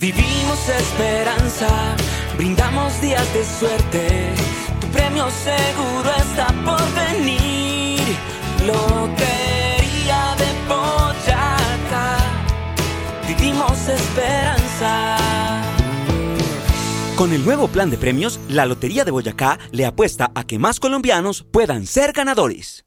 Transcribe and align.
Vivimos 0.00 0.68
esperanza, 0.68 1.96
brindamos 2.36 3.00
días 3.00 3.34
de 3.34 3.44
suerte. 3.44 4.32
Tu 4.80 4.86
premio 4.88 5.26
seguro 5.28 6.10
está 6.18 6.46
por 6.64 6.80
venir. 6.94 8.00
Lotería 8.64 10.36
de 10.38 10.68
Boyacá. 10.68 12.16
Vivimos 13.26 13.88
esperanza. 13.88 15.16
Con 17.16 17.32
el 17.32 17.44
nuevo 17.44 17.66
plan 17.66 17.90
de 17.90 17.96
premios, 17.96 18.38
la 18.48 18.66
Lotería 18.66 19.04
de 19.04 19.10
Boyacá 19.10 19.58
le 19.72 19.84
apuesta 19.84 20.30
a 20.36 20.44
que 20.44 20.60
más 20.60 20.78
colombianos 20.78 21.42
puedan 21.42 21.86
ser 21.86 22.12
ganadores. 22.12 22.84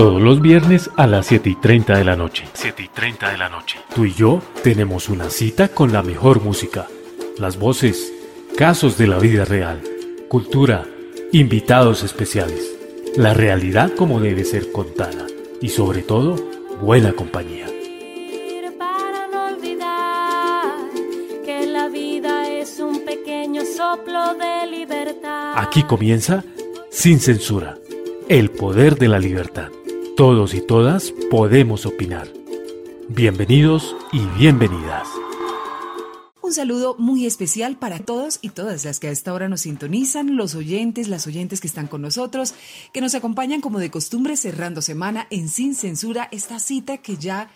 Todos 0.00 0.22
los 0.22 0.40
viernes 0.40 0.88
a 0.96 1.06
las 1.06 1.26
7 1.26 1.50
y 1.50 1.56
30 1.56 1.98
de 1.98 2.04
la 2.04 2.16
noche. 2.16 2.44
7 2.54 2.84
y 2.84 2.88
30 2.88 3.32
de 3.32 3.36
la 3.36 3.50
noche. 3.50 3.80
Tú 3.94 4.06
y 4.06 4.14
yo 4.14 4.40
tenemos 4.62 5.10
una 5.10 5.28
cita 5.28 5.68
con 5.68 5.92
la 5.92 6.02
mejor 6.02 6.42
música. 6.42 6.86
Las 7.36 7.58
voces, 7.58 8.10
casos 8.56 8.96
de 8.96 9.06
la 9.06 9.18
vida 9.18 9.44
real, 9.44 9.82
cultura, 10.30 10.86
invitados 11.32 12.02
especiales. 12.02 12.74
La 13.14 13.34
realidad 13.34 13.92
como 13.94 14.20
debe 14.20 14.46
ser 14.46 14.72
contada. 14.72 15.26
Y 15.60 15.68
sobre 15.68 16.00
todo, 16.00 16.36
buena 16.80 17.12
compañía. 17.12 17.66
Para 18.78 19.26
no 19.30 19.54
olvidar 19.54 20.76
que 21.44 21.66
la 21.66 21.88
vida 21.88 22.48
es 22.48 22.80
un 22.80 23.04
pequeño 23.04 23.60
soplo 23.66 24.32
de 24.32 24.66
libertad. 24.66 25.52
Aquí 25.56 25.82
comienza 25.82 26.42
Sin 26.90 27.20
Censura. 27.20 27.76
El 28.30 28.48
poder 28.50 28.96
de 28.96 29.08
la 29.08 29.18
libertad. 29.18 29.68
Todos 30.20 30.52
y 30.52 30.60
todas 30.60 31.14
podemos 31.30 31.86
opinar. 31.86 32.30
Bienvenidos 33.08 33.96
y 34.12 34.18
bienvenidas. 34.38 35.08
Un 36.42 36.52
saludo 36.52 36.94
muy 36.98 37.24
especial 37.24 37.78
para 37.78 38.00
todos 38.00 38.38
y 38.42 38.50
todas 38.50 38.84
las 38.84 39.00
que 39.00 39.08
a 39.08 39.12
esta 39.12 39.32
hora 39.32 39.48
nos 39.48 39.62
sintonizan, 39.62 40.36
los 40.36 40.54
oyentes, 40.54 41.08
las 41.08 41.26
oyentes 41.26 41.62
que 41.62 41.68
están 41.68 41.86
con 41.86 42.02
nosotros, 42.02 42.52
que 42.92 43.00
nos 43.00 43.14
acompañan 43.14 43.62
como 43.62 43.78
de 43.78 43.90
costumbre 43.90 44.36
cerrando 44.36 44.82
semana 44.82 45.26
en 45.30 45.48
Sin 45.48 45.74
Censura, 45.74 46.28
esta 46.32 46.58
cita 46.58 46.98
que 46.98 47.16
ya 47.16 47.48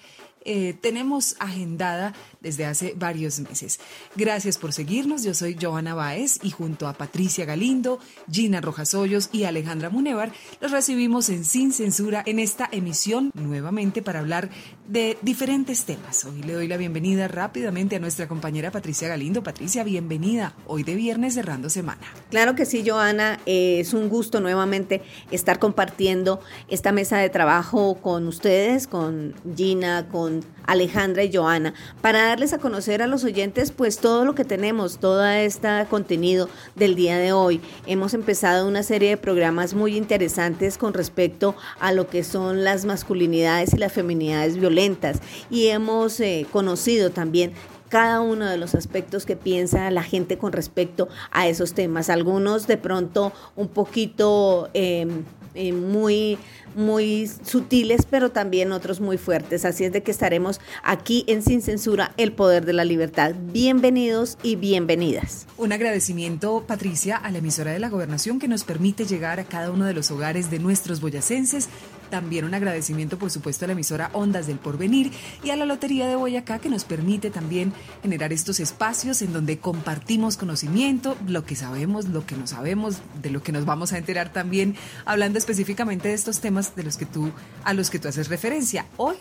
eh, 0.47 0.75
tenemos 0.81 1.36
agendada 1.41 2.14
desde 2.45 2.67
hace 2.67 2.95
varios 2.97 3.41
meses. 3.41 3.81
Gracias 4.14 4.59
por 4.59 4.73
seguirnos. 4.73 5.25
Yo 5.25 5.34
soy 5.34 5.56
Joana 5.61 5.95
Báez 5.95 6.39
y 6.45 6.50
junto 6.50 6.87
a 6.87 6.92
Patricia 6.92 7.45
Galindo, 7.45 7.98
Gina 8.31 8.61
Rojas 8.61 8.95
Hoyos 8.95 9.31
y 9.33 9.42
Alejandra 9.42 9.91
Munevar 9.91 10.31
los 10.61 10.70
recibimos 10.70 11.28
en 11.31 11.45
Sin 11.45 11.72
Censura 11.72 12.22
en 12.27 12.39
esta 12.39 12.69
emisión 12.70 13.31
nuevamente 13.34 14.03
para 14.03 14.20
hablar 14.20 14.50
de 14.87 15.17
diferentes 15.22 15.84
temas. 15.84 16.25
Hoy 16.25 16.42
le 16.42 16.53
doy 16.53 16.69
la 16.69 16.77
bienvenida 16.77 17.27
rápidamente 17.27 17.97
a 17.97 17.98
nuestra 17.98 18.28
compañera 18.28 18.70
Patricia 18.70 19.09
Galindo. 19.09 19.42
Patricia, 19.42 19.83
bienvenida. 19.83 20.55
Hoy 20.67 20.83
de 20.83 20.95
viernes 20.95 21.34
cerrando 21.34 21.70
semana. 21.70 22.03
Claro 22.31 22.55
que 22.55 22.67
sí, 22.67 22.84
Joana. 22.87 23.41
Eh, 23.47 23.81
es 23.81 23.95
un 23.95 24.09
gusto 24.11 24.41
nuevamente 24.41 25.03
estar 25.31 25.59
compartiendo 25.59 26.41
esta 26.69 26.92
mesa 26.92 27.17
de 27.19 27.31
trabajo 27.31 27.97
con 28.03 28.28
ustedes, 28.28 28.87
con 28.87 29.34
Gina, 29.56 30.09
con 30.09 30.45
Alejandra 30.67 31.25
y 31.25 31.34
Joana, 31.34 31.75
para 32.03 32.33
darles 32.34 32.52
a 32.52 32.58
conocer 32.58 33.00
a 33.00 33.06
los 33.06 33.22
oyentes 33.22 33.70
pues 33.70 33.98
todo 33.98 34.24
lo 34.24 34.34
que 34.34 34.44
tenemos, 34.44 34.98
todo 34.98 35.24
este 35.24 35.68
contenido 35.88 36.48
del 36.74 36.96
día 36.96 37.16
de 37.16 37.32
hoy. 37.32 37.60
Hemos 37.86 38.12
empezado 38.12 38.66
una 38.66 38.82
serie 38.82 39.10
de 39.10 39.16
programas 39.16 39.74
muy 39.74 39.96
interesantes 39.96 40.76
con 40.76 40.94
respecto 40.94 41.54
a 41.78 41.92
lo 41.92 42.08
que 42.08 42.24
son 42.24 42.64
las 42.64 42.86
masculinidades 42.86 43.72
y 43.72 43.76
las 43.76 43.92
feminidades 43.92 44.56
violentas 44.58 45.20
y 45.48 45.68
hemos 45.68 46.18
eh, 46.18 46.44
conocido 46.50 47.10
también 47.10 47.52
cada 47.88 48.20
uno 48.20 48.47
de 48.47 48.59
los 48.59 48.75
aspectos 48.75 49.26
que 49.26 49.36
piensa 49.36 49.88
la 49.92 50.03
gente 50.03 50.36
con 50.36 50.50
respecto 50.50 51.09
a 51.30 51.47
esos 51.47 51.72
temas. 51.72 52.10
Algunos 52.10 52.66
de 52.66 52.78
pronto 52.78 53.32
un 53.54 53.69
poquito 53.69 54.70
em, 54.75 55.22
eh, 55.54 55.72
muy 55.72 56.38
muy 56.75 57.31
sutiles, 57.44 58.06
pero 58.09 58.31
también 58.31 58.72
otros 58.72 59.00
muy 59.00 59.19
fuertes. 59.19 59.65
Así 59.65 59.84
es 59.84 59.92
de 59.92 60.03
que 60.03 60.10
estaremos 60.10 60.60
aquí 60.82 61.25
en 61.28 61.42
Sin 61.42 61.62
Censura, 61.62 62.12
el 62.16 62.32
poder 62.32 62.65
de 62.65 62.72
la 62.72 62.84
libertad. 62.84 63.34
Bienvenidos 63.53 64.38
y 64.42 64.56
bienvenidas. 64.56 65.47
Un 65.56 65.72
agradecimiento, 65.72 66.65
Patricia, 66.66 67.16
a 67.16 67.31
la 67.31 67.38
emisora 67.38 67.72
de 67.72 67.78
la 67.78 67.88
gobernación 67.88 68.38
que 68.38 68.48
nos 68.48 68.65
permite 68.65 69.04
llegar 69.04 69.41
a 69.41 69.44
cada 69.44 69.70
uno 69.70 69.84
de 69.84 69.94
los 69.94 70.10
hogares 70.10 70.50
de 70.50 70.59
nuestros 70.59 71.00
boyacenses 71.00 71.69
también 72.14 72.44
un 72.44 72.54
agradecimiento, 72.54 73.19
por 73.19 73.32
supuesto, 73.32 73.64
a 73.64 73.66
la 73.66 73.72
emisora 73.72 74.08
Ondas 74.12 74.47
del 74.47 74.60
Porvenir 74.60 75.10
y 75.42 75.50
a 75.50 75.56
la 75.56 75.66
Lotería 75.66 76.06
de 76.06 76.14
Boyacá 76.14 76.60
que 76.60 76.69
nos 76.69 76.84
permite 76.84 77.28
también 77.28 77.72
generar 78.02 78.32
estos 78.32 78.60
espacios 78.60 79.20
en 79.20 79.32
donde 79.32 79.58
compartimos 79.58 80.36
conocimiento, 80.36 81.16
lo 81.26 81.44
que 81.44 81.56
sabemos, 81.56 82.06
lo 82.06 82.24
que 82.24 82.36
no 82.36 82.47
sabemos, 82.47 82.98
de 83.20 83.30
lo 83.30 83.42
que 83.42 83.50
nos 83.50 83.64
vamos 83.64 83.92
a 83.92 83.98
enterar 83.98 84.32
también, 84.32 84.76
hablando 85.04 85.38
específicamente 85.38 86.06
de 86.06 86.14
estos 86.14 86.38
temas 86.38 86.76
de 86.76 86.84
los 86.84 86.98
que 86.98 87.06
tú, 87.06 87.32
a 87.64 87.74
los 87.74 87.91
que 87.91 87.98
tú 87.98 88.06
haces 88.06 88.28
referencia. 88.28 88.86
Hoy 88.97 89.16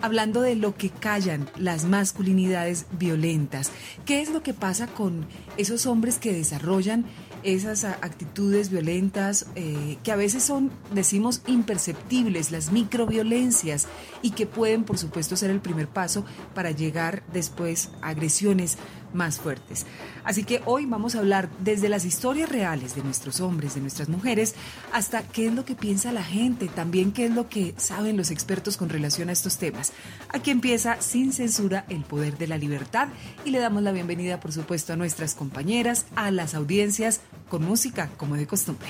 hablando 0.00 0.40
de 0.40 0.54
lo 0.54 0.76
que 0.76 0.90
callan 0.90 1.48
las 1.56 1.84
masculinidades 1.84 2.86
violentas. 2.98 3.70
¿Qué 4.04 4.20
es 4.20 4.30
lo 4.30 4.42
que 4.42 4.54
pasa 4.54 4.86
con 4.86 5.26
esos 5.56 5.86
hombres 5.86 6.18
que 6.18 6.32
desarrollan 6.32 7.06
esas 7.46 7.84
actitudes 7.84 8.70
violentas 8.70 9.46
eh, 9.54 9.98
que 10.02 10.10
a 10.10 10.16
veces 10.16 10.42
son, 10.42 10.70
decimos, 10.92 11.42
imperceptibles, 11.46 12.50
las 12.50 12.72
microviolencias, 12.72 13.86
y 14.20 14.30
que 14.30 14.46
pueden, 14.46 14.82
por 14.82 14.98
supuesto, 14.98 15.36
ser 15.36 15.50
el 15.50 15.60
primer 15.60 15.86
paso 15.86 16.24
para 16.54 16.72
llegar 16.72 17.22
después 17.32 17.90
a 18.02 18.08
agresiones 18.08 18.78
más 19.12 19.38
fuertes. 19.38 19.86
Así 20.24 20.44
que 20.44 20.62
hoy 20.64 20.86
vamos 20.86 21.14
a 21.14 21.18
hablar 21.18 21.48
desde 21.60 21.88
las 21.88 22.04
historias 22.04 22.48
reales 22.48 22.94
de 22.94 23.02
nuestros 23.02 23.40
hombres, 23.40 23.74
de 23.74 23.80
nuestras 23.80 24.08
mujeres, 24.08 24.54
hasta 24.92 25.22
qué 25.22 25.46
es 25.46 25.54
lo 25.54 25.64
que 25.64 25.74
piensa 25.74 26.12
la 26.12 26.24
gente, 26.24 26.68
también 26.68 27.12
qué 27.12 27.26
es 27.26 27.30
lo 27.30 27.48
que 27.48 27.74
saben 27.76 28.16
los 28.16 28.30
expertos 28.30 28.76
con 28.76 28.88
relación 28.88 29.28
a 29.28 29.32
estos 29.32 29.58
temas. 29.58 29.92
Aquí 30.28 30.50
empieza 30.50 31.00
sin 31.00 31.32
censura 31.32 31.84
el 31.88 32.02
poder 32.02 32.38
de 32.38 32.46
la 32.46 32.58
libertad 32.58 33.08
y 33.44 33.50
le 33.50 33.58
damos 33.58 33.82
la 33.82 33.92
bienvenida, 33.92 34.40
por 34.40 34.52
supuesto, 34.52 34.92
a 34.92 34.96
nuestras 34.96 35.34
compañeras, 35.34 36.06
a 36.16 36.30
las 36.30 36.54
audiencias, 36.54 37.20
con 37.48 37.64
música 37.64 38.10
como 38.16 38.36
de 38.36 38.46
costumbre. 38.46 38.88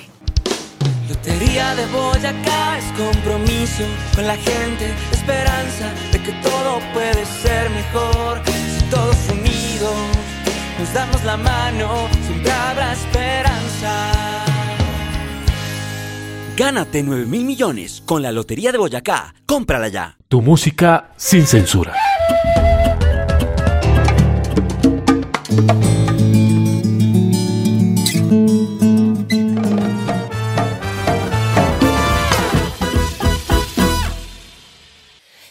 Lotería 1.09 1.73
de 1.75 1.85
Boyacá 1.87 2.77
es 2.77 2.85
compromiso 2.99 3.83
con 4.13 4.27
la 4.27 4.35
gente, 4.35 4.93
esperanza 5.11 5.93
de 6.11 6.21
que 6.21 6.33
todo 6.43 6.81
puede 6.93 7.25
ser 7.41 7.69
mejor 7.69 8.41
si 8.45 8.83
todos 8.89 9.15
unidos 9.77 9.97
nos 10.79 10.93
damos 10.93 11.23
la 11.23 11.37
mano, 11.37 12.07
siempre 12.25 12.51
habrá 12.51 12.93
esperanza. 12.93 14.11
Gánate 16.55 17.03
9 17.03 17.25
mil 17.25 17.45
millones 17.45 18.01
con 18.05 18.21
la 18.21 18.31
Lotería 18.31 18.71
de 18.71 18.77
Boyacá. 18.77 19.33
Cómprala 19.45 19.87
ya. 19.87 20.17
Tu 20.27 20.41
música 20.41 21.11
sin 21.15 21.45
censura. 21.45 21.93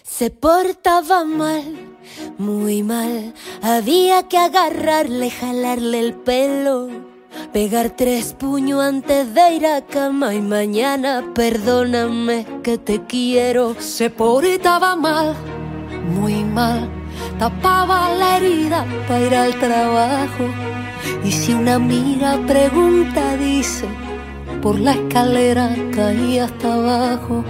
Se 0.03 0.31
portaba 0.31 1.25
mal 1.25 1.86
muy 2.39 2.83
mal. 2.83 3.35
Había 3.63 4.25
que 4.25 4.39
agarrarle, 4.39 5.31
jalarle 5.31 6.01
el 6.01 6.15
pelo, 6.15 6.89
pegar 7.53 7.91
tres 7.91 8.35
puños 8.35 8.83
antes 8.83 9.35
de 9.35 9.55
ir 9.55 9.67
a 9.67 9.83
cama 9.83 10.35
y 10.35 10.41
mañana 10.41 11.33
perdóname 11.35 12.47
que 12.63 12.79
te 12.79 13.05
quiero. 13.05 13.75
Se 13.79 14.11
portaba 14.11 14.97
mal, 14.97 15.35
muy 16.15 16.45
mal. 16.45 16.89
Tapaba 17.39 18.15
la 18.15 18.39
herida 18.39 18.85
para 19.07 19.27
ir 19.27 19.35
al 19.35 19.59
trabajo. 19.59 20.45
Y 21.25 21.33
si 21.33 21.53
una 21.53 21.75
amiga 21.75 22.39
pregunta, 22.47 23.37
dice, 23.37 23.87
por 24.63 24.79
la 24.79 24.93
escalera 24.93 25.75
caí 25.95 26.39
hasta 26.39 26.75
abajo. 26.75 27.45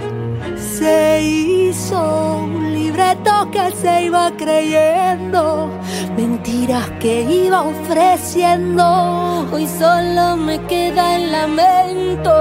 Se 0.55 1.21
hizo 1.21 2.39
un 2.43 2.73
libreto 2.73 3.49
que 3.51 3.71
se 3.71 4.03
iba 4.03 4.31
creyendo, 4.37 5.69
mentiras 6.15 6.89
que 6.99 7.21
iba 7.21 7.63
ofreciendo. 7.63 9.47
Hoy 9.51 9.67
solo 9.67 10.37
me 10.37 10.59
queda 10.67 11.15
el 11.15 11.31
lamento. 11.31 12.31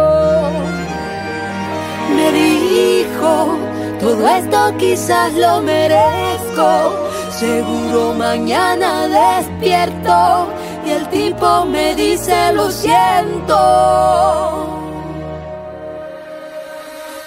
Me 2.14 2.32
dijo, 2.32 3.58
todo 4.00 4.28
esto 4.28 4.76
quizás 4.78 5.34
lo 5.34 5.60
merezco. 5.62 7.06
Seguro 7.30 8.14
mañana 8.14 9.08
despierto 9.08 10.48
y 10.86 10.90
el 10.90 11.08
tipo 11.08 11.64
me 11.66 11.94
dice 11.94 12.52
lo 12.54 12.70
siento. 12.70 13.56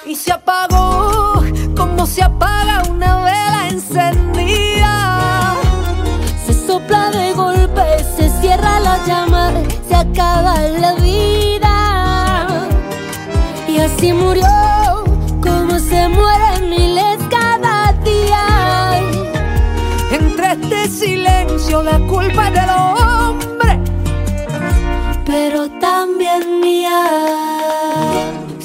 Y 0.09 0.15
se 0.15 0.31
apagó 0.31 1.43
como 1.77 2.07
se 2.07 2.23
apaga 2.23 2.81
una 2.89 3.23
vela 3.23 3.67
encendida. 3.69 5.55
Se 6.43 6.53
sopla 6.65 7.11
de 7.11 7.33
golpe, 7.33 7.83
se 8.17 8.27
cierra 8.41 8.79
la 8.79 9.05
llama, 9.05 9.51
se 9.87 9.95
acaba 9.95 10.59
la 10.61 10.95
vida. 10.95 12.47
Y 13.67 13.77
así 13.77 14.11
murió 14.11 14.47
como 15.43 15.77
se 15.77 16.07
mueren 16.07 16.69
miles 16.71 17.19
cada 17.29 17.93
día. 18.03 18.99
Entre 20.11 20.53
este 20.53 20.87
silencio 20.89 21.83
la 21.83 21.99
culpa 22.07 22.47
es 22.47 22.53
del 22.55 22.69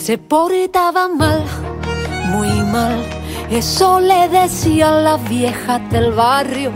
Se 0.04 0.18
portaba 0.18 1.08
mal, 1.08 1.42
muy 2.26 2.50
mal. 2.70 3.02
Eso 3.50 4.00
le 4.00 4.28
decían 4.28 5.02
las 5.02 5.26
viejas 5.30 5.80
del 5.90 6.12
barrio, 6.12 6.72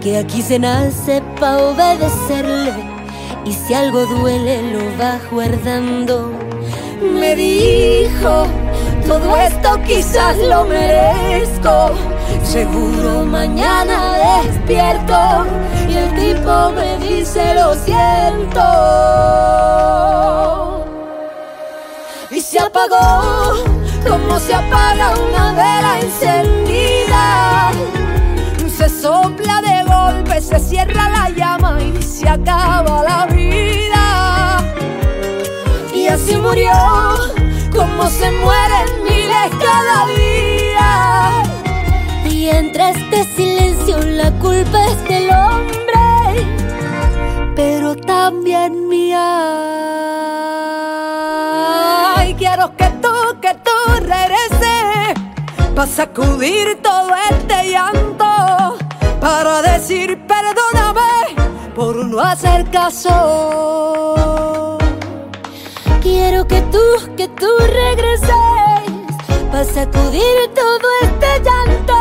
que 0.00 0.16
aquí 0.16 0.40
se 0.40 0.58
nace 0.58 1.20
pa' 1.38 1.58
obedecerle. 1.58 2.72
Y 3.44 3.52
si 3.52 3.74
algo 3.74 4.06
duele, 4.06 4.72
lo 4.72 4.84
va 4.98 5.18
guardando. 5.30 6.32
Me 7.02 7.36
dijo, 7.36 8.46
todo 9.06 9.36
esto 9.36 9.78
quizás 9.86 10.38
lo 10.38 10.64
merezco. 10.64 11.90
Seguro 12.42 13.26
mañana 13.26 14.16
despierto 14.44 15.44
y 15.90 15.94
el 15.94 16.08
tipo 16.14 16.72
me 16.72 16.96
dice 17.06 17.52
lo 17.52 17.74
siento 17.74 18.62
se 22.42 22.58
apagó 22.58 23.54
como 24.08 24.38
se 24.40 24.52
apaga 24.52 25.14
una 25.28 25.52
vela 25.52 26.00
encendida. 26.00 27.70
Se 28.76 28.88
sopla 28.88 29.62
de 29.62 29.84
golpe, 29.84 30.40
se 30.40 30.58
cierra 30.58 31.08
la 31.08 31.30
llama 31.30 31.78
y 31.80 32.02
se 32.02 32.28
acaba 32.28 33.04
la 33.04 33.26
vida. 33.26 34.58
Y 35.94 36.08
así 36.08 36.36
murió 36.36 36.72
como 37.70 38.08
se 38.08 38.30
mueren 38.32 39.04
miles 39.04 39.50
cada 39.60 40.06
día. 40.06 41.42
Y 42.24 42.48
entre 42.48 42.90
este 42.90 43.24
silencio 43.36 43.98
la 43.98 44.32
culpa 44.40 44.86
es 44.86 45.04
del 45.04 45.30
hombre, 45.30 46.44
pero 47.54 47.94
también 47.94 48.88
mía. 48.88 50.01
Para 55.82 55.94
sacudir 55.94 56.80
todo 56.80 57.10
este 57.30 57.70
llanto, 57.70 58.78
para 59.20 59.62
decir 59.62 60.16
perdóname 60.28 61.34
por 61.74 61.96
no 62.06 62.20
hacer 62.20 62.70
caso. 62.70 64.78
Quiero 66.00 66.46
que 66.46 66.62
tú, 66.70 66.78
que 67.16 67.26
tú 67.26 67.48
regreses 67.58 68.30
para 69.50 69.64
sacudir 69.64 70.54
todo 70.54 70.88
este 71.02 71.26
llanto, 71.46 71.98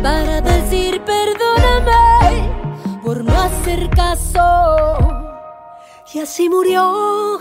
para 0.00 0.40
decir 0.40 1.02
perdóname 1.02 2.48
por 3.02 3.24
no 3.24 3.42
hacer 3.42 3.90
caso. 3.90 4.98
Y 6.12 6.20
así 6.20 6.48
murió 6.48 7.40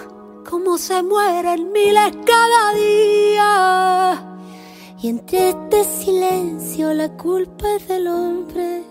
como 0.50 0.80
se 0.80 1.04
mueren 1.04 1.72
miles 1.72 2.12
cada 2.26 2.74
día. 2.74 4.33
Y 5.04 5.10
entre 5.10 5.50
este 5.50 5.84
silencio 5.84 6.94
la 6.94 7.10
culpa 7.18 7.76
es 7.76 7.90
del 7.90 8.08
hombre, 8.08 8.84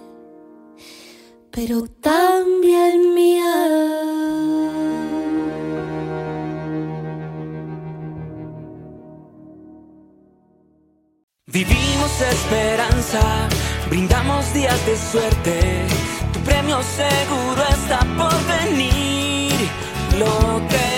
pero 1.50 1.87
también 2.03 3.14
mía. 3.14 3.55
Vivimos 11.47 12.20
esperanza, 12.20 13.49
brindamos 13.88 14.53
días 14.53 14.85
de 14.85 14.97
suerte. 14.99 15.87
Tu 16.35 16.41
premio 16.41 16.76
seguro 16.82 17.62
está 17.70 18.00
por 18.19 18.37
venir. 18.53 19.55
Lotería 20.19 20.92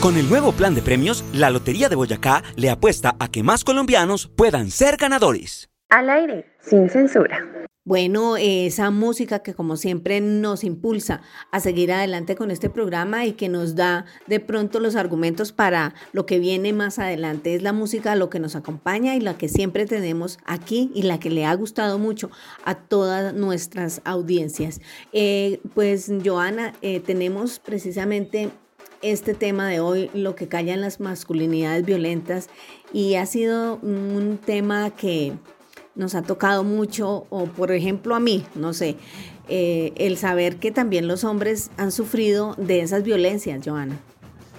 Con 0.00 0.16
el 0.16 0.28
nuevo 0.28 0.52
plan 0.52 0.74
de 0.74 0.82
premios, 0.82 1.24
la 1.32 1.50
Lotería 1.50 1.88
de 1.88 1.96
Boyacá 1.96 2.42
le 2.56 2.70
apuesta 2.70 3.16
a 3.18 3.28
que 3.28 3.42
más 3.42 3.64
colombianos 3.64 4.28
puedan 4.36 4.70
ser 4.70 4.96
ganadores. 4.96 5.70
Al 5.94 6.10
aire, 6.10 6.44
sin 6.58 6.90
censura. 6.90 7.68
Bueno, 7.84 8.36
esa 8.36 8.90
música 8.90 9.44
que 9.44 9.54
como 9.54 9.76
siempre 9.76 10.20
nos 10.20 10.64
impulsa 10.64 11.22
a 11.52 11.60
seguir 11.60 11.92
adelante 11.92 12.34
con 12.34 12.50
este 12.50 12.68
programa 12.68 13.26
y 13.26 13.34
que 13.34 13.48
nos 13.48 13.76
da 13.76 14.04
de 14.26 14.40
pronto 14.40 14.80
los 14.80 14.96
argumentos 14.96 15.52
para 15.52 15.94
lo 16.10 16.26
que 16.26 16.40
viene 16.40 16.72
más 16.72 16.98
adelante. 16.98 17.54
Es 17.54 17.62
la 17.62 17.72
música 17.72 18.16
lo 18.16 18.28
que 18.28 18.40
nos 18.40 18.56
acompaña 18.56 19.14
y 19.14 19.20
la 19.20 19.38
que 19.38 19.48
siempre 19.48 19.86
tenemos 19.86 20.40
aquí 20.44 20.90
y 20.96 21.02
la 21.02 21.20
que 21.20 21.30
le 21.30 21.46
ha 21.46 21.54
gustado 21.54 22.00
mucho 22.00 22.28
a 22.64 22.74
todas 22.74 23.32
nuestras 23.32 24.00
audiencias. 24.04 24.80
Eh, 25.12 25.60
pues 25.74 26.10
Joana, 26.24 26.72
eh, 26.82 26.98
tenemos 26.98 27.60
precisamente 27.60 28.50
este 29.00 29.34
tema 29.34 29.68
de 29.68 29.78
hoy, 29.78 30.10
lo 30.12 30.34
que 30.34 30.48
callan 30.48 30.80
las 30.80 30.98
masculinidades 30.98 31.84
violentas 31.84 32.48
y 32.92 33.14
ha 33.14 33.26
sido 33.26 33.76
un 33.76 34.40
tema 34.44 34.90
que 34.90 35.34
nos 35.94 36.14
ha 36.14 36.22
tocado 36.22 36.64
mucho, 36.64 37.26
o 37.30 37.46
por 37.46 37.72
ejemplo 37.72 38.14
a 38.14 38.20
mí, 38.20 38.44
no 38.54 38.72
sé, 38.72 38.96
eh, 39.48 39.92
el 39.96 40.16
saber 40.16 40.56
que 40.56 40.70
también 40.70 41.06
los 41.06 41.22
hombres 41.24 41.70
han 41.76 41.92
sufrido 41.92 42.54
de 42.56 42.80
esas 42.80 43.02
violencias, 43.02 43.60
Joana. 43.64 43.98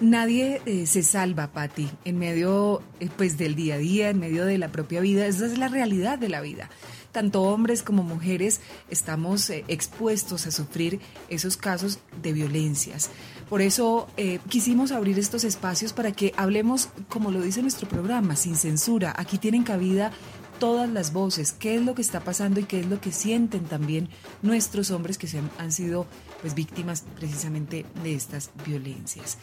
Nadie 0.00 0.60
eh, 0.66 0.86
se 0.86 1.02
salva, 1.02 1.48
Patti, 1.48 1.88
en 2.04 2.18
medio 2.18 2.82
eh, 3.00 3.08
pues 3.16 3.38
del 3.38 3.54
día 3.54 3.76
a 3.76 3.78
día, 3.78 4.10
en 4.10 4.20
medio 4.20 4.44
de 4.44 4.58
la 4.58 4.68
propia 4.68 5.00
vida. 5.00 5.26
Esa 5.26 5.46
es 5.46 5.58
la 5.58 5.68
realidad 5.68 6.18
de 6.18 6.28
la 6.28 6.40
vida. 6.40 6.70
Tanto 7.12 7.42
hombres 7.42 7.82
como 7.82 8.02
mujeres 8.02 8.60
estamos 8.90 9.48
expuestos 9.48 10.46
a 10.46 10.50
sufrir 10.50 11.00
esos 11.30 11.56
casos 11.56 11.98
de 12.22 12.34
violencias. 12.34 13.08
Por 13.48 13.62
eso 13.62 14.06
quisimos 14.50 14.92
abrir 14.92 15.18
estos 15.18 15.44
espacios 15.44 15.94
para 15.94 16.12
que 16.12 16.34
hablemos, 16.36 16.90
como 17.08 17.30
lo 17.30 17.40
dice 17.40 17.62
nuestro 17.62 17.88
programa, 17.88 18.36
sin 18.36 18.54
censura. 18.54 19.14
Aquí 19.16 19.38
tienen 19.38 19.62
cabida 19.62 20.12
todas 20.58 20.88
las 20.90 21.12
voces, 21.12 21.52
qué 21.52 21.76
es 21.76 21.82
lo 21.82 21.94
que 21.94 22.02
está 22.02 22.20
pasando 22.20 22.60
y 22.60 22.64
qué 22.64 22.80
es 22.80 22.86
lo 22.86 23.00
que 23.00 23.12
sienten 23.12 23.64
también 23.64 24.08
nuestros 24.42 24.90
hombres 24.90 25.18
que 25.18 25.26
se 25.26 25.40
han, 25.58 25.72
sido 25.72 26.06
pues 26.40 26.54
víctimas 26.54 27.04
precisamente 27.16 27.84
de 28.02 28.14
estas 28.14 28.50
violencias. 28.64 29.38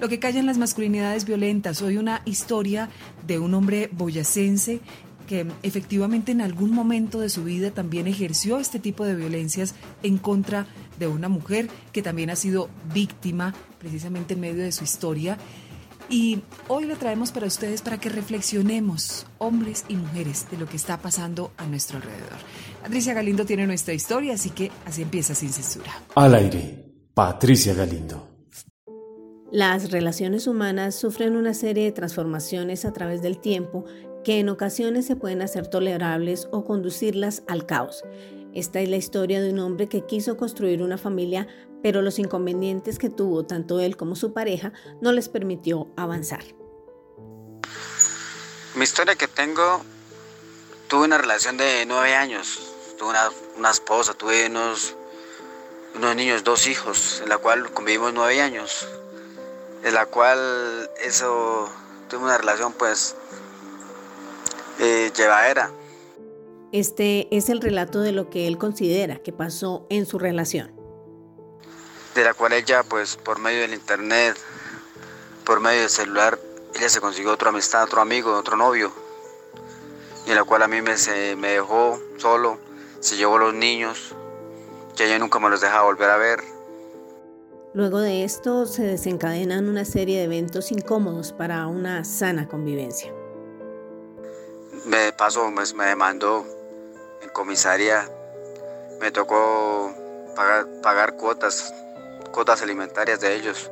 Lo 0.00 0.08
que 0.08 0.18
callan 0.18 0.46
las 0.46 0.58
masculinidades 0.58 1.24
violentas, 1.24 1.82
hoy 1.82 1.96
una 1.96 2.22
historia 2.24 2.88
de 3.26 3.38
un 3.38 3.54
hombre 3.54 3.88
boyacense 3.92 4.80
que 5.26 5.46
efectivamente 5.62 6.32
en 6.32 6.40
algún 6.40 6.70
momento 6.70 7.20
de 7.20 7.28
su 7.28 7.44
vida 7.44 7.72
también 7.72 8.06
ejerció 8.06 8.58
este 8.58 8.78
tipo 8.78 9.04
de 9.04 9.16
violencias 9.16 9.74
en 10.02 10.18
contra 10.18 10.66
de 10.98 11.08
una 11.08 11.28
mujer 11.28 11.68
que 11.92 12.02
también 12.02 12.30
ha 12.30 12.36
sido 12.36 12.70
víctima 12.94 13.54
precisamente 13.78 14.34
en 14.34 14.40
medio 14.40 14.62
de 14.62 14.72
su 14.72 14.84
historia 14.84 15.36
y 16.08 16.42
hoy 16.68 16.84
le 16.84 16.96
traemos 16.96 17.32
para 17.32 17.46
ustedes 17.46 17.82
para 17.82 17.98
que 17.98 18.08
reflexionemos, 18.08 19.26
hombres 19.38 19.84
y 19.88 19.96
mujeres, 19.96 20.46
de 20.50 20.58
lo 20.58 20.66
que 20.66 20.76
está 20.76 20.98
pasando 20.98 21.52
a 21.56 21.66
nuestro 21.66 21.98
alrededor. 21.98 22.38
Patricia 22.82 23.14
Galindo 23.14 23.44
tiene 23.44 23.66
nuestra 23.66 23.94
historia, 23.94 24.34
así 24.34 24.50
que 24.50 24.70
así 24.84 25.02
empieza 25.02 25.34
sin 25.34 25.52
censura. 25.52 25.92
Al 26.14 26.34
aire, 26.34 26.84
Patricia 27.14 27.74
Galindo. 27.74 28.28
Las 29.50 29.90
relaciones 29.90 30.46
humanas 30.46 30.94
sufren 30.96 31.36
una 31.36 31.54
serie 31.54 31.84
de 31.84 31.92
transformaciones 31.92 32.84
a 32.84 32.92
través 32.92 33.22
del 33.22 33.38
tiempo 33.38 33.84
que 34.24 34.40
en 34.40 34.48
ocasiones 34.48 35.06
se 35.06 35.14
pueden 35.14 35.40
hacer 35.40 35.68
tolerables 35.68 36.48
o 36.50 36.64
conducirlas 36.64 37.44
al 37.46 37.64
caos. 37.64 38.02
Esta 38.54 38.80
es 38.80 38.88
la 38.88 38.96
historia 38.96 39.40
de 39.40 39.52
un 39.52 39.60
hombre 39.60 39.86
que 39.86 40.04
quiso 40.04 40.36
construir 40.36 40.82
una 40.82 40.98
familia, 40.98 41.46
pero 41.86 42.02
los 42.02 42.18
inconvenientes 42.18 42.98
que 42.98 43.10
tuvo 43.10 43.46
tanto 43.46 43.78
él 43.78 43.96
como 43.96 44.16
su 44.16 44.32
pareja 44.32 44.72
no 45.00 45.12
les 45.12 45.28
permitió 45.28 45.86
avanzar. 45.96 46.42
Mi 48.74 48.82
historia 48.82 49.14
que 49.14 49.28
tengo, 49.28 49.82
tuve 50.88 51.04
una 51.04 51.16
relación 51.16 51.56
de 51.56 51.86
nueve 51.86 52.16
años, 52.16 52.58
tuve 52.98 53.10
una, 53.56 53.70
esposa, 53.70 54.14
tuve 54.14 54.48
unos, 54.48 54.96
unos 55.94 56.16
niños, 56.16 56.42
dos 56.42 56.66
hijos, 56.66 57.20
en 57.22 57.28
la 57.28 57.38
cual 57.38 57.72
convivimos 57.72 58.12
nueve 58.12 58.42
años, 58.42 58.88
en 59.84 59.94
la 59.94 60.06
cual 60.06 60.90
eso, 61.04 61.70
tuve 62.10 62.24
una 62.24 62.36
relación 62.36 62.72
pues 62.72 63.14
eh, 64.80 65.12
llevadera. 65.16 65.70
Este 66.72 67.28
es 67.30 67.48
el 67.48 67.60
relato 67.60 68.00
de 68.00 68.10
lo 68.10 68.28
que 68.28 68.48
él 68.48 68.58
considera 68.58 69.18
que 69.18 69.32
pasó 69.32 69.86
en 69.88 70.04
su 70.04 70.18
relación. 70.18 70.75
De 72.16 72.24
la 72.24 72.34
cual 72.34 72.54
ella 72.54 72.82
pues 72.82 73.16
por 73.16 73.38
medio 73.38 73.60
del 73.60 73.74
internet, 73.74 74.36
por 75.44 75.60
medio 75.60 75.82
del 75.82 75.90
celular, 75.90 76.38
ella 76.74 76.88
se 76.88 77.00
consiguió 77.00 77.32
otra 77.32 77.50
amistad, 77.50 77.84
otro 77.84 78.00
amigo, 78.00 78.32
otro 78.32 78.56
novio, 78.56 78.90
y 80.26 80.30
en 80.30 80.36
la 80.36 80.44
cual 80.44 80.62
a 80.62 80.68
mí 80.68 80.80
me, 80.80 80.96
se, 80.96 81.36
me 81.36 81.52
dejó 81.52 82.00
solo, 82.16 82.58
se 83.00 83.16
llevó 83.16 83.38
los 83.38 83.54
niños, 83.54 84.14
que 84.96 85.04
ella 85.04 85.18
nunca 85.18 85.38
me 85.38 85.50
los 85.50 85.60
dejaba 85.60 85.84
volver 85.84 86.10
a 86.10 86.16
ver. 86.16 86.42
Luego 87.74 88.00
de 88.00 88.24
esto 88.24 88.64
se 88.64 88.82
desencadenan 88.82 89.68
una 89.68 89.84
serie 89.84 90.18
de 90.18 90.24
eventos 90.24 90.72
incómodos 90.72 91.32
para 91.32 91.66
una 91.66 92.04
sana 92.04 92.48
convivencia. 92.48 93.12
Me 94.86 95.12
pasó, 95.12 95.50
me, 95.50 95.62
me 95.74 95.84
demandó 95.84 96.46
en 97.20 97.28
comisaría, 97.28 98.08
me 99.00 99.10
tocó 99.10 99.94
pagar, 100.34 100.66
pagar 100.82 101.16
cuotas, 101.16 101.74
cuotas 102.28 102.62
alimentarias 102.62 103.20
de 103.20 103.34
ellos. 103.34 103.70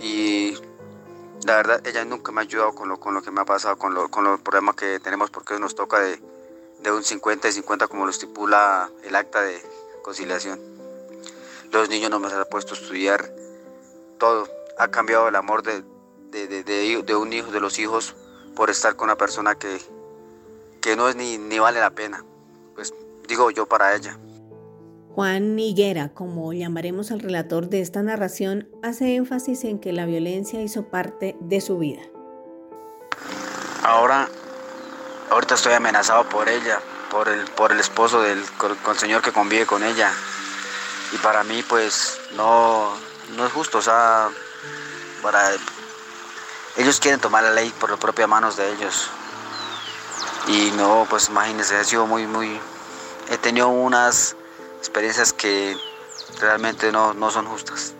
Y 0.00 0.56
la 1.44 1.56
verdad, 1.56 1.86
ella 1.86 2.04
nunca 2.04 2.32
me 2.32 2.40
ha 2.40 2.44
ayudado 2.44 2.74
con 2.74 2.88
lo, 2.88 2.98
con 2.98 3.14
lo 3.14 3.22
que 3.22 3.30
me 3.30 3.40
ha 3.40 3.44
pasado, 3.44 3.76
con, 3.76 3.94
lo, 3.94 4.08
con 4.08 4.24
los 4.24 4.40
problemas 4.40 4.74
que 4.74 5.00
tenemos, 5.00 5.30
porque 5.30 5.58
nos 5.58 5.74
toca 5.74 6.00
de, 6.00 6.20
de 6.80 6.92
un 6.92 7.04
50 7.04 7.48
y 7.48 7.52
50 7.52 7.88
como 7.88 8.04
lo 8.04 8.10
estipula 8.10 8.90
el 9.04 9.14
acta 9.14 9.42
de 9.42 9.60
conciliación. 10.02 10.60
Los 11.70 11.88
niños 11.88 12.10
no 12.10 12.18
me 12.18 12.28
han 12.28 12.44
puesto 12.50 12.74
a 12.74 12.78
estudiar, 12.78 13.30
todo. 14.18 14.48
Ha 14.78 14.88
cambiado 14.88 15.28
el 15.28 15.36
amor 15.36 15.62
de, 15.62 15.82
de, 16.30 16.46
de, 16.62 17.02
de 17.02 17.16
un 17.16 17.32
hijo, 17.32 17.50
de 17.50 17.60
los 17.60 17.78
hijos, 17.78 18.14
por 18.54 18.70
estar 18.70 18.96
con 18.96 19.06
una 19.06 19.16
persona 19.16 19.56
que, 19.56 19.80
que 20.80 20.96
no 20.96 21.08
es 21.08 21.16
ni, 21.16 21.38
ni 21.38 21.58
vale 21.58 21.80
la 21.80 21.90
pena. 21.90 22.24
Pues 22.74 22.94
digo 23.26 23.50
yo 23.50 23.66
para 23.66 23.94
ella. 23.94 24.18
Juan 25.18 25.58
Higuera, 25.58 26.10
como 26.14 26.52
llamaremos 26.52 27.10
al 27.10 27.18
relator 27.18 27.68
de 27.68 27.80
esta 27.80 28.04
narración, 28.04 28.68
hace 28.84 29.16
énfasis 29.16 29.64
en 29.64 29.80
que 29.80 29.92
la 29.92 30.06
violencia 30.06 30.62
hizo 30.62 30.84
parte 30.90 31.36
de 31.40 31.60
su 31.60 31.76
vida. 31.76 32.02
Ahora, 33.82 34.28
ahorita 35.28 35.56
estoy 35.56 35.72
amenazado 35.72 36.28
por 36.28 36.48
ella, 36.48 36.78
por 37.10 37.28
el, 37.28 37.44
por 37.46 37.72
el 37.72 37.80
esposo 37.80 38.22
del 38.22 38.40
con, 38.84 38.96
señor 38.96 39.20
que 39.20 39.32
convive 39.32 39.66
con 39.66 39.82
ella. 39.82 40.12
Y 41.12 41.16
para 41.16 41.42
mí, 41.42 41.64
pues, 41.68 42.20
no, 42.36 42.92
no 43.36 43.44
es 43.44 43.52
justo, 43.52 43.78
o 43.78 43.82
sea, 43.82 44.28
para 45.20 45.50
ellos 46.76 47.00
quieren 47.00 47.18
tomar 47.18 47.42
la 47.42 47.50
ley 47.50 47.74
por 47.80 47.90
las 47.90 47.98
propias 47.98 48.28
manos 48.28 48.56
de 48.56 48.72
ellos. 48.72 49.10
Y 50.46 50.70
no, 50.76 51.08
pues 51.10 51.28
imagínense, 51.28 51.80
he 51.80 51.82
sido 51.82 52.06
muy, 52.06 52.28
muy, 52.28 52.60
he 53.32 53.38
tenido 53.38 53.66
unas 53.66 54.36
experiencias 54.78 55.32
que 55.32 55.76
realmente 56.40 56.90
no, 56.92 57.14
no 57.14 57.30
son 57.30 57.46
justas. 57.46 57.94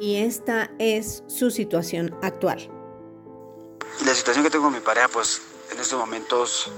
Y 0.00 0.16
esta 0.16 0.70
es 0.78 1.22
su 1.26 1.50
situación 1.50 2.16
actual. 2.22 2.70
Y 4.00 4.04
la 4.04 4.14
situación 4.14 4.44
que 4.44 4.50
tengo 4.50 4.64
con 4.64 4.74
mi 4.74 4.80
pareja, 4.80 5.08
pues 5.08 5.40
en 5.72 5.78
estos 5.78 5.98
momentos 5.98 6.70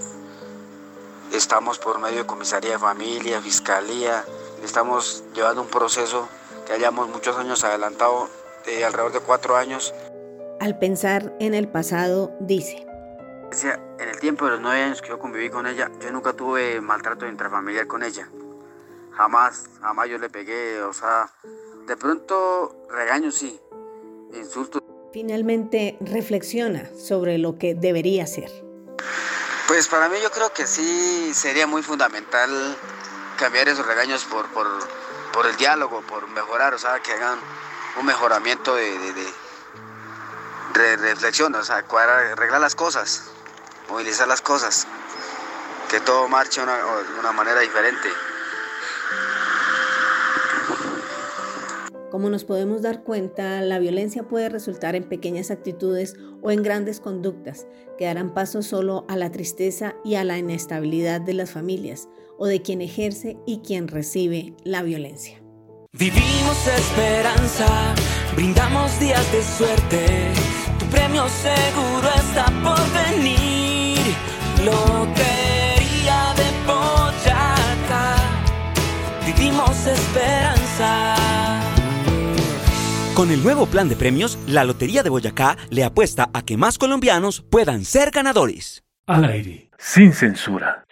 estamos 1.32 1.78
por 1.78 1.98
medio 1.98 2.18
de 2.18 2.26
comisaría 2.26 2.72
de 2.72 2.78
familia, 2.78 3.40
fiscalía, 3.40 4.24
estamos 4.62 5.24
llevando 5.34 5.62
un 5.62 5.68
proceso 5.68 6.28
que 6.66 6.72
hayamos 6.72 7.08
muchos 7.08 7.36
años 7.36 7.64
adelantado, 7.64 8.28
de 8.66 8.84
alrededor 8.84 9.12
de 9.12 9.20
cuatro 9.20 9.56
años. 9.56 9.94
Al 10.60 10.78
pensar 10.78 11.34
en 11.40 11.54
el 11.54 11.68
pasado, 11.68 12.32
dice. 12.40 12.86
En 13.98 14.08
el 14.08 14.18
tiempo 14.18 14.44
de 14.44 14.52
los 14.52 14.60
nueve 14.60 14.82
años 14.82 15.00
que 15.00 15.08
yo 15.08 15.18
conviví 15.18 15.48
con 15.50 15.66
ella, 15.66 15.90
yo 16.00 16.10
nunca 16.10 16.32
tuve 16.32 16.80
maltrato 16.80 17.26
intrafamiliar 17.26 17.86
con 17.86 18.02
ella. 18.02 18.28
Jamás, 19.16 19.64
jamás 19.80 20.08
yo 20.08 20.18
le 20.18 20.28
pegué, 20.28 20.82
o 20.82 20.92
sea, 20.92 21.32
de 21.86 21.96
pronto 21.96 22.86
regaños 22.90 23.36
sí, 23.36 23.58
insultos. 24.34 24.82
Finalmente 25.12 25.96
reflexiona 26.00 26.90
sobre 26.94 27.38
lo 27.38 27.58
que 27.58 27.74
debería 27.74 28.26
ser. 28.26 28.50
Pues 29.66 29.88
para 29.88 30.08
mí 30.08 30.16
yo 30.22 30.30
creo 30.30 30.52
que 30.52 30.66
sí 30.66 31.32
sería 31.32 31.66
muy 31.66 31.82
fundamental 31.82 32.50
cambiar 33.38 33.68
esos 33.68 33.86
regaños 33.86 34.24
por, 34.24 34.46
por, 34.48 34.66
por 35.32 35.46
el 35.46 35.56
diálogo, 35.56 36.02
por 36.02 36.28
mejorar, 36.28 36.74
o 36.74 36.78
sea, 36.78 37.00
que 37.00 37.12
hagan 37.12 37.38
un 37.98 38.06
mejoramiento 38.06 38.74
de, 38.74 38.98
de, 38.98 39.12
de, 40.74 40.96
de 40.98 41.14
reflexión, 41.14 41.54
o 41.54 41.64
sea, 41.64 41.82
cuadrar, 41.84 42.32
arreglar 42.32 42.60
las 42.60 42.74
cosas, 42.74 43.30
movilizar 43.88 44.28
las 44.28 44.42
cosas, 44.42 44.86
que 45.88 46.00
todo 46.00 46.28
marche 46.28 46.60
de 46.60 46.64
una, 46.64 46.78
una 47.20 47.32
manera 47.32 47.60
diferente. 47.60 48.08
Como 52.16 52.30
nos 52.30 52.44
podemos 52.44 52.80
dar 52.80 53.02
cuenta, 53.02 53.60
la 53.60 53.78
violencia 53.78 54.22
puede 54.22 54.48
resultar 54.48 54.94
en 54.96 55.04
pequeñas 55.04 55.50
actitudes 55.50 56.14
o 56.40 56.50
en 56.50 56.62
grandes 56.62 56.98
conductas 56.98 57.66
que 57.98 58.06
darán 58.06 58.32
paso 58.32 58.62
solo 58.62 59.04
a 59.08 59.16
la 59.16 59.30
tristeza 59.30 59.96
y 60.02 60.14
a 60.14 60.24
la 60.24 60.38
inestabilidad 60.38 61.20
de 61.20 61.34
las 61.34 61.50
familias 61.50 62.08
o 62.38 62.46
de 62.46 62.62
quien 62.62 62.80
ejerce 62.80 63.36
y 63.46 63.58
quien 63.58 63.88
recibe 63.88 64.54
la 64.64 64.82
violencia. 64.82 65.42
Vivimos 65.92 66.66
esperanza, 66.66 67.94
brindamos 68.34 68.98
días 68.98 69.32
de 69.32 69.42
suerte, 69.42 70.06
tu 70.78 70.86
premio 70.86 71.24
seguro 71.28 72.08
está 72.16 72.46
por 72.62 72.80
venir. 73.14 73.98
Lotería 74.64 75.65
esperanza. 79.86 81.16
Con 83.14 83.30
el 83.30 83.42
nuevo 83.42 83.66
plan 83.66 83.88
de 83.88 83.96
premios, 83.96 84.38
la 84.46 84.64
Lotería 84.64 85.02
de 85.02 85.10
Boyacá 85.10 85.56
le 85.70 85.84
apuesta 85.84 86.28
a 86.34 86.42
que 86.42 86.56
más 86.56 86.78
colombianos 86.78 87.40
puedan 87.40 87.84
ser 87.84 88.10
ganadores. 88.10 88.84
Al 89.06 89.24
aire, 89.24 89.70
sin 89.78 90.12
censura. 90.12 90.85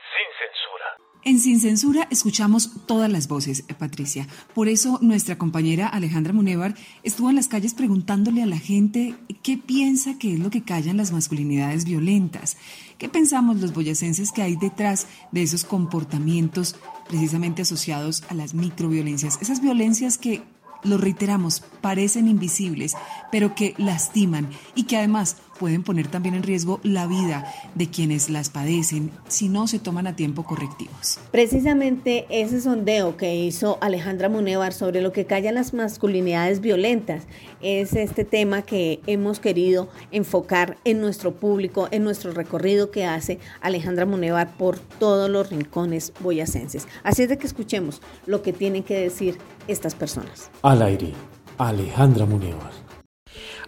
En 1.27 1.39
Sin 1.39 1.59
Censura 1.59 2.07
escuchamos 2.11 2.71
todas 2.85 3.11
las 3.11 3.29
voces, 3.29 3.65
Patricia. 3.79 4.29
Por 4.55 4.69
eso 4.69 4.99
nuestra 5.01 5.39
compañera 5.39 5.89
Alejandra 5.89 6.35
Munevar 6.35 6.75
estuvo 7.03 7.31
en 7.31 7.37
las 7.37 7.49
calles 7.49 7.73
preguntándole 7.73 8.43
a 8.43 8.47
la 8.47 8.59
gente 8.59 9.15
qué 9.43 9.57
piensa 9.57 10.19
que 10.19 10.35
es 10.35 10.39
lo 10.39 10.51
que 10.51 10.65
callan 10.65 10.99
las 10.99 11.13
masculinidades 11.13 11.87
violentas. 11.87 12.59
¿Qué 12.99 13.09
pensamos 13.09 13.59
los 13.59 13.73
boyacenses 13.73 14.33
que 14.33 14.43
hay 14.43 14.57
detrás 14.57 15.07
de 15.33 15.43
esos 15.43 15.65
comportamientos 15.65 16.77
precisamente 17.09 17.63
asociados 17.63 18.23
a 18.29 18.35
las 18.35 18.53
microviolencias? 18.53 19.39
Esas 19.41 19.63
violencias 19.63 20.19
que 20.19 20.43
lo 20.83 20.99
reiteramos, 20.99 21.63
parecen 21.81 22.29
invisibles, 22.29 22.95
pero 23.33 23.55
que 23.55 23.75
lastiman 23.79 24.51
y 24.75 24.83
que 24.85 24.99
además 24.99 25.39
pueden 25.59 25.83
poner 25.83 26.09
también 26.09 26.35
en 26.35 26.43
riesgo 26.43 26.81
la 26.83 27.07
vida 27.07 27.47
de 27.75 27.89
quienes 27.89 28.31
las 28.31 28.51
padecen 28.51 29.11
si 29.29 29.49
no 29.49 29.67
se 29.67 29.79
toman 29.79 30.07
a 30.07 30.17
tiempo 30.17 30.45
correctivos. 30.45 31.19
Precisamente 31.31 32.27
ese 32.29 32.61
sondeo 32.61 33.17
que 33.17 33.35
hizo 33.37 33.79
Alejandra 33.81 34.29
Munevar 34.29 34.73
sobre 34.73 35.01
lo 35.01 35.13
que 35.13 35.27
callan 35.27 35.55
las 35.55 35.75
masculinidades 35.75 36.61
violentas 36.61 37.25
es 37.61 37.95
este 37.95 38.25
tema 38.25 38.63
que 38.63 39.01
hemos 39.07 39.41
querido 39.41 39.89
enfocar 40.11 40.77
en 40.85 41.01
nuestro 41.01 41.35
público, 41.35 41.89
en 41.91 42.05
nuestro 42.05 42.33
recorrido 42.33 42.91
que 42.91 43.05
hace 43.05 43.39
Alejandra 43.61 44.07
Munevar 44.07 44.57
por 44.57 44.79
todos 44.79 45.31
los 45.31 45.51
rincones 45.51 46.13
boyacenses. 46.21 46.87
Así 47.03 47.23
es 47.23 47.29
de 47.29 47.39
que 47.39 47.47
escuchemos 47.47 48.01
lo 48.27 48.43
que 48.43 48.53
tienen 48.53 48.83
que 48.83 48.99
decir 48.99 49.39
estas 49.69 49.95
personas. 49.95 50.51
Al 50.63 50.83
aire, 50.83 51.13
Alejandra 51.59 52.27
Munevar. 52.27 52.84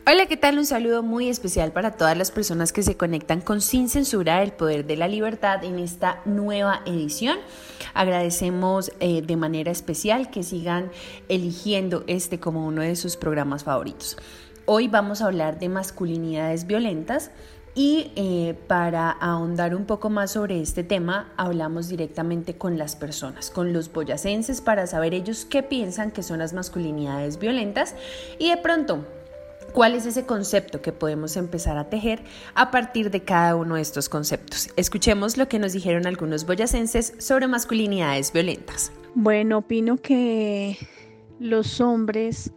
Hola, 0.09 0.27
¿qué 0.27 0.37
tal? 0.37 0.57
Un 0.57 0.67
saludo 0.67 1.03
muy 1.03 1.29
especial 1.29 1.73
para 1.73 1.97
todas 1.97 2.17
las 2.17 2.31
personas 2.31 2.73
que 2.73 2.85
se 2.85 2.97
conectan 2.97 3.41
con 3.41 3.61
Sin 3.61 3.89
Censura, 3.89 4.41
el 4.45 4.53
Poder 4.53 4.87
de 4.87 4.97
la 4.97 5.09
Libertad 5.09 5.65
en 5.65 5.81
esta 5.81 6.21
nueva 6.25 6.83
edición. 6.87 7.39
Agradecemos 7.93 8.93
eh, 9.01 9.23
de 9.23 9.37
manera 9.37 9.73
especial 9.73 10.31
que 10.31 10.45
sigan 10.45 10.93
eligiendo 11.29 12.05
este 12.07 12.39
como 12.39 12.69
uno 12.69 12.83
de 12.83 12.95
sus 12.95 13.17
programas 13.17 13.65
favoritos. 13.65 14.17
Hoy 14.65 14.87
vamos 14.87 15.23
a 15.23 15.27
hablar 15.27 15.59
de 15.59 15.71
masculinidades 15.71 16.69
violentas 16.69 17.33
y 17.75 18.13
eh, 18.15 18.57
para 18.69 19.11
ahondar 19.11 19.75
un 19.75 19.87
poco 19.87 20.09
más 20.09 20.31
sobre 20.31 20.63
este 20.63 20.85
tema, 20.85 21.33
hablamos 21.37 21.89
directamente 21.89 22.57
con 22.57 22.79
las 22.79 22.95
personas, 22.95 23.51
con 23.51 23.73
los 23.73 23.93
boyacenses, 23.93 24.61
para 24.61 24.87
saber 24.87 25.15
ellos 25.15 25.45
qué 25.45 25.65
piensan 25.65 26.13
que 26.13 26.23
son 26.23 26.39
las 26.39 26.53
masculinidades 26.53 27.41
violentas 27.41 27.97
y 28.39 28.51
de 28.51 28.57
pronto 28.57 29.05
¿Cuál 29.77 29.95
es 29.95 30.07
ese 30.07 30.25
concepto 30.25 30.81
que 30.81 30.91
podemos 30.91 31.37
empezar 31.37 31.77
a 31.77 31.91
tejer 31.91 32.23
a 32.55 32.71
partir 32.71 33.11
de 33.11 33.25
cada 33.25 33.57
uno 33.57 33.75
de 33.75 33.83
estos 33.83 34.09
conceptos? 34.09 34.71
Escuchemos 34.77 35.37
lo 35.37 35.51
que 35.51 35.59
nos 35.59 35.75
dijeron 35.75 36.07
algunos 36.07 36.47
boyacenses 36.47 37.13
sobre 37.19 37.47
masculinidades 37.47 38.33
violentas. 38.33 38.91
Bueno, 39.15 39.59
opino 39.59 39.99
que 39.99 40.79
los 41.41 41.83
hombres 41.83 42.53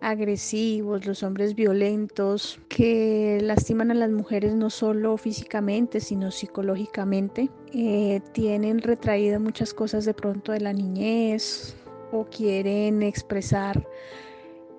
agresivos, 0.00 1.04
los 1.04 1.22
hombres 1.22 1.54
violentos, 1.54 2.58
que 2.70 3.38
lastiman 3.42 3.90
a 3.90 3.94
las 3.94 4.08
mujeres 4.10 4.54
no 4.54 4.70
solo 4.70 5.18
físicamente, 5.18 6.00
sino 6.00 6.30
psicológicamente, 6.30 7.50
eh, 7.74 8.22
tienen 8.32 8.78
retraídas 8.78 9.42
muchas 9.42 9.74
cosas 9.74 10.06
de 10.06 10.14
pronto 10.14 10.52
de 10.52 10.60
la 10.60 10.72
niñez 10.72 11.76
o 12.12 12.24
quieren 12.24 13.02
expresar 13.02 13.86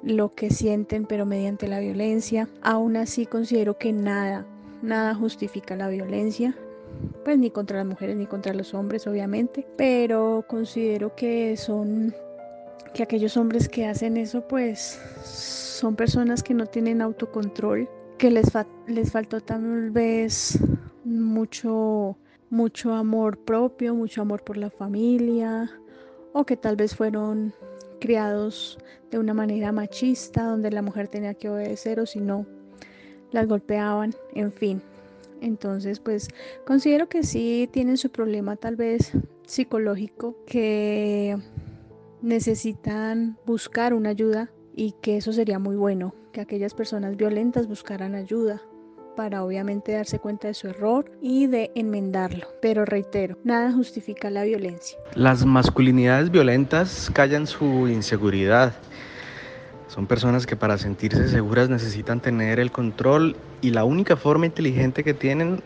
lo 0.03 0.33
que 0.35 0.49
sienten, 0.49 1.05
pero 1.05 1.25
mediante 1.25 1.67
la 1.67 1.79
violencia. 1.79 2.49
Aún 2.61 2.97
así 2.97 3.25
considero 3.25 3.77
que 3.77 3.93
nada, 3.93 4.45
nada 4.81 5.15
justifica 5.15 5.75
la 5.75 5.87
violencia, 5.87 6.55
pues 7.23 7.37
ni 7.37 7.49
contra 7.49 7.77
las 7.77 7.87
mujeres 7.87 8.15
ni 8.17 8.25
contra 8.25 8.53
los 8.53 8.73
hombres, 8.73 9.07
obviamente, 9.07 9.65
pero 9.77 10.45
considero 10.47 11.15
que 11.15 11.55
son 11.57 12.13
que 12.93 13.03
aquellos 13.03 13.37
hombres 13.37 13.67
que 13.67 13.87
hacen 13.87 14.17
eso, 14.17 14.47
pues 14.47 14.99
son 15.23 15.95
personas 15.95 16.43
que 16.43 16.53
no 16.53 16.67
tienen 16.67 17.01
autocontrol, 17.01 17.89
que 18.19 18.29
les, 18.29 18.51
les 18.87 19.11
faltó 19.11 19.41
tal 19.41 19.89
vez 19.89 20.59
mucho, 21.03 22.15
mucho 22.51 22.93
amor 22.93 23.37
propio, 23.39 23.95
mucho 23.95 24.21
amor 24.21 24.43
por 24.43 24.57
la 24.57 24.69
familia, 24.69 25.71
o 26.33 26.45
que 26.45 26.55
tal 26.55 26.75
vez 26.75 26.95
fueron 26.95 27.53
criados 27.99 28.77
de 29.13 29.19
una 29.19 29.33
manera 29.33 29.71
machista, 29.71 30.43
donde 30.43 30.71
la 30.71 30.81
mujer 30.81 31.07
tenía 31.07 31.35
que 31.35 31.49
obedecer 31.49 31.99
o 31.99 32.05
si 32.05 32.19
no, 32.19 32.47
las 33.31 33.47
golpeaban, 33.47 34.13
en 34.33 34.51
fin. 34.51 34.81
Entonces, 35.39 35.99
pues 35.99 36.29
considero 36.65 37.07
que 37.09 37.23
sí 37.23 37.69
tienen 37.71 37.97
su 37.97 38.09
problema 38.09 38.55
tal 38.55 38.75
vez 38.75 39.11
psicológico, 39.45 40.35
que 40.47 41.37
necesitan 42.21 43.37
buscar 43.45 43.93
una 43.93 44.09
ayuda 44.09 44.49
y 44.75 44.93
que 45.01 45.17
eso 45.17 45.31
sería 45.31 45.59
muy 45.59 45.75
bueno, 45.75 46.15
que 46.31 46.41
aquellas 46.41 46.73
personas 46.73 47.15
violentas 47.15 47.67
buscaran 47.67 48.15
ayuda 48.15 48.63
para 49.15 49.43
obviamente 49.43 49.93
darse 49.93 50.19
cuenta 50.19 50.47
de 50.47 50.53
su 50.53 50.67
error 50.67 51.11
y 51.21 51.47
de 51.47 51.71
enmendarlo. 51.75 52.47
Pero 52.61 52.85
reitero, 52.85 53.37
nada 53.43 53.71
justifica 53.71 54.29
la 54.29 54.43
violencia. 54.43 54.97
Las 55.15 55.45
masculinidades 55.45 56.31
violentas 56.31 57.09
callan 57.13 57.47
su 57.47 57.87
inseguridad. 57.87 58.73
Son 59.87 60.07
personas 60.07 60.45
que 60.45 60.55
para 60.55 60.77
sentirse 60.77 61.27
seguras 61.27 61.69
necesitan 61.69 62.19
tener 62.19 62.59
el 62.59 62.71
control 62.71 63.35
y 63.61 63.69
la 63.71 63.83
única 63.83 64.15
forma 64.17 64.45
inteligente 64.45 65.03
que 65.03 65.13
tienen 65.13 65.61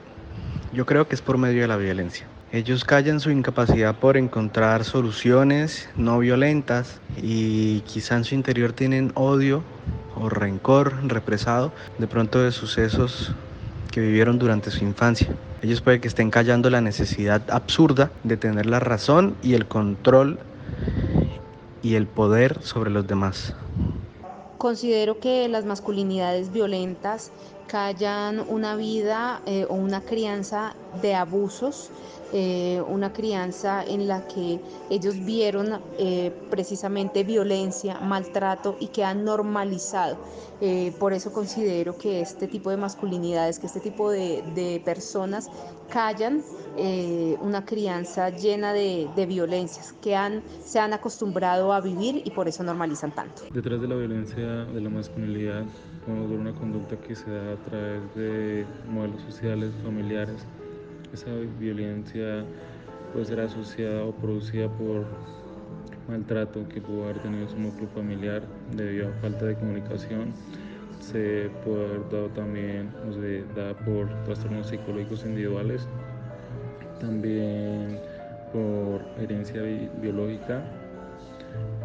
yo 0.73 0.85
creo 0.85 1.07
que 1.07 1.15
es 1.15 1.21
por 1.21 1.37
medio 1.37 1.61
de 1.61 1.67
la 1.67 1.77
violencia. 1.77 2.27
Ellos 2.53 2.85
callan 2.85 3.19
su 3.19 3.29
incapacidad 3.29 3.93
por 3.95 4.15
encontrar 4.15 4.85
soluciones 4.85 5.89
no 5.97 6.17
violentas 6.19 7.01
y 7.21 7.81
quizá 7.81 8.15
en 8.15 8.23
su 8.23 8.35
interior 8.35 8.71
tienen 8.71 9.11
odio 9.15 9.63
o 10.15 10.29
rencor 10.29 10.93
represado 11.07 11.73
de 11.97 12.07
pronto 12.07 12.41
de 12.41 12.53
sucesos 12.53 13.33
que 13.91 13.99
vivieron 13.99 14.39
durante 14.39 14.71
su 14.71 14.85
infancia. 14.85 15.27
Ellos 15.61 15.81
puede 15.81 15.99
que 15.99 16.07
estén 16.07 16.31
callando 16.31 16.69
la 16.69 16.79
necesidad 16.79 17.41
absurda 17.51 18.11
de 18.23 18.37
tener 18.37 18.65
la 18.65 18.79
razón 18.79 19.35
y 19.43 19.53
el 19.53 19.65
control 19.65 20.39
y 21.83 21.95
el 21.95 22.07
poder 22.07 22.61
sobre 22.63 22.91
los 22.91 23.05
demás. 23.07 23.55
Considero 24.57 25.19
que 25.19 25.49
las 25.49 25.65
masculinidades 25.65 26.51
violentas 26.53 27.31
callan 27.67 28.39
una 28.47 28.75
vida 28.75 29.41
eh, 29.45 29.65
o 29.69 29.75
una 29.75 30.01
crianza 30.01 30.73
de 31.01 31.13
abusos 31.13 31.91
eh, 32.33 32.83
una 32.89 33.13
crianza 33.13 33.83
en 33.85 34.07
la 34.07 34.27
que 34.27 34.59
ellos 34.89 35.23
vieron 35.23 35.79
eh, 35.97 36.31
precisamente 36.49 37.23
violencia, 37.23 37.99
maltrato 38.01 38.75
y 38.79 38.87
que 38.87 39.03
han 39.03 39.23
normalizado. 39.23 40.17
Eh, 40.59 40.91
por 40.99 41.13
eso 41.13 41.31
considero 41.31 41.97
que 41.97 42.19
este 42.19 42.47
tipo 42.47 42.69
de 42.69 42.77
masculinidades, 42.77 43.59
que 43.59 43.67
este 43.67 43.79
tipo 43.79 44.11
de, 44.11 44.81
personas 44.83 45.49
callan 45.89 46.43
una 47.41 47.65
crianza 47.65 48.29
llena 48.29 48.73
de, 48.73 49.25
violencias 49.27 49.93
que 50.01 50.15
se 50.63 50.79
han 50.79 50.93
acostumbrado 50.93 51.73
a 51.73 51.81
vivir 51.81 52.21
y 52.25 52.31
por 52.31 52.47
eso 52.47 52.63
normalizan 52.63 53.11
tanto. 53.11 53.43
Detrás 53.51 53.81
de 53.81 53.87
la 53.87 53.95
violencia 53.95 54.65
de 54.65 54.81
la 54.81 54.89
masculinidad 54.89 55.63
podemos 56.05 56.29
ver 56.29 56.39
una 56.39 56.53
conducta 56.53 56.97
que 56.97 57.15
se 57.15 57.29
da 57.29 57.53
a 57.53 57.55
través 57.65 58.15
de 58.15 58.65
modelos 58.89 59.21
sociales, 59.23 59.71
familiares, 59.83 60.45
esa 61.13 61.31
violencia 61.59 62.43
puede 63.13 63.25
ser 63.25 63.39
asociada 63.39 64.03
o 64.03 64.11
producida 64.11 64.69
por 64.69 65.05
maltrato 66.07 66.67
que 66.69 66.81
pudo 66.81 67.05
haber 67.05 67.19
tenido 67.19 67.47
su 67.49 67.59
núcleo 67.59 67.87
familiar 67.93 68.43
debido 68.75 69.09
a 69.09 69.11
falta 69.21 69.45
de 69.45 69.55
comunicación. 69.55 70.33
Se 70.99 71.49
puede 71.63 71.85
haber 71.85 72.09
dado 72.09 72.27
también, 72.29 72.91
o 73.07 73.13
se 73.13 73.43
da 73.55 73.73
por 73.85 74.07
trastornos 74.23 74.67
psicológicos 74.67 75.25
individuales, 75.25 75.87
también 76.99 77.99
por 78.51 79.01
herencia 79.21 79.61
biológica 80.01 80.63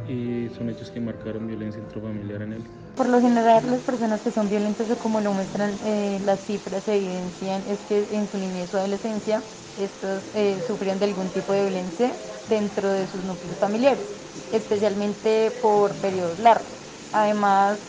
y 0.09 0.49
son 0.57 0.71
hechos 0.71 0.91
que 0.91 1.01
marcaron 1.01 1.47
violencia 1.47 1.81
intrafamiliar 1.81 2.43
en 2.43 2.55
él. 2.55 2.63
Por 2.95 3.09
lo 3.09 3.21
general, 3.21 3.71
las 3.71 3.83
personas 3.83 4.23
que 4.23 4.31
son 4.31 4.49
violentas 4.49 4.91
o 4.91 4.99
como 4.99 5.21
lo 5.21 5.33
muestran 5.33 5.81
eh, 5.83 6.21
las 6.23 6.45
cifras 6.45 6.87
evidencian 6.89 7.67
es 7.67 7.83
que 7.85 8.09
en 8.13 8.29
su 8.29 8.37
niñez 8.39 8.73
o 8.75 8.79
adolescencia 8.79 9.49
estos 9.77 10.31
eh, 10.35 10.61
sufrían 10.61 10.99
de 10.99 11.07
algún 11.07 11.31
tipo 11.31 11.53
de 11.55 11.63
violencia 11.63 12.21
dentro 12.47 12.93
de 12.93 13.07
sus 13.07 13.25
núcleos 13.25 13.59
familiares, 13.59 14.15
especialmente 14.51 15.51
por 15.51 16.01
periodos 16.01 16.39
largos. 16.39 16.85
Además, 17.11 17.81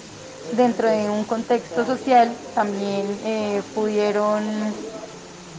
dentro 0.50 0.90
de 0.90 1.10
un 1.10 1.26
contexto 1.26 1.84
social 1.86 2.42
también 2.54 3.20
eh, 3.24 3.64
pudieron 3.74 4.80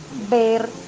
ver 0.09 0.79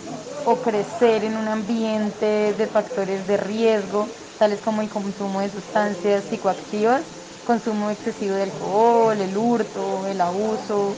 o 0.43 0.63
crecer 0.63 1.25
en 1.25 1.37
un 1.37 1.49
ambiente 1.49 2.55
de 2.55 2.69
factores 2.69 3.27
de 3.27 3.37
riesgo, 3.37 4.15
tales 4.39 4.63
como 4.63 4.83
el 4.83 4.89
consumo 4.91 5.41
de 5.41 5.51
sustancias 5.51 6.27
psicoactivas 6.27 7.13
consumo 7.47 7.91
excesivo 7.91 8.35
de 8.35 8.43
alcohol, 8.43 9.19
el 9.19 9.37
hurto, 9.37 10.07
el 10.07 10.21
abuso 10.21 10.97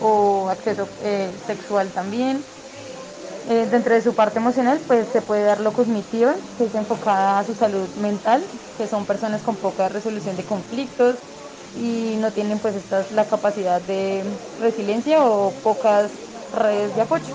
o 0.00 0.48
acceso 0.48 0.88
eh, 1.02 1.32
sexual 1.44 1.92
también. 1.92 2.44
Eh, 3.48 3.66
dentro 3.70 3.94
de 3.94 4.00
su 4.02 4.14
parte 4.14 4.38
emocional, 4.38 4.80
pues 4.86 5.08
se 5.08 5.22
puede 5.22 5.42
dar 5.42 5.60
lo 5.60 5.72
cognitivo, 5.72 6.30
que 6.56 6.64
es 6.64 6.74
enfocada 6.74 7.38
a 7.38 7.44
su 7.44 7.54
salud 7.54 7.88
mental, 7.96 8.44
que 8.76 8.86
son 8.86 9.06
personas 9.06 9.42
con 9.42 9.56
poca 9.56 9.88
resolución 9.88 10.36
de 10.36 10.44
conflictos 10.44 11.16
y 11.74 12.16
no 12.18 12.32
tienen 12.32 12.58
pues 12.58 12.76
esta, 12.76 13.06
la 13.10 13.26
capacidad 13.26 13.80
de 13.80 14.24
resiliencia 14.58 15.24
o 15.24 15.52
pocas 15.62 16.12
redes 16.52 16.94
de 16.94 17.02
apoyo. 17.02 17.34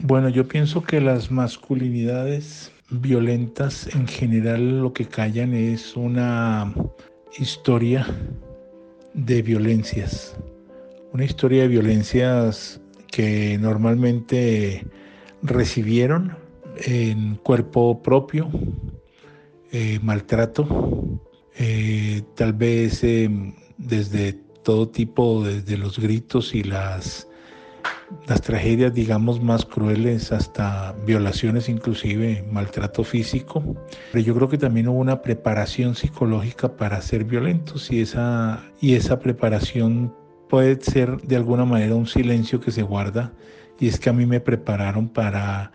Bueno, 0.00 0.28
yo 0.28 0.46
pienso 0.46 0.82
que 0.82 1.00
las 1.00 1.30
masculinidades 1.30 2.72
violentas 2.90 3.86
en 3.94 4.06
general 4.06 4.82
lo 4.82 4.92
que 4.92 5.06
callan 5.06 5.54
es 5.54 5.96
una 5.96 6.74
historia 7.38 8.06
de 9.14 9.42
violencias, 9.42 10.36
una 11.12 11.24
historia 11.24 11.62
de 11.62 11.68
violencias 11.68 12.80
que 13.10 13.58
normalmente 13.58 14.86
recibieron 15.42 16.36
en 16.76 17.36
cuerpo 17.36 18.02
propio, 18.02 18.50
eh, 19.70 19.98
maltrato, 20.02 21.20
eh, 21.56 22.22
tal 22.34 22.52
vez 22.52 23.02
em, 23.04 23.54
desde 23.78 24.34
todo 24.62 24.88
tipo, 24.88 25.42
desde 25.44 25.76
los 25.76 25.98
gritos 25.98 26.54
y 26.54 26.62
las 26.62 27.28
las 28.26 28.40
tragedias, 28.40 28.94
digamos, 28.94 29.42
más 29.42 29.64
crueles, 29.64 30.32
hasta 30.32 30.94
violaciones, 31.06 31.68
inclusive 31.68 32.44
maltrato 32.50 33.04
físico. 33.04 33.76
Pero 34.12 34.24
yo 34.24 34.34
creo 34.34 34.48
que 34.48 34.58
también 34.58 34.88
hubo 34.88 34.98
una 34.98 35.22
preparación 35.22 35.94
psicológica 35.94 36.76
para 36.76 37.00
ser 37.02 37.24
violentos 37.24 37.90
y 37.90 38.00
esa, 38.00 38.62
y 38.80 38.94
esa 38.94 39.18
preparación 39.18 40.14
puede 40.48 40.80
ser 40.82 41.20
de 41.22 41.36
alguna 41.36 41.64
manera 41.64 41.94
un 41.94 42.06
silencio 42.06 42.60
que 42.60 42.70
se 42.70 42.82
guarda. 42.82 43.32
Y 43.78 43.88
es 43.88 43.98
que 43.98 44.10
a 44.10 44.12
mí 44.12 44.26
me 44.26 44.40
prepararon 44.40 45.08
para, 45.08 45.72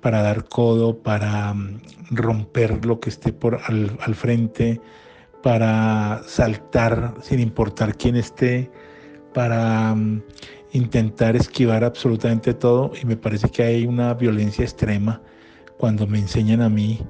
para 0.00 0.22
dar 0.22 0.44
codo, 0.44 1.02
para 1.02 1.52
mm, 1.52 1.80
romper 2.10 2.84
lo 2.86 3.00
que 3.00 3.10
esté 3.10 3.32
por 3.32 3.60
al, 3.66 3.98
al 4.00 4.14
frente, 4.14 4.80
para 5.42 6.22
saltar 6.26 7.14
sin 7.20 7.40
importar 7.40 7.96
quién 7.96 8.16
esté, 8.16 8.70
para 9.34 9.94
mm, 9.94 10.22
intentar 10.72 11.36
esquivar 11.36 11.84
absolutamente 11.84 12.54
todo 12.54 12.92
y 13.00 13.04
me 13.04 13.16
parece 13.16 13.50
que 13.50 13.62
hay 13.62 13.86
una 13.86 14.14
violencia 14.14 14.64
extrema 14.64 15.20
cuando 15.76 16.06
me 16.06 16.18
enseñan 16.18 16.62
a 16.62 16.68
mí 16.68 17.00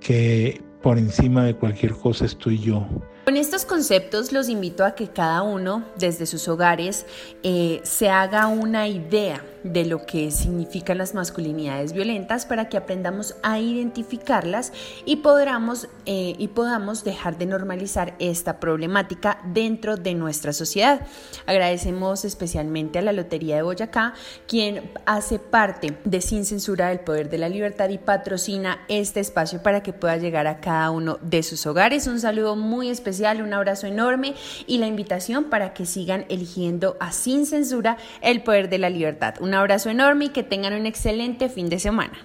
que 0.00 0.62
por 0.82 0.98
encima 0.98 1.44
de 1.44 1.56
cualquier 1.56 1.92
cosa 1.92 2.26
estoy 2.26 2.58
yo. 2.58 2.86
Con 3.24 3.36
estos 3.36 3.64
conceptos 3.64 4.30
los 4.32 4.48
invito 4.48 4.84
a 4.84 4.94
que 4.94 5.08
cada 5.08 5.42
uno 5.42 5.84
desde 5.98 6.26
sus 6.26 6.46
hogares 6.46 7.06
eh, 7.42 7.80
se 7.82 8.08
haga 8.08 8.46
una 8.46 8.86
idea 8.86 9.44
de 9.72 9.84
lo 9.84 10.06
que 10.06 10.30
significan 10.30 10.98
las 10.98 11.14
masculinidades 11.14 11.92
violentas 11.92 12.46
para 12.46 12.68
que 12.68 12.76
aprendamos 12.76 13.36
a 13.42 13.58
identificarlas 13.58 14.72
y 15.04 15.16
podamos, 15.16 15.88
eh, 16.06 16.34
y 16.38 16.48
podamos 16.48 17.04
dejar 17.04 17.38
de 17.38 17.46
normalizar 17.46 18.14
esta 18.18 18.60
problemática 18.60 19.38
dentro 19.52 19.96
de 19.96 20.14
nuestra 20.14 20.52
sociedad. 20.52 21.06
Agradecemos 21.46 22.24
especialmente 22.24 22.98
a 22.98 23.02
la 23.02 23.12
Lotería 23.12 23.56
de 23.56 23.62
Boyacá, 23.62 24.14
quien 24.46 24.90
hace 25.06 25.38
parte 25.38 25.98
de 26.04 26.20
Sin 26.20 26.44
Censura 26.44 26.88
del 26.88 27.00
Poder 27.00 27.30
de 27.30 27.38
la 27.38 27.48
Libertad 27.48 27.88
y 27.88 27.98
patrocina 27.98 28.84
este 28.88 29.20
espacio 29.20 29.62
para 29.62 29.82
que 29.82 29.92
pueda 29.92 30.16
llegar 30.16 30.46
a 30.46 30.60
cada 30.60 30.90
uno 30.90 31.18
de 31.22 31.42
sus 31.42 31.66
hogares. 31.66 32.06
Un 32.06 32.20
saludo 32.20 32.56
muy 32.56 32.88
especial 32.88 33.42
un 33.42 33.52
abrazo 33.52 33.86
enorme 33.86 34.34
y 34.66 34.78
la 34.78 34.86
invitación 34.86 35.44
para 35.44 35.74
que 35.74 35.86
sigan 35.86 36.24
eligiendo 36.28 36.96
a 37.00 37.12
Sin 37.12 37.46
Censura 37.46 37.96
el 38.20 38.42
poder 38.42 38.68
de 38.68 38.78
la 38.78 38.90
libertad. 38.90 39.34
Abrazo 39.56 39.90
enorme 39.90 40.26
y 40.26 40.28
que 40.28 40.42
tengan 40.42 40.74
un 40.74 40.86
excelente 40.86 41.48
fin 41.48 41.68
de 41.68 41.78
semana. 41.78 42.18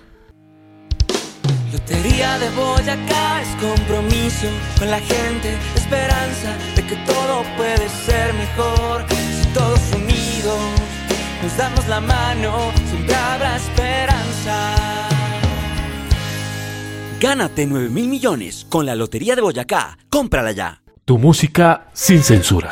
Lotería 1.71 2.37
de 2.37 2.49
Boyacá 2.49 3.41
es 3.41 3.47
compromiso 3.61 4.47
con 4.77 4.91
la 4.91 4.99
gente, 4.99 5.57
esperanza 5.75 6.53
de 6.75 6.85
que 6.85 6.95
todo 7.07 7.43
puede 7.55 7.87
ser 7.89 8.33
mejor. 8.33 9.05
Si 9.09 9.47
todos 9.53 9.79
unidos 9.95 10.59
nos 11.41 11.57
damos 11.57 11.87
la 11.87 12.01
mano, 12.01 12.71
siempre 12.89 13.15
habrá 13.15 13.55
esperanza. 13.55 14.75
Gánate 17.21 17.67
9 17.67 17.89
mil 17.89 18.07
millones 18.07 18.65
con 18.67 18.85
la 18.85 18.95
Lotería 18.95 19.35
de 19.35 19.41
Boyacá. 19.41 19.97
Cómprala 20.09 20.51
ya. 20.51 20.81
Tu 21.05 21.17
música 21.17 21.87
sin 21.93 22.21
censura. 22.21 22.71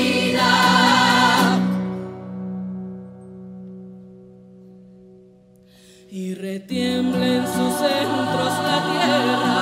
Y 6.13 6.35
retiembla 6.35 7.25
en 7.25 7.47
sus 7.47 7.73
centros 7.73 8.53
la 8.65 8.83
tierra 8.91 9.59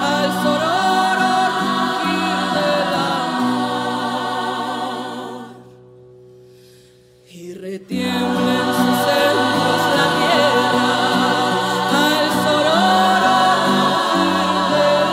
al 0.00 0.32
sororo 0.42 1.32
rugir 1.60 2.40
del 2.56 2.94
amor. 2.94 3.92
Y 7.30 7.52
retiembla 7.52 8.52
en 8.54 8.68
sus 8.80 8.96
centros 9.04 9.80
la 9.94 10.06
tierra 10.16 10.88
al 12.00 12.26
sororo 12.46 13.36
rugir 13.68 14.48
del 14.72 15.04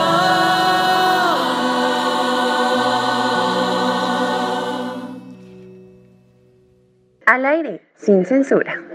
Al 7.26 7.44
aire, 7.44 7.74
sin 7.94 8.24
censura. 8.24 8.89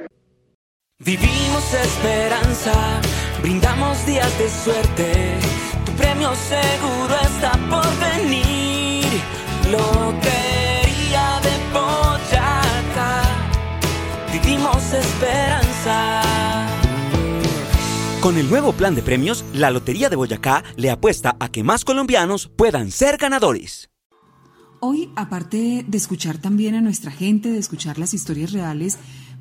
Vivimos 1.06 1.72
esperanza, 1.72 3.00
brindamos 3.40 4.04
días 4.08 4.40
de 4.40 4.50
suerte. 4.50 5.38
Tu 5.86 5.92
premio 5.92 6.34
seguro 6.34 7.16
está 7.22 7.52
por 7.70 7.86
venir. 8.00 9.06
Lotería 9.70 11.40
de 11.44 11.56
Boyacá. 11.72 13.22
Vivimos 14.34 14.94
esperanza. 14.94 16.24
Con 18.20 18.40
el 18.40 18.50
nuevo 18.50 18.74
plan 18.74 18.96
de 18.96 19.04
premios, 19.04 19.46
la 19.54 19.70
Lotería 19.70 20.10
de 20.10 20.16
Boyacá 20.16 20.64
le 20.76 20.90
apuesta 20.90 21.38
a 21.40 21.50
que 21.50 21.64
más 21.64 21.86
colombianos 21.86 22.48
puedan 22.48 22.90
ser 22.90 23.18
ganadores. 23.18 23.92
Hoy, 24.80 25.12
aparte 25.16 25.86
de 25.88 25.98
escuchar 25.98 26.40
también 26.40 26.74
a 26.74 26.82
nuestra 26.82 27.12
gente, 27.12 27.50
de 27.50 27.60
escuchar 27.60 27.98
las 27.98 28.14
historias 28.14 28.52
reales, 28.52 28.98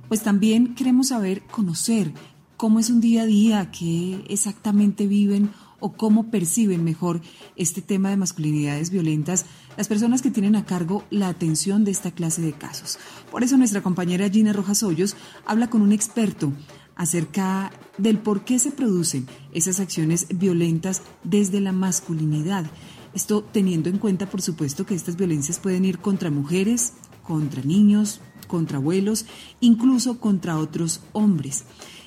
pues 0.09 0.23
también 0.23 0.75
queremos 0.75 1.09
saber, 1.09 1.43
conocer 1.43 2.13
cómo 2.57 2.79
es 2.79 2.91
un 2.91 3.01
día 3.01 3.23
a 3.23 3.27
día, 3.27 3.71
qué 3.71 4.25
exactamente 4.29 5.07
viven 5.07 5.51
o 5.81 5.93
cómo 5.93 6.31
perciben 6.31 6.83
mejor 6.83 7.21
este 7.57 7.83
tema 7.83 8.09
de 8.09 8.17
masculinidades 8.17 8.91
violentas 8.91 9.45
las 9.77 9.89
personas 9.89 10.23
que 10.23 10.31
tienen 10.31 10.57
a 10.57 10.65
cargo 10.65 11.05
la 11.11 11.29
atención 11.29 11.85
de 11.85 11.91
esta 11.91 12.11
clase 12.11 12.41
de 12.41 12.53
casos. 12.53 12.99
Por 13.31 13.43
eso 13.43 13.59
nuestra 13.59 13.83
compañera 13.83 14.31
Gina 14.31 14.53
Rojas 14.53 14.83
Hoyos 14.83 15.17
habla 15.45 15.69
con 15.69 15.83
un 15.83 15.93
experto 15.93 16.53
acerca 16.97 17.73
del 17.99 18.19
por 18.19 18.45
qué 18.45 18.59
se 18.59 18.71
producen 18.71 19.27
esas 19.53 19.81
acciones 19.81 20.27
violentas 20.35 21.03
desde 21.23 21.61
la 21.61 21.73
masculinidad. 21.73 22.65
Esto 23.13 23.43
teniendo 23.43 23.89
en 23.89 23.99
cuenta, 23.99 24.27
por 24.27 24.43
supuesto, 24.43 24.87
que 24.87 24.95
estas 24.95 25.17
violencias 25.17 25.59
pueden 25.59 25.85
ir 25.85 25.99
contra 25.99 26.31
mujeres, 26.31 26.95
contra 27.23 27.63
niños, 27.63 28.21
contra 28.55 28.79
abuelos, 28.79 29.27
incluso 29.59 30.21
contra 30.21 30.59
otros 30.59 31.01
hombres. 31.13 31.65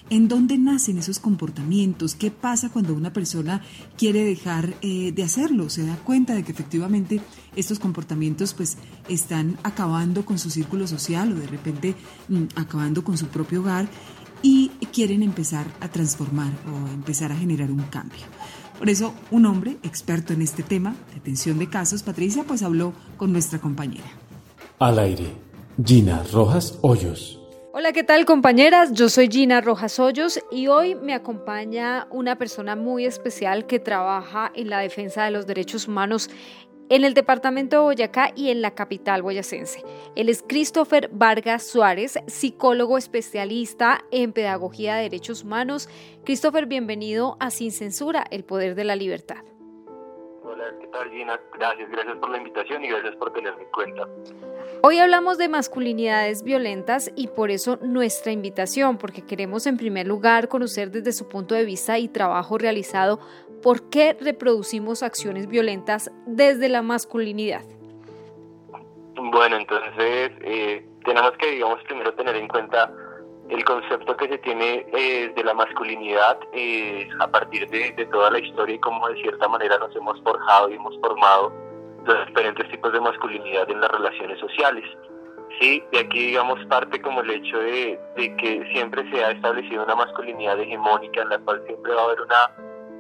¿En 0.10 0.30
dónde 0.30 0.58
nacen 0.58 0.98
esos 0.98 1.20
comportamientos? 1.20 2.16
¿Qué 2.16 2.32
pasa 2.32 2.70
cuando 2.70 2.94
una 2.94 3.12
persona 3.12 3.62
quiere 3.98 4.24
dejar 4.24 4.76
eh, 4.82 5.12
de 5.12 5.24
hacerlo? 5.24 5.70
Se 5.70 5.86
da 5.86 5.98
cuenta 5.98 6.36
de 6.36 6.44
que 6.44 6.54
efectivamente 6.54 7.20
estos 7.58 7.80
comportamientos 7.80 8.54
pues 8.54 8.78
están 9.10 9.58
acabando 9.64 10.24
con 10.24 10.40
su 10.40 10.50
círculo 10.50 10.88
social 10.88 11.34
o 11.34 11.36
de 11.36 11.48
repente 11.48 11.96
mm, 12.30 12.44
acabando 12.56 13.04
con 13.04 13.18
su 13.18 13.28
propio 13.28 13.60
hogar 13.60 13.90
y 14.42 14.70
quieren 14.94 15.24
empezar 15.24 15.68
a 15.82 15.90
transformar 15.90 16.54
o 16.72 16.88
empezar 16.94 17.34
a 17.34 17.36
generar 17.36 17.70
un 17.70 17.84
cambio. 17.84 18.24
Por 18.80 18.90
eso, 18.90 19.14
un 19.30 19.46
hombre 19.46 19.78
experto 19.84 20.32
en 20.32 20.42
este 20.42 20.64
tema 20.64 20.96
de 21.12 21.20
atención 21.20 21.60
de 21.60 21.68
casos, 21.68 22.02
Patricia, 22.02 22.46
pues 22.48 22.64
habló 22.64 22.94
con 23.18 23.34
nuestra 23.34 23.60
compañera. 23.60 24.08
Al 24.80 25.00
aire, 25.00 25.34
Gina 25.86 26.24
Rojas 26.34 26.80
Hoyos. 26.82 27.40
Hola, 27.72 27.94
¿qué 27.94 28.04
tal 28.04 28.26
compañeras? 28.26 28.94
Yo 28.94 29.10
soy 29.10 29.28
Gina 29.28 29.62
Rojas 29.62 30.00
Hoyos 30.00 30.44
y 30.50 30.70
hoy 30.70 30.96
me 30.96 31.14
acompaña 31.14 32.08
una 32.10 32.36
persona 32.36 32.76
muy 32.76 33.06
especial 33.06 33.68
que 33.68 33.78
trabaja 33.78 34.52
en 34.56 34.72
la 34.72 34.80
defensa 34.80 35.26
de 35.26 35.30
los 35.30 35.46
derechos 35.46 35.88
humanos 35.88 36.32
en 36.90 37.04
el 37.04 37.14
departamento 37.14 37.76
de 37.76 37.82
Boyacá 37.84 38.32
y 38.36 38.50
en 38.50 38.64
la 38.64 38.72
capital 38.72 39.22
boyacense. 39.22 39.84
Él 40.16 40.30
es 40.30 40.44
Christopher 40.48 41.12
Vargas 41.14 41.68
Suárez, 41.68 42.18
psicólogo 42.26 42.98
especialista 42.98 44.04
en 44.10 44.34
pedagogía 44.34 44.96
de 44.96 45.04
derechos 45.04 45.44
humanos. 45.44 45.90
Christopher, 46.26 46.66
bienvenido 46.66 47.38
a 47.40 47.52
Sin 47.52 47.72
Censura, 47.72 48.26
el 48.32 48.44
poder 48.44 48.74
de 48.74 48.84
la 48.84 48.96
libertad. 48.96 49.44
Hola, 50.44 50.74
¿qué 50.80 50.88
tal 50.88 51.12
Gina? 51.12 51.40
Gracias, 51.54 51.88
gracias 51.92 52.18
por 52.18 52.32
la 52.32 52.38
invitación 52.40 52.84
y 52.84 52.88
gracias 52.88 53.16
por 53.18 53.32
tenerme 53.32 53.62
en 53.62 53.72
cuenta. 53.72 54.08
Hoy 54.84 55.00
hablamos 55.00 55.40
de 55.40 55.50
masculinidades 55.50 56.44
violentas 56.44 57.12
y 57.16 57.28
por 57.28 57.50
eso 57.50 57.80
nuestra 57.82 58.32
invitación, 58.32 58.98
porque 58.98 59.26
queremos 59.26 59.66
en 59.66 59.76
primer 59.76 60.06
lugar 60.06 60.48
conocer 60.50 60.92
desde 60.92 61.14
su 61.14 61.28
punto 61.28 61.56
de 61.56 61.66
vista 61.66 61.98
y 61.98 62.08
trabajo 62.08 62.60
realizado 62.60 63.20
por 63.64 63.90
qué 63.90 64.16
reproducimos 64.22 65.02
acciones 65.02 65.48
violentas 65.48 66.12
desde 66.28 66.70
la 66.70 66.84
masculinidad. 66.84 67.64
Bueno, 69.16 69.58
entonces 69.58 70.32
eh, 70.42 70.88
tenemos 71.04 71.32
que, 71.40 71.52
digamos, 71.52 71.82
primero 71.84 72.14
tener 72.14 72.36
en 72.36 72.48
cuenta 72.48 72.92
el 73.50 73.66
concepto 73.66 74.16
que 74.16 74.28
se 74.28 74.38
tiene 74.38 74.86
eh, 74.94 75.34
de 75.36 75.44
la 75.44 75.56
masculinidad 75.56 76.38
eh, 76.54 77.10
a 77.20 77.28
partir 77.28 77.68
de, 77.70 77.94
de, 77.94 78.06
toda 78.08 78.30
la 78.30 78.40
historia 78.40 78.76
y 78.76 78.80
cómo 78.80 79.08
de 79.10 79.16
cierta 79.22 79.48
manera 79.48 79.80
nos 79.80 79.96
hemos 79.96 80.22
forjado 80.22 80.70
y 80.70 80.76
hemos 80.76 81.00
formado 81.00 81.67
los 82.08 82.28
diferentes 82.28 82.70
tipos 82.70 82.92
de 82.94 83.02
masculinidad 83.02 83.70
en 83.70 83.82
las 83.82 83.92
relaciones 83.92 84.40
sociales. 84.40 84.84
Sí, 85.60 85.84
de 85.92 86.00
aquí 86.00 86.28
digamos 86.28 86.64
parte 86.66 87.02
como 87.02 87.22
el 87.22 87.30
hecho 87.32 87.58
de, 87.60 88.00
de 88.16 88.36
que 88.38 88.70
siempre 88.74 89.10
se 89.12 89.24
ha 89.24 89.32
establecido 89.32 89.84
una 89.84 89.96
masculinidad 89.96 90.60
hegemónica 90.60 91.22
en 91.22 91.30
la 91.30 91.40
cual 91.40 91.64
siempre 91.66 91.94
va 91.94 92.02
a 92.02 92.06
haber 92.06 92.22
una 92.22 92.52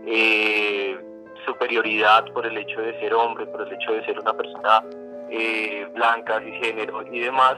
eh, 0.06 0.98
superioridad 1.46 2.26
por 2.34 2.46
el 2.46 2.58
hecho 2.58 2.82
de 2.82 3.00
ser 3.00 3.14
hombre, 3.14 3.46
por 3.48 3.62
el 3.62 3.74
hecho 3.74 3.92
de 3.94 4.06
ser 4.06 4.20
una 4.20 4.34
persona 4.34 4.84
eh, 5.30 5.88
blanca, 5.94 6.42
género 6.42 7.04
y 7.12 7.20
demás, 7.20 7.56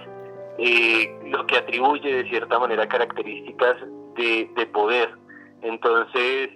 eh, 0.57 1.17
lo 1.25 1.45
que 1.45 1.57
atribuye 1.57 2.23
de 2.23 2.29
cierta 2.29 2.59
manera 2.59 2.87
características 2.87 3.77
de 4.15 4.69
poder. 4.73 5.09
Entonces, 5.61 6.49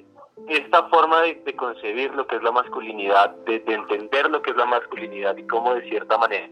esta 0.48 0.84
forma 0.89 1.22
de, 1.22 1.56
concebir 1.56 2.13
lo 2.13 2.28
que 2.28 2.36
es 2.36 2.43
la 2.43 2.52
masculinidad, 2.52 3.32
de, 3.46 3.63
entender 3.67 4.30
lo 4.30 4.41
que 4.41 4.52
es 4.52 4.58
la 4.58 4.65
masculinidad 4.65 5.38
y 5.38 5.48
cómo 5.48 5.74
de 5.76 5.88
cierta 5.89 6.17
manera 6.17 6.50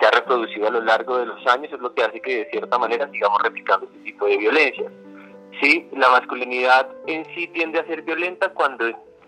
se 0.00 0.06
ha 0.06 0.10
reproducido 0.10 0.68
a 0.68 0.70
lo 0.70 0.80
largo 0.80 1.18
de 1.18 1.26
los 1.26 1.46
años 1.46 1.72
es 1.72 1.78
lo 1.78 1.94
que 1.94 2.02
hace 2.02 2.20
que 2.20 2.38
de 2.38 2.50
cierta 2.50 2.78
manera 2.78 3.08
sigamos 3.10 3.40
replicando 3.42 3.86
este 3.86 3.98
tipo 4.00 4.26
de 4.26 4.38
violencia. 4.38 4.90
Sí, 5.60 5.88
la 5.92 6.10
masculinidad 6.10 6.88
en 7.06 7.24
sí 7.34 7.46
tiende 7.48 7.78
a 7.78 7.86
ser 7.86 8.02
violenta 8.02 8.48
cuando 8.52 8.86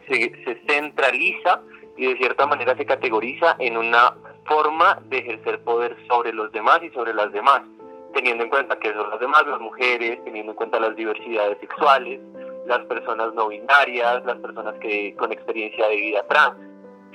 se, 0.09 0.45
se 0.45 0.61
centraliza 0.69 1.61
y 1.97 2.07
de 2.07 2.17
cierta 2.17 2.47
manera 2.47 2.77
se 2.77 2.85
categoriza 2.85 3.55
en 3.61 3.77
una 3.77 4.15
forma 4.47 4.99
de 5.07 5.19
ejercer 5.19 5.63
poder 5.63 5.97
sobre 6.09 6.33
los 6.33 6.51
demás 6.53 6.81
y 6.83 6.91
sobre 6.91 7.15
las 7.15 7.33
demás, 7.33 7.63
teniendo 8.13 8.45
en 8.45 8.51
cuenta 8.51 8.79
que 8.79 8.93
son 8.93 9.09
las 9.09 9.21
demás, 9.21 9.47
las 9.47 9.61
mujeres, 9.61 10.23
teniendo 10.25 10.53
en 10.53 10.57
cuenta 10.57 10.81
las 10.81 10.97
diversidades 10.97 11.59
sexuales, 11.61 12.21
las 12.67 12.85
personas 12.87 13.35
no 13.35 13.49
binarias, 13.49 14.25
las 14.25 14.39
personas 14.39 14.75
que 14.81 15.15
con 15.17 15.33
experiencia 15.33 15.89
de 15.89 15.97
vida 15.97 16.27
trans. 16.29 16.57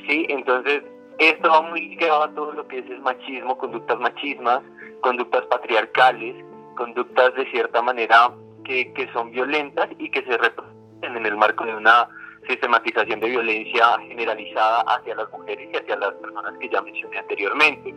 ¿sí? 0.08 0.26
Entonces, 0.30 0.84
esto 1.20 1.50
va 1.50 1.62
muy 1.62 1.90
ligado 1.90 2.24
a 2.24 2.34
todo 2.34 2.52
lo 2.54 2.68
que 2.68 2.80
es 2.80 2.86
el 2.90 3.02
machismo, 3.02 3.58
conductas 3.58 4.00
machismas, 4.00 4.62
conductas 5.02 5.46
patriarcales, 5.46 6.36
conductas 6.76 7.36
de 7.36 7.50
cierta 7.52 7.82
manera 7.82 8.32
que, 8.64 8.92
que 8.94 9.12
son 9.14 9.32
violentas 9.32 9.90
y 10.00 10.10
que 10.10 10.24
se 10.24 10.38
reproducen 10.38 11.16
en 11.16 11.26
el 11.26 11.38
marco 11.38 11.66
de 11.66 11.76
una 11.76 12.08
sistematización 12.48 13.20
de 13.20 13.30
violencia 13.30 13.98
generalizada 14.08 14.82
hacia 14.82 15.16
las 15.16 15.30
mujeres 15.32 15.70
y 15.72 15.78
hacia 15.78 15.96
las 15.98 16.14
personas 16.16 16.58
que 16.60 16.70
ya 16.70 16.82
mencioné 16.82 17.20
anteriormente. 17.20 17.94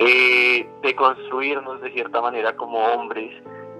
Eh, 0.00 0.64
de 0.82 0.94
construirnos 0.94 1.80
de 1.80 1.92
cierta 1.92 2.20
manera 2.20 2.54
como 2.54 2.78
hombres, 2.78 3.32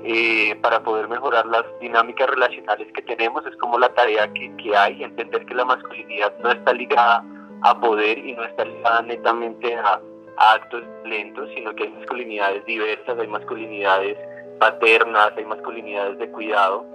eh, 0.05 0.57
para 0.63 0.83
poder 0.83 1.09
mejorar 1.09 1.47
las 1.47 1.65
dinámicas 1.81 2.29
relacionales 2.31 2.93
que 2.93 3.03
tenemos. 3.03 3.45
Es 3.47 3.57
como 3.57 3.79
la 3.79 3.89
tarea 3.91 4.33
que, 4.33 4.55
que 4.57 4.77
hay, 4.77 5.03
entender 5.03 5.45
que 5.47 5.55
la 5.55 5.65
masculinidad 5.65 6.33
no 6.39 6.51
está 6.51 6.73
ligada 6.73 7.25
a 7.63 7.81
poder 7.81 8.19
y 8.19 8.35
no 8.35 8.45
está 8.45 8.65
ligada 8.65 9.03
netamente 9.03 9.75
a, 9.75 10.01
actos 10.41 10.85
lentos, 11.05 11.51
sino 11.53 11.75
que 11.75 11.83
hay 11.83 11.91
masculinidades 11.91 12.65
diversas, 12.65 13.19
hay 13.19 13.27
masculinidades 13.27 14.17
paternas, 14.61 15.33
hay 15.37 15.45
masculinidades 15.45 16.17
de 16.19 16.31
cuidado. 16.31 16.87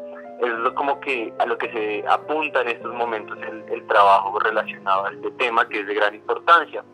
Es 0.41 0.49
lo, 0.49 0.73
como 0.75 1.01
que 1.01 1.33
a 1.39 1.45
lo 1.45 1.57
que 1.57 1.69
se 1.71 2.07
apunta 2.07 2.61
en 2.61 2.69
estos 2.69 2.93
momentos 2.93 3.37
el, 3.41 3.65
el 3.69 3.85
trabajo 3.87 4.39
relacionado 4.39 5.07
a 5.07 5.11
este 5.11 5.29
tema 5.31 5.67
que 5.67 5.81
es 5.81 5.87
de 5.87 5.93
gran 5.93 6.15
importancia. 6.15 6.85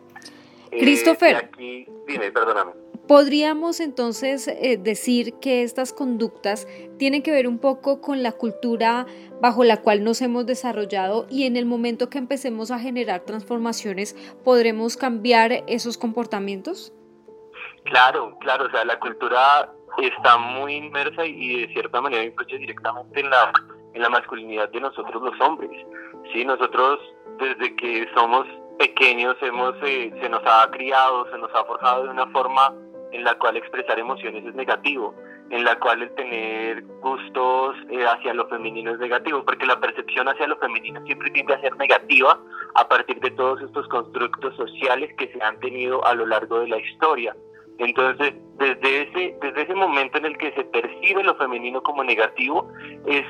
Christopher. 0.70 1.36
Eh, 1.36 1.50
aquí, 1.52 1.86
dime, 2.06 2.32
perdóname. 2.32 2.72
Podríamos 3.10 3.80
entonces 3.80 4.46
eh, 4.46 4.76
decir 4.80 5.34
que 5.40 5.64
estas 5.64 5.92
conductas 5.92 6.68
tienen 6.96 7.24
que 7.24 7.32
ver 7.32 7.48
un 7.48 7.58
poco 7.58 8.00
con 8.00 8.22
la 8.22 8.30
cultura 8.30 9.04
bajo 9.40 9.64
la 9.64 9.78
cual 9.78 10.04
nos 10.04 10.22
hemos 10.22 10.46
desarrollado 10.46 11.26
y 11.28 11.44
en 11.44 11.56
el 11.56 11.66
momento 11.66 12.08
que 12.08 12.18
empecemos 12.18 12.70
a 12.70 12.78
generar 12.78 13.22
transformaciones, 13.22 14.14
¿podremos 14.44 14.96
cambiar 14.96 15.64
esos 15.66 15.98
comportamientos? 15.98 16.92
Claro, 17.86 18.38
claro, 18.38 18.66
o 18.66 18.70
sea, 18.70 18.84
la 18.84 19.00
cultura 19.00 19.72
está 20.00 20.38
muy 20.38 20.74
inmersa 20.74 21.26
y 21.26 21.62
de 21.62 21.72
cierta 21.72 22.00
manera 22.00 22.22
influye 22.22 22.58
directamente 22.58 23.18
en 23.18 23.28
la, 23.28 23.52
en 23.92 24.02
la 24.02 24.08
masculinidad 24.08 24.68
de 24.68 24.82
nosotros 24.82 25.20
los 25.20 25.40
hombres. 25.40 25.72
Sí, 26.32 26.44
nosotros 26.44 27.00
desde 27.40 27.74
que 27.74 28.06
somos 28.14 28.46
pequeños 28.78 29.34
hemos, 29.40 29.74
eh, 29.82 30.12
se 30.22 30.28
nos 30.28 30.42
ha 30.46 30.70
criado, 30.70 31.28
se 31.32 31.38
nos 31.38 31.52
ha 31.56 31.64
forjado 31.64 32.04
de 32.04 32.10
una 32.10 32.28
forma 32.28 32.72
en 33.12 33.24
la 33.24 33.38
cual 33.38 33.56
expresar 33.56 33.98
emociones 33.98 34.44
es 34.44 34.54
negativo, 34.54 35.14
en 35.50 35.64
la 35.64 35.78
cual 35.78 36.02
el 36.02 36.14
tener 36.14 36.82
gustos 37.00 37.76
eh, 37.90 38.04
hacia 38.04 38.34
lo 38.34 38.48
femenino 38.48 38.92
es 38.92 38.98
negativo, 38.98 39.44
porque 39.44 39.66
la 39.66 39.80
percepción 39.80 40.28
hacia 40.28 40.46
lo 40.46 40.56
femenino 40.56 41.04
siempre 41.06 41.30
tiende 41.30 41.54
a 41.54 41.60
ser 41.60 41.76
negativa 41.76 42.38
a 42.74 42.88
partir 42.88 43.18
de 43.20 43.30
todos 43.32 43.60
estos 43.62 43.88
constructos 43.88 44.54
sociales 44.56 45.10
que 45.18 45.28
se 45.32 45.42
han 45.42 45.58
tenido 45.60 46.04
a 46.04 46.14
lo 46.14 46.26
largo 46.26 46.60
de 46.60 46.68
la 46.68 46.78
historia. 46.78 47.36
Entonces, 47.78 48.34
desde 48.58 49.02
ese, 49.02 49.36
desde 49.40 49.62
ese 49.62 49.74
momento 49.74 50.18
en 50.18 50.26
el 50.26 50.36
que 50.36 50.52
se 50.52 50.64
percibe 50.64 51.24
lo 51.24 51.34
femenino 51.36 51.82
como 51.82 52.04
negativo, 52.04 52.70
es 53.06 53.24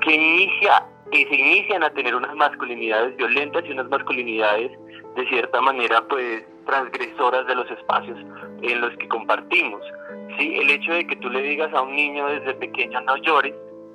que 0.00 0.14
inicia, 0.14 0.86
que 1.10 1.26
se 1.26 1.34
inician 1.34 1.82
a 1.82 1.90
tener 1.90 2.14
unas 2.14 2.34
masculinidades 2.34 3.16
violentas 3.16 3.64
y 3.66 3.72
unas 3.72 3.88
masculinidades 3.88 4.70
de 5.16 5.28
cierta 5.28 5.60
manera, 5.60 6.02
pues, 6.08 6.44
transgresoras 6.66 7.46
de 7.46 7.54
los 7.54 7.70
espacios 7.70 8.18
en 8.62 8.80
los 8.80 8.96
que 8.96 9.08
compartimos. 9.08 9.80
¿sí? 10.38 10.56
El 10.58 10.70
hecho 10.70 10.92
de 10.92 11.06
que 11.06 11.16
tú 11.16 11.30
le 11.30 11.42
digas 11.42 11.72
a 11.74 11.82
un 11.82 11.94
niño 11.94 12.26
desde 12.26 12.54
pequeño 12.54 13.00
no 13.02 13.16
llores, 13.18 13.54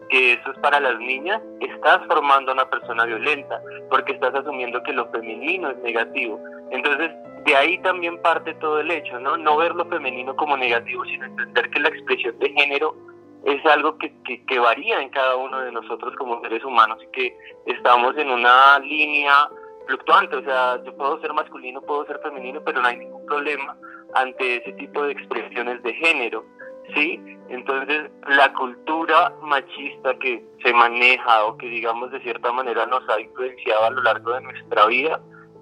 que 0.09 0.33
eso 0.33 0.51
es 0.51 0.57
para 0.59 0.79
las 0.79 0.99
niñas, 0.99 1.41
estás 1.59 1.99
formando 2.07 2.51
a 2.51 2.55
una 2.55 2.69
persona 2.69 3.05
violenta, 3.05 3.61
porque 3.89 4.13
estás 4.13 4.33
asumiendo 4.33 4.81
que 4.83 4.93
lo 4.93 5.09
femenino 5.11 5.69
es 5.69 5.77
negativo. 5.79 6.39
Entonces, 6.71 7.11
de 7.45 7.55
ahí 7.55 7.77
también 7.79 8.19
parte 8.21 8.53
todo 8.55 8.79
el 8.79 8.89
hecho, 8.89 9.19
¿no? 9.19 9.37
No 9.37 9.57
ver 9.57 9.75
lo 9.75 9.85
femenino 9.85 10.35
como 10.35 10.57
negativo, 10.57 11.05
sino 11.05 11.25
entender 11.25 11.69
que 11.69 11.79
la 11.79 11.89
expresión 11.89 12.37
de 12.39 12.49
género 12.51 12.95
es 13.45 13.65
algo 13.65 13.97
que, 13.97 14.13
que, 14.23 14.45
que 14.45 14.59
varía 14.59 15.01
en 15.01 15.09
cada 15.09 15.35
uno 15.35 15.59
de 15.61 15.71
nosotros 15.71 16.13
como 16.17 16.41
seres 16.41 16.63
humanos 16.63 16.99
y 17.03 17.07
que 17.11 17.37
estamos 17.65 18.17
en 18.17 18.29
una 18.29 18.79
línea 18.79 19.49
fluctuante, 19.87 20.35
o 20.35 20.43
sea, 20.43 20.81
yo 20.83 20.95
puedo 20.95 21.19
ser 21.19 21.33
masculino, 21.33 21.81
puedo 21.81 22.05
ser 22.05 22.19
femenino, 22.19 22.61
pero 22.63 22.81
no 22.81 22.87
hay 22.87 22.97
ningún 22.97 23.25
problema 23.25 23.75
ante 24.13 24.57
ese 24.57 24.71
tipo 24.73 25.03
de 25.03 25.13
expresiones 25.13 25.81
de 25.83 25.93
género, 25.95 26.45
¿sí? 26.93 27.19
Entonces, 27.49 28.11
la 28.27 28.53
cultura 28.53 29.33
machista 29.41 30.13
que 30.19 30.45
se 30.63 30.73
maneja 30.73 31.45
o 31.45 31.57
que 31.57 31.67
digamos 31.67 32.11
de 32.11 32.21
cierta 32.21 32.51
manera 32.51 32.85
nos 32.85 33.07
ha 33.09 33.19
influenciado 33.19 33.85
a 33.85 33.89
lo 33.89 34.01
largo 34.03 34.33
de 34.33 34.41
nuestra 34.41 34.85
vida 34.85 35.19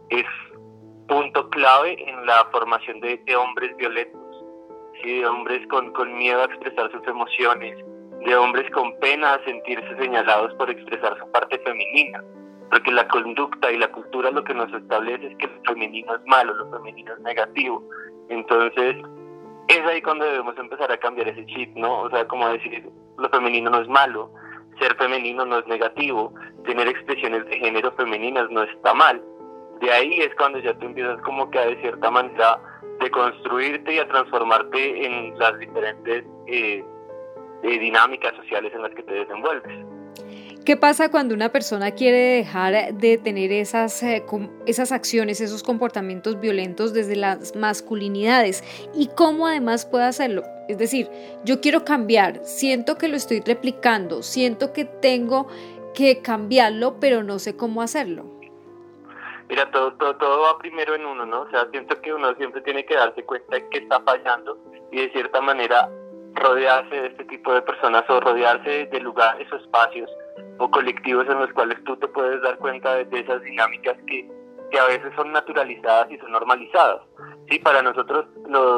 es 0.09 0.25
punto 1.07 1.49
clave 1.49 1.97
en 2.09 2.25
la 2.25 2.45
formación 2.51 2.99
de, 2.99 3.21
hombres 3.35 3.75
violentos, 3.77 4.21
de 5.03 5.25
hombres 5.25 5.65
con, 5.67 5.91
con 5.93 6.17
miedo 6.17 6.41
a 6.41 6.45
expresar 6.45 6.91
sus 6.91 7.07
emociones, 7.07 7.77
de 8.25 8.35
hombres 8.35 8.69
con 8.71 8.97
pena 8.99 9.35
a 9.35 9.43
sentirse 9.43 9.95
señalados 9.97 10.53
por 10.55 10.69
expresar 10.69 11.17
su 11.19 11.31
parte 11.31 11.59
femenina. 11.59 12.23
Porque 12.69 12.91
la 12.91 13.07
conducta 13.07 13.71
y 13.71 13.77
la 13.77 13.89
cultura 13.91 14.29
lo 14.31 14.43
que 14.43 14.53
nos 14.53 14.71
establece 14.73 15.27
es 15.27 15.37
que 15.37 15.47
lo 15.47 15.61
femenino 15.65 16.15
es 16.15 16.21
malo, 16.25 16.53
lo 16.53 16.69
femenino 16.69 17.13
es 17.13 17.19
negativo. 17.19 17.81
Entonces, 18.29 18.97
es 19.69 19.85
ahí 19.85 20.01
cuando 20.01 20.25
debemos 20.25 20.57
empezar 20.57 20.91
a 20.91 20.97
cambiar 20.97 21.29
ese 21.29 21.45
chip, 21.45 21.75
¿no? 21.75 22.01
O 22.01 22.09
sea, 22.09 22.27
como 22.27 22.49
decir, 22.49 22.89
lo 23.17 23.29
femenino 23.29 23.69
no 23.69 23.81
es 23.81 23.87
malo, 23.87 24.31
ser 24.79 24.95
femenino 24.95 25.45
no 25.45 25.59
es 25.59 25.67
negativo, 25.67 26.33
tener 26.65 26.87
expresiones 26.87 27.45
de 27.45 27.57
género 27.57 27.91
femeninas 27.93 28.49
no 28.49 28.63
está 28.63 28.93
mal. 28.93 29.21
De 29.79 29.91
ahí 29.91 30.19
es 30.19 30.33
cuando 30.35 30.59
ya 30.59 30.73
tú 30.77 30.87
empiezas 30.87 31.21
como 31.21 31.49
que 31.49 31.59
a 31.59 31.65
de 31.67 31.81
cierta 31.81 32.09
manera 32.09 32.59
de 32.99 33.11
construirte 33.11 33.95
y 33.95 33.99
a 33.99 34.07
transformarte 34.07 35.05
en 35.05 35.37
las 35.37 35.57
diferentes 35.59 36.25
eh, 36.47 36.83
eh, 37.63 37.79
dinámicas 37.79 38.35
sociales 38.35 38.71
en 38.73 38.81
las 38.81 38.93
que 38.93 39.03
te 39.03 39.13
desenvuelves. 39.13 39.85
¿Qué 40.67 40.75
pasa 40.75 41.09
cuando 41.09 41.33
una 41.33 41.49
persona 41.49 41.91
quiere 41.91 42.17
dejar 42.17 42.93
de 42.93 43.17
tener 43.17 43.53
esas, 43.53 44.03
eh, 44.03 44.25
esas 44.65 44.91
acciones, 44.91 45.39
esos 45.39 45.63
comportamientos 45.63 46.41
violentos 46.41 46.93
desde 46.93 47.15
las 47.15 47.55
masculinidades? 47.55 48.65
¿Y 48.93 49.07
cómo 49.15 49.47
además 49.47 49.85
puede 49.85 50.03
hacerlo? 50.03 50.43
Es 50.67 50.77
decir, 50.77 51.09
yo 51.45 51.61
quiero 51.61 51.85
cambiar, 51.85 52.41
siento 52.43 52.97
que 52.97 53.07
lo 53.07 53.15
estoy 53.15 53.39
replicando, 53.39 54.23
siento 54.23 54.73
que 54.73 54.83
tengo 54.83 55.47
que 55.93 56.21
cambiarlo, 56.21 56.99
pero 56.99 57.23
no 57.23 57.39
sé 57.39 57.55
cómo 57.55 57.81
hacerlo. 57.81 58.36
Mira, 59.49 59.71
todo, 59.71 59.93
todo, 59.93 60.15
todo 60.17 60.41
va 60.41 60.57
primero 60.59 60.95
en 60.95 61.05
uno, 61.05 61.25
¿no? 61.25 61.41
O 61.41 61.49
sea, 61.49 61.67
siento 61.71 61.99
que 62.01 62.13
uno 62.13 62.35
siempre 62.35 62.61
tiene 62.61 62.85
que 62.85 62.95
darse 62.95 63.23
cuenta 63.23 63.55
de 63.55 63.69
que 63.69 63.77
está 63.77 64.01
fallando 64.01 64.57
y 64.91 65.01
de 65.01 65.11
cierta 65.11 65.39
manera 65.39 65.89
rodearse 66.33 66.95
de 66.95 67.07
este 67.07 67.23
tipo 67.25 67.53
de 67.53 67.61
personas 67.61 68.03
o 68.09 68.19
rodearse 68.19 68.87
de 68.87 68.99
lugares 68.99 69.51
o 69.51 69.55
espacios 69.55 70.09
o 70.59 70.69
colectivos 70.69 71.27
en 71.29 71.39
los 71.39 71.51
cuales 71.53 71.81
tú 71.85 71.95
te 71.97 72.07
puedes 72.09 72.41
dar 72.41 72.57
cuenta 72.57 72.95
de, 72.95 73.19
esas 73.19 73.41
dinámicas 73.43 73.95
que, 74.05 74.29
que, 74.69 74.79
a 74.79 74.85
veces 74.85 75.13
son 75.15 75.31
naturalizadas 75.31 76.11
y 76.11 76.17
son 76.17 76.31
normalizadas. 76.31 77.01
Sí, 77.49 77.59
para 77.59 77.81
nosotros, 77.81 78.25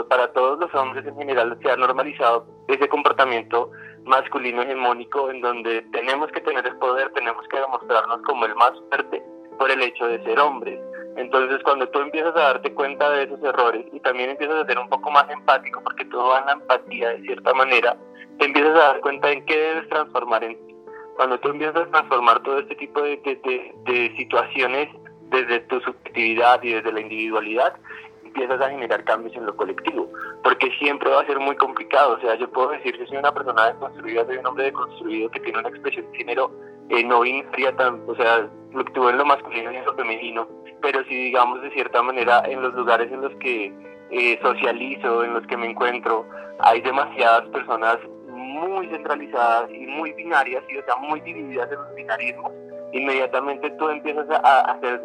para 0.08 0.32
todos 0.34 0.60
los 0.60 0.74
hombres 0.76 1.06
en 1.06 1.18
general 1.18 1.58
se 1.64 1.72
ha 1.72 1.76
normalizado 1.78 2.46
ese 2.68 2.88
comportamiento 2.88 3.72
masculino 4.06 4.62
hegemónico 4.62 5.32
en 5.32 5.42
donde 5.42 5.82
tenemos 5.92 6.32
que 6.32 6.42
tener 6.42 6.66
el 6.66 6.78
poder, 6.78 7.12
tenemos 7.14 7.48
que 7.48 7.60
demostrarnos 7.60 8.22
como 8.22 8.46
el 8.46 8.56
más 8.56 8.74
fuerte 8.90 9.24
por 9.60 9.70
el 9.70 9.82
hecho 9.84 10.08
de 10.08 10.24
ser 10.24 10.40
hombres. 10.40 10.80
Entonces, 11.18 11.62
cuando 11.64 11.88
tú 11.90 12.00
empiezas 12.00 12.36
a 12.36 12.54
darte 12.54 12.74
cuenta 12.74 13.12
de 13.12 13.24
esos 13.24 13.44
errores 13.44 13.86
y 13.92 14.00
también 14.00 14.32
empiezas 14.32 14.64
a 14.64 14.66
ser 14.66 14.80
un 14.80 14.90
poco 14.90 15.12
más 15.12 15.30
empático, 15.30 15.82
porque 15.84 16.06
todo 16.06 16.30
va 16.30 16.40
en 16.40 16.46
la 16.48 16.52
empatía 16.54 17.10
de 17.10 17.22
cierta 17.22 17.54
manera, 17.54 17.96
te 18.40 18.46
empiezas 18.46 18.76
a 18.76 18.94
dar 18.94 19.00
cuenta 19.02 19.30
en 19.30 19.46
qué 19.46 19.56
debes 19.56 19.90
transformar 19.90 20.44
en 20.44 20.66
ti 20.66 20.70
cuando 21.20 21.38
tú 21.42 21.50
empiezas 21.50 21.76
a 21.76 21.92
transformar 21.92 22.42
todo 22.44 22.60
este 22.60 22.76
tipo 22.76 23.02
de, 23.02 23.18
de, 23.18 24.16
situaciones 24.16 24.88
desde 25.24 25.60
tu 25.68 25.82
subjetividad 25.82 26.64
y 26.64 26.72
desde 26.72 26.94
la 26.94 27.02
individualidad, 27.02 27.74
empiezas 28.24 28.62
a 28.62 28.70
generar 28.70 29.04
cambios 29.04 29.36
en 29.36 29.46
lo 29.46 29.54
colectivo, 29.54 30.10
porque 30.46 30.72
siempre 30.80 31.10
va 31.10 31.20
a 31.20 31.26
ser 31.26 31.38
muy 31.38 31.58
complicado, 31.58 32.14
o 32.14 32.22
sea, 32.22 32.36
yo 32.36 32.50
puedo 32.50 32.70
decir 32.70 32.98
que 32.98 33.06
soy 33.06 33.18
una 33.18 33.34
persona 33.34 33.66
deconstruida, 33.66 34.26
soy 34.28 34.38
un 34.38 34.48
hombre 34.48 34.64
deconstruido 34.64 35.30
que 35.30 35.42
tiene 35.42 35.60
una 35.60 35.68
expresión 35.68 36.10
de 36.10 36.18
género 36.20 36.52
eh, 36.90 37.04
no 37.04 37.22
binaria, 37.22 37.76
tan, 37.76 38.02
o 38.08 38.16
sea, 38.16 38.50
fluctúa 38.72 39.12
en 39.12 39.18
lo 39.18 39.26
masculino 39.26 39.72
y 39.72 39.78
en 39.78 39.86
lo 39.86 39.94
femenino, 39.94 40.48
pero 40.82 41.04
si 41.06 41.16
digamos 41.16 41.62
de 41.62 41.72
cierta 41.72 42.02
manera 42.02 42.44
en 42.46 42.62
los 42.62 42.74
lugares 42.74 43.12
en 43.12 43.22
los 43.22 43.34
que 43.36 43.74
eh, 44.12 44.40
socializo, 44.42 45.24
en 45.24 45.34
los 45.34 45.46
que 45.48 45.58
me 45.58 45.70
encuentro, 45.70 46.26
hay 46.60 46.82
demasiadas 46.82 47.48
personas 47.50 47.98
muy 48.28 48.88
centralizadas 48.88 49.70
y 49.72 49.86
muy 49.86 50.14
binarias, 50.14 50.64
y 50.70 50.78
o 50.78 50.86
sea, 50.86 50.96
muy 50.98 51.20
divididas 51.22 51.72
en 51.72 51.78
los 51.78 51.96
binarismos, 51.96 52.52
inmediatamente 52.94 53.70
tú 53.72 53.90
empiezas 53.90 54.30
a, 54.30 54.62
a 54.62 54.80
ser 54.80 55.02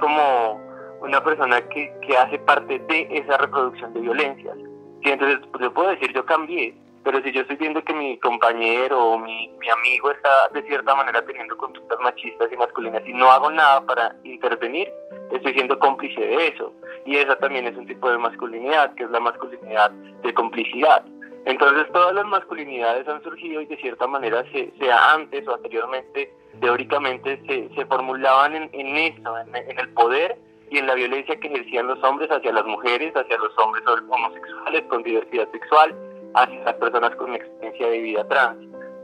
como 0.00 0.60
una 1.00 1.22
persona 1.22 1.60
que, 1.68 1.92
que, 2.06 2.16
hace 2.16 2.38
parte 2.40 2.78
de 2.78 3.08
esa 3.10 3.36
reproducción 3.38 3.92
de 3.92 4.00
violencias. 4.00 4.56
Sí, 5.02 5.10
entonces, 5.10 5.38
pues, 5.52 5.62
yo 5.62 5.74
puedo 5.74 5.90
decir, 5.90 6.12
yo 6.14 6.24
cambié, 6.24 6.74
pero 7.06 7.22
si 7.22 7.30
yo 7.30 7.42
estoy 7.42 7.54
viendo 7.54 7.84
que 7.84 7.94
mi 7.94 8.18
compañero 8.18 9.00
o 9.00 9.16
mi, 9.16 9.48
mi 9.60 9.70
amigo 9.70 10.10
está 10.10 10.48
de 10.52 10.60
cierta 10.64 10.92
manera 10.96 11.24
teniendo 11.24 11.56
conductas 11.56 12.00
machistas 12.00 12.52
y 12.52 12.56
masculinas 12.56 13.00
y 13.06 13.12
no 13.12 13.30
hago 13.30 13.48
nada 13.48 13.80
para 13.86 14.16
intervenir, 14.24 14.92
estoy 15.30 15.52
siendo 15.52 15.78
cómplice 15.78 16.20
de 16.20 16.48
eso. 16.48 16.72
Y 17.04 17.18
esa 17.18 17.38
también 17.38 17.64
es 17.68 17.76
un 17.76 17.86
tipo 17.86 18.10
de 18.10 18.18
masculinidad, 18.18 18.92
que 18.96 19.04
es 19.04 19.10
la 19.10 19.20
masculinidad 19.20 19.92
de 19.92 20.34
complicidad. 20.34 21.04
Entonces 21.44 21.86
todas 21.92 22.12
las 22.12 22.26
masculinidades 22.26 23.06
han 23.06 23.22
surgido 23.22 23.60
y 23.60 23.66
de 23.66 23.76
cierta 23.76 24.08
manera, 24.08 24.44
sea 24.50 25.12
antes 25.12 25.46
o 25.46 25.54
anteriormente, 25.54 26.34
teóricamente 26.60 27.40
se, 27.46 27.72
se 27.72 27.86
formulaban 27.86 28.56
en, 28.56 28.70
en 28.72 28.96
eso, 28.96 29.38
en, 29.38 29.78
el 29.78 29.88
poder 29.90 30.36
y 30.72 30.78
en 30.78 30.88
la 30.88 30.94
violencia 30.94 31.38
que 31.38 31.46
ejercían 31.46 31.86
los 31.86 32.02
hombres 32.02 32.28
hacia 32.32 32.50
las 32.50 32.66
mujeres, 32.66 33.14
hacia 33.14 33.38
los 33.38 33.56
hombres 33.58 33.84
homosexuales 33.86 34.82
con 34.88 35.04
diversidad 35.04 35.48
sexual, 35.52 35.94
hacia 36.36 36.64
las 36.64 36.74
personas 36.74 37.14
con 37.16 37.34
experiencia 37.34 37.88
de 37.88 37.98
vida 37.98 38.28
trans. 38.28 38.58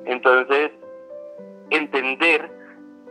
Entonces, 0.04 0.70
entender 1.70 2.50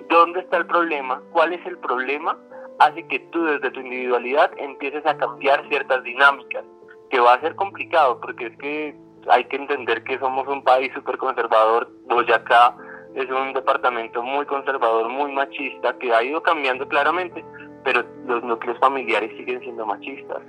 dónde 0.09 0.41
está 0.41 0.57
el 0.57 0.67
problema, 0.67 1.21
cuál 1.31 1.53
es 1.53 1.65
el 1.65 1.77
problema, 1.79 2.37
hace 2.79 3.05
que 3.07 3.19
tú 3.31 3.43
desde 3.43 3.71
tu 3.71 3.79
individualidad 3.79 4.51
empieces 4.57 5.05
a 5.05 5.17
cambiar 5.17 5.67
ciertas 5.69 6.03
dinámicas, 6.03 6.63
que 7.09 7.19
va 7.19 7.33
a 7.33 7.41
ser 7.41 7.55
complicado, 7.55 8.19
porque 8.21 8.47
es 8.47 8.57
que 8.57 8.95
hay 9.29 9.43
que 9.45 9.55
entender 9.55 10.03
que 10.03 10.17
somos 10.19 10.47
un 10.47 10.63
país 10.63 10.91
súper 10.93 11.17
conservador. 11.17 11.89
Boyacá 12.07 12.75
es 13.15 13.29
un 13.29 13.53
departamento 13.53 14.23
muy 14.23 14.45
conservador, 14.45 15.09
muy 15.09 15.31
machista, 15.31 15.97
que 15.99 16.13
ha 16.13 16.23
ido 16.23 16.41
cambiando 16.41 16.87
claramente, 16.87 17.43
pero 17.83 18.03
los 18.25 18.43
núcleos 18.43 18.79
familiares 18.79 19.31
siguen 19.37 19.59
siendo 19.61 19.85
machistas. 19.85 20.41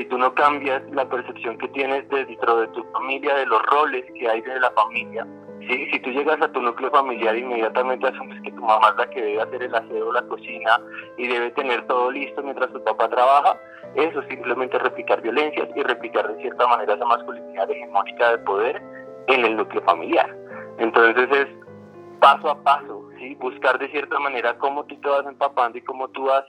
Si 0.00 0.06
tú 0.06 0.16
no 0.16 0.34
cambias 0.34 0.80
la 0.92 1.06
percepción 1.06 1.58
que 1.58 1.68
tienes 1.68 2.08
dentro 2.08 2.56
de 2.56 2.68
tu 2.68 2.82
familia, 2.84 3.34
de 3.34 3.44
los 3.44 3.60
roles 3.66 4.02
que 4.18 4.26
hay 4.26 4.40
de 4.40 4.58
la 4.58 4.70
familia, 4.70 5.26
¿sí? 5.68 5.90
si 5.92 6.00
tú 6.00 6.08
llegas 6.08 6.40
a 6.40 6.50
tu 6.50 6.62
núcleo 6.62 6.90
familiar 6.90 7.36
inmediatamente 7.36 8.08
asumes 8.08 8.40
que 8.40 8.50
tu 8.50 8.62
mamá 8.62 8.88
es 8.92 8.96
la 8.96 9.10
que 9.10 9.20
debe 9.20 9.42
hacer 9.42 9.62
el 9.62 9.74
aseo, 9.74 10.10
la 10.10 10.22
cocina 10.22 10.80
y 11.18 11.26
debe 11.26 11.50
tener 11.50 11.86
todo 11.86 12.10
listo 12.12 12.42
mientras 12.42 12.72
tu 12.72 12.82
papá 12.82 13.10
trabaja, 13.10 13.60
eso 13.94 14.22
simplemente 14.30 14.78
replicar 14.78 15.20
violencias 15.20 15.68
y 15.76 15.82
replicar 15.82 16.34
de 16.34 16.40
cierta 16.40 16.66
manera 16.66 16.94
esa 16.94 17.04
masculinidad 17.04 17.70
hegemónica 17.70 18.30
de 18.30 18.38
poder 18.38 18.82
en 19.26 19.44
el 19.44 19.54
núcleo 19.58 19.82
familiar. 19.82 20.34
Entonces 20.78 21.28
es 21.30 21.46
paso 22.20 22.48
a 22.48 22.62
paso, 22.62 23.06
¿sí? 23.18 23.34
buscar 23.34 23.78
de 23.78 23.90
cierta 23.90 24.18
manera 24.18 24.56
cómo 24.56 24.82
tú 24.86 24.98
te 24.98 25.10
vas 25.10 25.26
empapando 25.26 25.76
y 25.76 25.82
cómo 25.82 26.08
tú 26.08 26.24
vas 26.24 26.46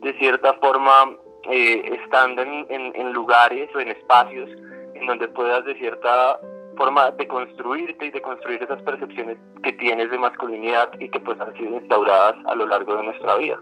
de 0.00 0.18
cierta 0.18 0.54
forma 0.54 1.18
eh, 1.50 1.98
estando 2.02 2.42
en, 2.42 2.66
en, 2.68 3.12
lugares 3.12 3.68
o 3.74 3.80
en 3.80 3.88
espacios 3.88 4.50
en 4.94 5.06
donde 5.06 5.28
puedas 5.28 5.64
de 5.64 5.74
cierta 5.74 6.38
forma 6.76 7.10
de 7.12 7.28
construirte 7.28 8.06
y 8.06 8.10
de 8.10 8.22
construir 8.22 8.62
esas 8.62 8.82
percepciones 8.82 9.38
que 9.62 9.72
tienes 9.74 10.10
de 10.10 10.18
masculinidad 10.18 10.90
y 10.98 11.08
que 11.08 11.20
pues 11.20 11.40
han 11.40 11.54
sido 11.54 11.76
instauradas 11.78 12.36
a 12.46 12.54
lo 12.54 12.66
largo 12.66 12.96
de 12.96 13.04
nuestra 13.04 13.36
vida. 13.36 13.60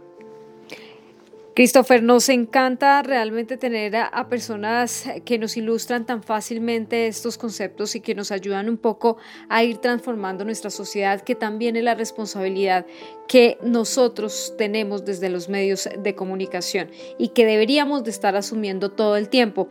Christopher, 1.55 2.03
nos 2.03 2.31
encanta 2.31 3.03
realmente 3.03 3.59
tener 3.59 3.95
a, 3.95 4.29
personas 4.31 5.05
que 5.27 5.38
nos 5.38 5.59
ilustran 5.59 6.07
tan 6.07 6.23
fácilmente 6.23 7.09
estos 7.09 7.37
conceptos 7.37 7.95
y 7.95 8.01
que 8.01 8.15
nos 8.15 8.33
ayudan 8.33 8.71
un 8.71 8.79
poco 8.79 9.19
a 9.51 9.62
ir 9.62 9.77
transformando 9.77 10.47
nuestra 10.47 10.71
sociedad, 10.71 11.21
que 11.21 11.35
también 11.35 11.77
es 11.77 11.85
la 11.85 11.95
responsabilidad 11.95 12.87
que 13.29 13.59
nosotros 13.62 14.55
tenemos 14.57 15.05
desde 15.05 15.29
los 15.29 15.51
medios 15.51 15.91
de 15.99 16.15
comunicación 16.15 16.90
y 17.19 17.29
que 17.29 17.44
deberíamos 17.44 18.03
de 18.03 18.13
estar 18.13 18.35
asumiendo 18.35 18.90
todo 18.90 19.19
el 19.19 19.29
tiempo. 19.29 19.69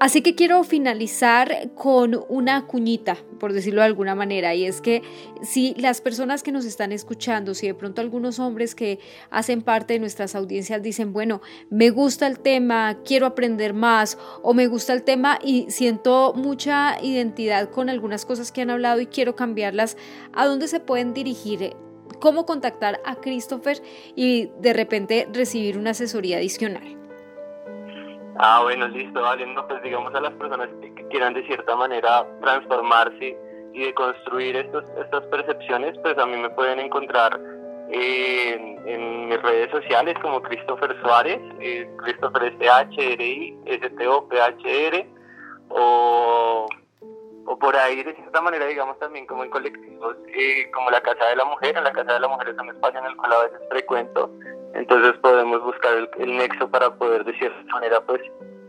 Así 0.00 0.22
que 0.22 0.36
quiero 0.36 0.62
finalizar 0.62 1.70
con 1.74 2.24
una 2.28 2.66
cuñita, 2.66 3.16
por 3.40 3.52
decirlo 3.52 3.80
de 3.80 3.86
alguna 3.86 4.14
manera, 4.14 4.54
y 4.54 4.64
es 4.64 4.80
que 4.80 5.02
si 5.42 5.74
las 5.76 6.00
personas 6.00 6.44
que 6.44 6.52
nos 6.52 6.64
están 6.64 6.92
escuchando, 6.92 7.52
si 7.52 7.66
de 7.66 7.74
pronto 7.74 8.00
algunos 8.00 8.38
hombres 8.38 8.76
que 8.76 9.00
hacen 9.30 9.60
parte 9.60 9.94
de 9.94 9.98
nuestras 9.98 10.36
audiencias 10.36 10.84
dicen, 10.84 11.12
bueno, 11.12 11.40
me 11.68 11.90
gusta 11.90 12.28
el 12.28 12.38
tema, 12.38 12.98
quiero 13.04 13.26
aprender 13.26 13.74
más, 13.74 14.18
o 14.42 14.54
me 14.54 14.68
gusta 14.68 14.92
el 14.92 15.02
tema 15.02 15.40
y 15.42 15.66
siento 15.68 16.32
mucha 16.36 17.02
identidad 17.02 17.68
con 17.70 17.88
algunas 17.88 18.24
cosas 18.24 18.52
que 18.52 18.62
han 18.62 18.70
hablado 18.70 19.00
y 19.00 19.06
quiero 19.06 19.34
cambiarlas, 19.34 19.96
¿a 20.32 20.46
dónde 20.46 20.68
se 20.68 20.78
pueden 20.78 21.12
dirigir? 21.12 21.74
¿Cómo 22.20 22.46
contactar 22.46 23.00
a 23.04 23.16
Christopher 23.16 23.82
y 24.14 24.50
de 24.60 24.72
repente 24.74 25.28
recibir 25.32 25.76
una 25.76 25.90
asesoría 25.90 26.36
adicional? 26.36 26.97
Ah, 28.38 28.60
bueno, 28.62 28.86
listo, 28.88 29.20
vale. 29.20 29.46
No, 29.46 29.66
pues 29.66 29.82
digamos 29.82 30.14
a 30.14 30.20
las 30.20 30.32
personas 30.34 30.68
que 30.80 31.08
quieran 31.08 31.34
de 31.34 31.44
cierta 31.46 31.74
manera 31.74 32.24
transformarse 32.40 33.36
y 33.72 33.84
de 33.84 33.94
construir 33.94 34.56
estos, 34.56 34.84
estas 34.98 35.24
percepciones, 35.26 35.98
pues 36.02 36.16
a 36.18 36.26
mí 36.26 36.36
me 36.36 36.50
pueden 36.50 36.78
encontrar 36.78 37.38
en, 37.90 39.28
mis 39.28 39.42
redes 39.42 39.70
sociales 39.70 40.16
como 40.22 40.40
Christopher 40.42 40.96
Suárez, 41.02 41.40
eh, 41.60 41.88
Christopher 41.98 42.44
S-H-R-I, 42.44 43.58
S-T-O-P-H-R, 43.66 45.10
o, 45.68 46.66
o 47.44 47.58
por 47.58 47.76
ahí 47.76 48.02
de 48.02 48.14
cierta 48.14 48.40
manera, 48.40 48.66
digamos 48.66 48.98
también 48.98 49.26
como 49.26 49.44
en 49.44 49.50
colectivos, 49.50 50.16
eh, 50.28 50.70
como 50.72 50.90
la 50.90 51.00
Casa 51.00 51.26
de 51.26 51.36
la 51.36 51.44
Mujer, 51.44 51.74
la 51.82 51.92
Casa 51.92 52.14
de 52.14 52.20
la 52.20 52.28
Mujer 52.28 52.48
es 52.48 52.58
un 52.58 52.70
espacio 52.70 53.00
en 53.00 53.06
el 53.06 53.16
cual 53.16 53.32
a 53.32 53.42
veces 53.42 53.60
frecuento, 53.68 54.30
entonces 54.74 55.18
podemos 55.20 55.62
buscar 55.62 55.96
el, 55.96 56.08
el 56.18 56.36
nexo 56.36 56.70
para 56.70 56.94
poder 56.94 57.24
de 57.24 57.36
cierta 57.38 57.62
manera 57.72 58.00
pues 58.04 58.20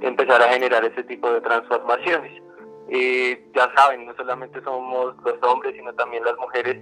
empezar 0.02 0.42
a 0.42 0.50
generar 0.50 0.84
ese 0.86 1.04
tipo 1.04 1.32
de 1.32 1.42
transformaciones. 1.42 2.42
Eh, 2.90 3.46
ya 3.56 3.72
saben, 3.76 4.06
no 4.06 4.16
solamente 4.16 4.62
somos 4.64 5.16
los 5.24 5.44
hombres, 5.44 5.76
sino 5.76 5.94
también 5.94 6.24
las 6.24 6.36
mujeres 6.38 6.78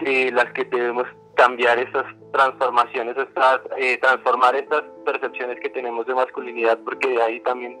eh, 0.00 0.30
las 0.32 0.52
que 0.52 0.64
debemos 0.64 1.06
cambiar 1.36 1.78
estas 1.78 2.04
transformaciones, 2.32 3.16
estas, 3.16 3.60
eh, 3.78 3.98
transformar 3.98 4.56
estas 4.56 4.82
percepciones 5.04 5.60
que 5.60 5.68
tenemos 5.70 6.06
de 6.06 6.14
masculinidad, 6.14 6.78
porque 6.84 7.08
de 7.08 7.22
ahí 7.22 7.40
también 7.40 7.78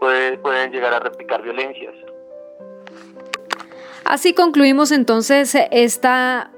pueden 0.00 0.72
llegar 0.72 0.92
a 0.94 0.98
replicar 0.98 1.42
violencias. 1.42 1.94
Así 4.04 4.34
concluimos 4.34 4.90
entonces 4.90 5.56
esta 5.70 6.50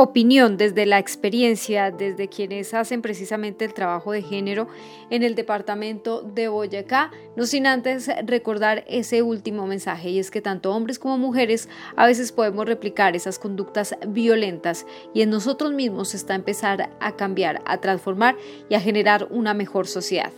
opinión 0.00 0.56
desde 0.56 0.86
la 0.86 0.98
experiencia, 0.98 1.90
desde 1.90 2.28
quienes 2.28 2.72
hacen 2.72 3.02
precisamente 3.02 3.64
el 3.64 3.74
trabajo 3.74 4.12
de 4.12 4.22
género 4.22 4.68
en 5.10 5.22
el 5.22 5.34
departamento 5.34 6.22
de 6.22 6.48
Boyacá, 6.48 7.10
no 7.36 7.46
sin 7.46 7.66
antes 7.66 8.08
recordar 8.24 8.84
ese 8.86 9.22
último 9.22 9.66
mensaje 9.66 10.10
y 10.10 10.18
es 10.18 10.30
que 10.30 10.40
tanto 10.40 10.72
hombres 10.72 10.98
como 10.98 11.18
mujeres 11.18 11.68
a 11.96 12.06
veces 12.06 12.30
podemos 12.30 12.66
replicar 12.66 13.16
esas 13.16 13.38
conductas 13.38 13.96
violentas 14.06 14.86
y 15.14 15.22
en 15.22 15.30
nosotros 15.30 15.72
mismos 15.72 16.14
está 16.14 16.34
empezar 16.34 16.90
a 17.00 17.16
cambiar, 17.16 17.60
a 17.66 17.78
transformar 17.78 18.36
y 18.68 18.74
a 18.74 18.80
generar 18.80 19.26
una 19.30 19.52
mejor 19.52 19.86
sociedad. 19.86 20.32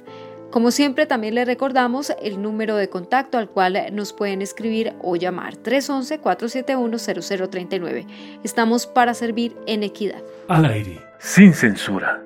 Como 0.50 0.72
siempre, 0.72 1.06
también 1.06 1.36
le 1.36 1.44
recordamos 1.44 2.12
el 2.22 2.42
número 2.42 2.74
de 2.76 2.88
contacto 2.88 3.38
al 3.38 3.48
cual 3.48 3.78
nos 3.92 4.12
pueden 4.12 4.42
escribir 4.42 4.94
o 5.00 5.14
llamar 5.16 5.56
311-471-0039. 5.56 8.06
Estamos 8.42 8.86
para 8.86 9.14
servir 9.14 9.56
en 9.66 9.84
equidad. 9.84 10.22
Al 10.48 10.64
aire, 10.64 11.00
sin 11.18 11.54
censura. 11.54 12.20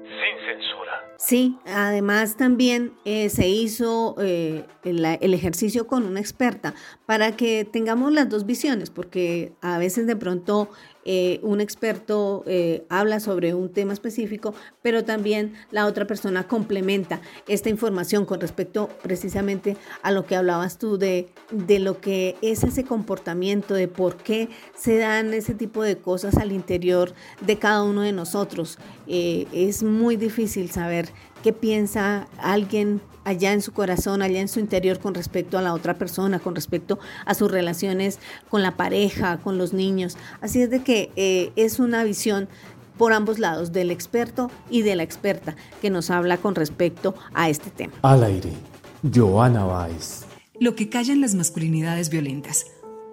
Sí, 1.25 1.57
además 1.65 2.37
también 2.37 2.93
eh, 3.07 3.31
se 3.31 3.49
hizo 3.49 4.15
eh, 4.21 4.67
el, 4.85 5.33
ejercicio 5.33 5.87
con 5.87 6.05
una 6.05 6.21
experta 6.21 6.75
para 7.07 7.35
que 7.35 7.65
tengamos 7.65 8.13
las 8.13 8.29
dos 8.29 8.45
visiones, 8.45 8.91
porque 8.91 9.55
a 9.63 9.79
veces 9.79 10.07
de 10.07 10.17
pronto 10.17 10.69
eh, 11.05 11.41
un 11.43 11.61
experto 11.61 12.45
habla 12.89 13.21
sobre 13.21 13.55
un 13.55 13.71
tema 13.71 13.93
específico, 13.93 14.55
pero 14.83 15.05
también 15.05 15.55
la 15.71 15.87
otra 15.87 16.07
persona 16.07 16.47
complementa 16.47 17.21
esta 17.49 17.69
información 17.69 18.25
con 18.27 18.41
respecto 18.41 18.89
precisamente 19.03 19.77
a 20.03 20.11
lo 20.11 20.25
que 20.25 20.37
hablabas 20.37 20.79
tú 20.79 20.99
de, 20.99 21.29
de 21.51 21.79
lo 21.79 22.01
que 22.01 22.37
es 22.43 22.65
ese 22.65 22.85
comportamiento, 22.85 23.75
de 23.75 23.89
por 23.89 24.17
qué 24.17 24.49
se 24.77 24.99
dan 24.99 25.33
ese 25.33 25.55
tipo 25.55 25.83
de 25.83 25.99
cosas 25.99 26.37
al 26.37 26.53
interior 26.53 27.13
de 27.41 27.59
cada 27.59 27.83
uno 27.83 28.03
de 28.03 28.13
nosotros. 28.13 28.79
es 29.07 29.83
muy 29.83 30.17
difícil 30.17 30.71
saber 30.71 31.09
qué 31.45 31.53
piensa 31.53 32.27
alguien 32.39 33.03
allá 33.25 33.53
en 33.53 33.61
su 33.61 33.75
corazón, 33.75 34.23
allá 34.23 34.41
en 34.41 34.49
su 34.49 34.61
interior 34.61 34.99
con 34.99 35.13
respecto 35.13 35.59
a 35.59 35.63
la 35.63 35.75
otra 35.75 35.99
persona, 35.99 36.39
con 36.39 36.55
respecto 36.55 36.99
a 37.27 37.35
sus 37.35 37.51
relaciones 37.51 38.19
con 38.49 38.63
la 38.63 38.79
pareja, 38.79 39.37
con 39.37 39.59
los 39.59 39.75
niños. 39.75 40.17
Así 40.41 40.63
es 40.63 40.71
de 40.71 40.83
que 40.83 41.13
eh, 41.17 41.53
es 41.55 41.81
una 41.81 42.03
visión 42.03 42.49
por 42.97 43.13
ambos 43.13 43.39
lados, 43.39 43.73
del 43.73 43.91
experto 43.91 44.51
y 44.71 44.81
de 44.83 44.97
la 44.97 45.03
experta, 45.03 45.55
que 45.83 45.91
nos 45.91 46.09
habla 46.11 46.39
con 46.39 46.55
respecto 46.55 47.15
a 47.35 47.51
este 47.51 47.69
tema. 47.69 47.93
Al 48.01 48.25
aire, 48.25 48.51
Joana 49.15 49.65
Báez. 49.65 50.25
Lo 50.59 50.75
que 50.75 50.89
callan 50.89 51.21
las 51.21 51.35
masculinidades 51.35 52.09
violentas. 52.09 52.65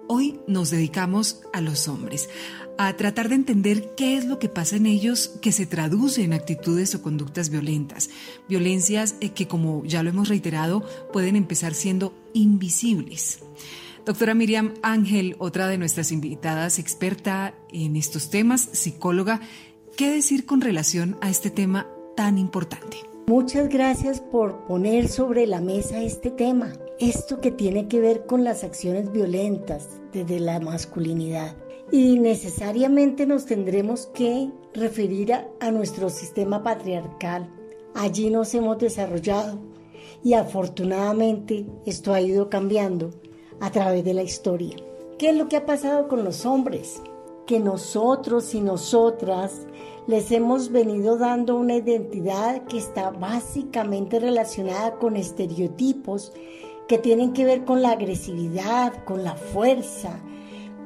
Hoy 0.08 0.40
nos 0.46 0.70
dedicamos 0.70 1.42
a 1.52 1.60
los 1.60 1.86
hombres, 1.86 2.30
a 2.78 2.96
tratar 2.96 3.28
de 3.28 3.34
entender 3.34 3.94
qué 3.96 4.16
es 4.16 4.24
lo 4.24 4.38
que 4.38 4.48
pasa 4.48 4.76
en 4.76 4.86
ellos 4.86 5.38
que 5.40 5.52
se 5.52 5.66
traduce 5.66 6.22
en 6.22 6.32
actitudes 6.32 6.94
o 6.94 7.02
conductas 7.02 7.50
violentas. 7.50 8.10
Violencias 8.48 9.16
eh, 9.20 9.30
que, 9.30 9.48
como 9.48 9.84
ya 9.84 10.02
lo 10.02 10.10
hemos 10.10 10.28
reiterado, 10.28 10.82
pueden 11.12 11.36
empezar 11.36 11.74
siendo 11.74 12.14
invisibles. 12.32 13.40
Doctora 14.04 14.34
Miriam 14.34 14.74
Ángel, 14.82 15.36
otra 15.38 15.68
de 15.68 15.78
nuestras 15.78 16.10
invitadas 16.10 16.78
experta 16.78 17.54
en 17.72 17.96
estos 17.96 18.30
temas, 18.30 18.68
psicóloga, 18.72 19.40
¿qué 19.96 20.10
decir 20.10 20.44
con 20.44 20.60
relación 20.60 21.16
a 21.20 21.30
este 21.30 21.50
tema 21.50 21.86
tan 22.16 22.36
importante? 22.36 22.96
Muchas 23.28 23.68
gracias 23.68 24.20
por 24.20 24.66
poner 24.66 25.08
sobre 25.08 25.46
la 25.46 25.60
mesa 25.60 26.02
este 26.02 26.32
tema, 26.32 26.72
esto 26.98 27.40
que 27.40 27.52
tiene 27.52 27.86
que 27.86 28.00
ver 28.00 28.26
con 28.26 28.42
las 28.42 28.64
acciones 28.64 29.12
violentas 29.12 29.88
desde 30.12 30.40
la 30.40 30.58
masculinidad 30.58 31.56
y 31.92 32.18
necesariamente 32.18 33.26
nos 33.26 33.44
tendremos 33.44 34.06
que 34.06 34.50
referir 34.72 35.34
a, 35.34 35.70
nuestro 35.70 36.08
sistema 36.08 36.62
patriarcal. 36.62 37.50
Allí 37.94 38.30
nos 38.30 38.54
hemos 38.54 38.78
desarrollado 38.78 39.58
y 40.24 40.32
afortunadamente 40.32 41.66
esto 41.84 42.14
ha 42.14 42.22
ido 42.22 42.48
cambiando 42.48 43.10
a 43.60 43.70
través 43.70 44.04
de 44.04 44.14
la 44.14 44.22
historia. 44.22 44.74
¿Qué 45.18 45.28
es 45.28 45.36
lo 45.36 45.48
que 45.48 45.58
ha 45.58 45.66
pasado 45.66 46.08
con 46.08 46.24
los 46.24 46.46
hombres? 46.46 47.02
Que 47.46 47.60
nosotros 47.60 48.54
y 48.54 48.62
nosotras 48.62 49.66
les 50.06 50.32
hemos 50.32 50.72
venido 50.72 51.18
dando 51.18 51.56
una 51.56 51.74
identidad 51.74 52.64
que 52.64 52.78
está 52.78 53.10
básicamente 53.10 54.18
relacionada 54.18 54.94
con 54.94 55.14
estereotipos 55.14 56.32
que 56.88 56.96
tienen 56.96 57.34
que 57.34 57.44
ver 57.44 57.66
con 57.66 57.82
la 57.82 57.90
agresividad, 57.90 59.04
con 59.04 59.22
la 59.24 59.34
fuerza, 59.34 60.22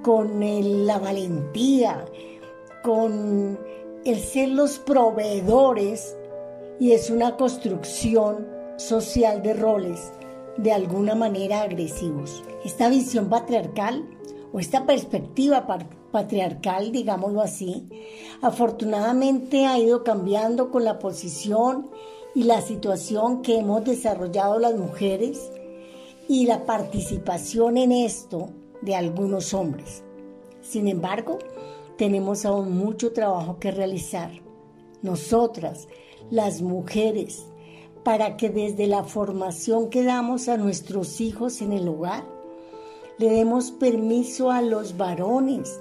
con 0.02 0.40
la 0.86 0.98
valentía, 0.98 2.04
con 2.82 3.58
el 4.04 4.20
ser 4.20 4.50
los 4.50 4.78
proveedores 4.78 6.16
y 6.78 6.92
es 6.92 7.10
una 7.10 7.36
construcción 7.36 8.46
social 8.76 9.42
de 9.42 9.54
roles 9.54 10.12
de 10.58 10.72
alguna 10.72 11.14
manera 11.14 11.62
agresivos. 11.62 12.42
Esta 12.64 12.88
visión 12.88 13.28
patriarcal 13.28 14.04
o 14.52 14.60
esta 14.60 14.86
perspectiva 14.86 15.66
patriarcal, 16.12 16.92
digámoslo 16.92 17.40
así, 17.40 17.88
afortunadamente 18.42 19.66
ha 19.66 19.78
ido 19.78 20.04
cambiando 20.04 20.70
con 20.70 20.84
la 20.84 20.98
posición 20.98 21.90
y 22.34 22.44
la 22.44 22.60
situación 22.60 23.42
que 23.42 23.58
hemos 23.58 23.84
desarrollado 23.84 24.58
las 24.58 24.76
mujeres 24.76 25.50
y 26.28 26.46
la 26.46 26.64
participación 26.64 27.76
en 27.78 27.92
esto 27.92 28.50
de 28.82 28.94
algunos 28.94 29.54
hombres. 29.54 30.02
Sin 30.60 30.88
embargo, 30.88 31.38
tenemos 31.96 32.44
aún 32.44 32.76
mucho 32.76 33.12
trabajo 33.12 33.58
que 33.58 33.70
realizar. 33.70 34.30
Nosotras, 35.02 35.88
las 36.30 36.62
mujeres, 36.62 37.46
para 38.02 38.36
que 38.36 38.50
desde 38.50 38.86
la 38.86 39.04
formación 39.04 39.90
que 39.90 40.04
damos 40.04 40.48
a 40.48 40.56
nuestros 40.56 41.20
hijos 41.20 41.60
en 41.62 41.72
el 41.72 41.88
hogar, 41.88 42.24
le 43.18 43.30
demos 43.30 43.70
permiso 43.70 44.50
a 44.50 44.62
los 44.62 44.96
varones 44.96 45.80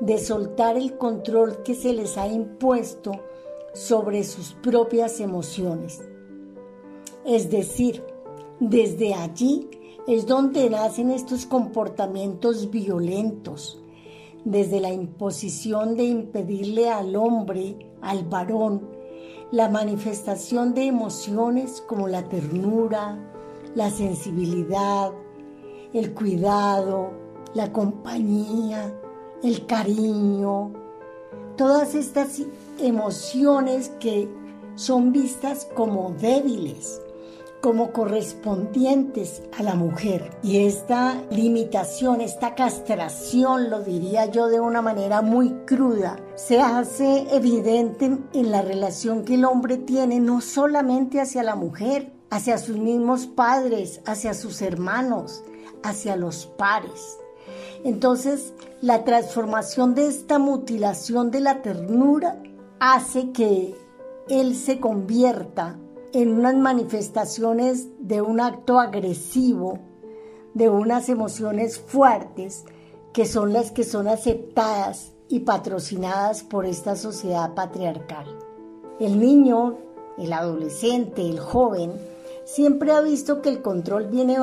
de 0.00 0.18
soltar 0.18 0.76
el 0.76 0.96
control 0.96 1.62
que 1.62 1.74
se 1.74 1.92
les 1.92 2.16
ha 2.16 2.26
impuesto 2.26 3.12
sobre 3.74 4.24
sus 4.24 4.54
propias 4.54 5.20
emociones. 5.20 6.00
Es 7.24 7.50
decir, 7.50 8.02
desde 8.58 9.14
allí 9.14 9.68
es 10.10 10.26
donde 10.26 10.68
nacen 10.68 11.12
estos 11.12 11.46
comportamientos 11.46 12.68
violentos, 12.68 13.80
desde 14.44 14.80
la 14.80 14.92
imposición 14.92 15.96
de 15.96 16.02
impedirle 16.02 16.90
al 16.90 17.14
hombre, 17.14 17.76
al 18.02 18.24
varón, 18.24 18.88
la 19.52 19.68
manifestación 19.68 20.74
de 20.74 20.86
emociones 20.86 21.80
como 21.86 22.08
la 22.08 22.28
ternura, 22.28 23.18
la 23.76 23.88
sensibilidad, 23.90 25.12
el 25.92 26.12
cuidado, 26.12 27.12
la 27.54 27.72
compañía, 27.72 28.92
el 29.44 29.64
cariño, 29.66 30.72
todas 31.56 31.94
estas 31.94 32.42
emociones 32.80 33.90
que 34.00 34.28
son 34.74 35.12
vistas 35.12 35.68
como 35.72 36.16
débiles 36.18 37.00
como 37.60 37.92
correspondientes 37.92 39.42
a 39.58 39.62
la 39.62 39.74
mujer. 39.74 40.30
Y 40.42 40.64
esta 40.64 41.22
limitación, 41.30 42.20
esta 42.20 42.54
castración, 42.54 43.70
lo 43.70 43.82
diría 43.82 44.26
yo 44.26 44.48
de 44.48 44.60
una 44.60 44.82
manera 44.82 45.22
muy 45.22 45.50
cruda, 45.66 46.16
se 46.36 46.60
hace 46.60 47.26
evidente 47.34 48.18
en 48.32 48.50
la 48.50 48.62
relación 48.62 49.24
que 49.24 49.34
el 49.34 49.44
hombre 49.44 49.76
tiene 49.76 50.20
no 50.20 50.40
solamente 50.40 51.20
hacia 51.20 51.42
la 51.42 51.56
mujer, 51.56 52.12
hacia 52.30 52.58
sus 52.58 52.76
mismos 52.76 53.26
padres, 53.26 54.00
hacia 54.06 54.34
sus 54.34 54.62
hermanos, 54.62 55.42
hacia 55.82 56.16
los 56.16 56.46
pares. 56.46 57.18
Entonces, 57.84 58.52
la 58.80 59.04
transformación 59.04 59.94
de 59.94 60.06
esta 60.06 60.38
mutilación 60.38 61.30
de 61.30 61.40
la 61.40 61.62
ternura 61.62 62.42
hace 62.78 63.30
que 63.32 63.74
él 64.28 64.54
se 64.54 64.80
convierta 64.80 65.76
en 66.12 66.32
unas 66.32 66.56
manifestaciones 66.56 67.88
de 68.00 68.22
un 68.22 68.40
acto 68.40 68.78
agresivo 68.80 69.78
de 70.54 70.68
unas 70.68 71.08
emociones 71.08 71.78
fuertes 71.78 72.64
que 73.12 73.26
son 73.26 73.52
las 73.52 73.70
que 73.70 73.84
son 73.84 74.08
aceptadas 74.08 75.12
y 75.28 75.40
patrocinadas 75.40 76.42
por 76.42 76.66
esta 76.66 76.96
sociedad 76.96 77.54
patriarcal. 77.54 78.26
El 78.98 79.20
niño, 79.20 79.78
el 80.18 80.32
adolescente, 80.32 81.22
el 81.22 81.38
joven, 81.38 81.92
siempre 82.44 82.92
ha 82.92 83.00
visto 83.00 83.42
que 83.42 83.48
el 83.48 83.62
control 83.62 84.06
viene 84.08 84.38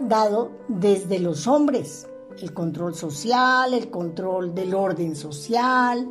dado 0.00 0.50
desde 0.68 1.18
los 1.18 1.46
hombres, 1.46 2.06
el 2.40 2.52
control 2.52 2.94
social, 2.94 3.72
el 3.72 3.90
control 3.90 4.54
del 4.54 4.74
orden 4.74 5.16
social, 5.16 6.08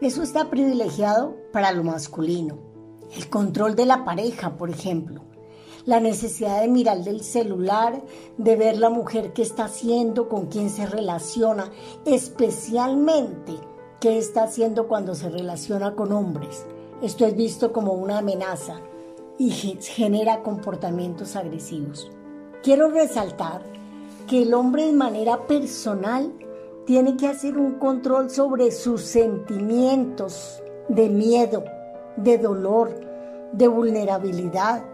eso 0.00 0.22
está 0.22 0.50
privilegiado 0.50 1.36
para 1.52 1.72
lo 1.72 1.84
masculino. 1.84 2.73
El 3.16 3.28
control 3.30 3.76
de 3.76 3.86
la 3.86 4.04
pareja, 4.04 4.56
por 4.56 4.70
ejemplo. 4.70 5.22
La 5.86 6.00
necesidad 6.00 6.62
de 6.62 6.68
mirar 6.68 7.04
del 7.04 7.22
celular, 7.22 8.02
de 8.38 8.56
ver 8.56 8.78
la 8.78 8.90
mujer 8.90 9.32
que 9.32 9.42
está 9.42 9.66
haciendo, 9.66 10.28
con 10.28 10.46
quién 10.46 10.70
se 10.70 10.86
relaciona, 10.86 11.70
especialmente 12.06 13.52
qué 14.00 14.18
está 14.18 14.44
haciendo 14.44 14.88
cuando 14.88 15.14
se 15.14 15.28
relaciona 15.28 15.94
con 15.94 16.12
hombres. 16.12 16.64
Esto 17.02 17.26
es 17.26 17.36
visto 17.36 17.72
como 17.72 17.92
una 17.92 18.18
amenaza 18.18 18.80
y 19.38 19.50
genera 19.50 20.42
comportamientos 20.42 21.36
agresivos. 21.36 22.10
Quiero 22.62 22.88
resaltar 22.88 23.62
que 24.26 24.42
el 24.42 24.54
hombre 24.54 24.86
de 24.86 24.92
manera 24.92 25.46
personal 25.46 26.32
tiene 26.86 27.16
que 27.16 27.26
hacer 27.26 27.58
un 27.58 27.78
control 27.78 28.30
sobre 28.30 28.70
sus 28.70 29.02
sentimientos 29.02 30.62
de 30.88 31.08
miedo, 31.08 31.64
de 32.16 32.38
dolor, 32.38 33.00
de 33.52 33.68
vulnerabilidad, 33.68 34.84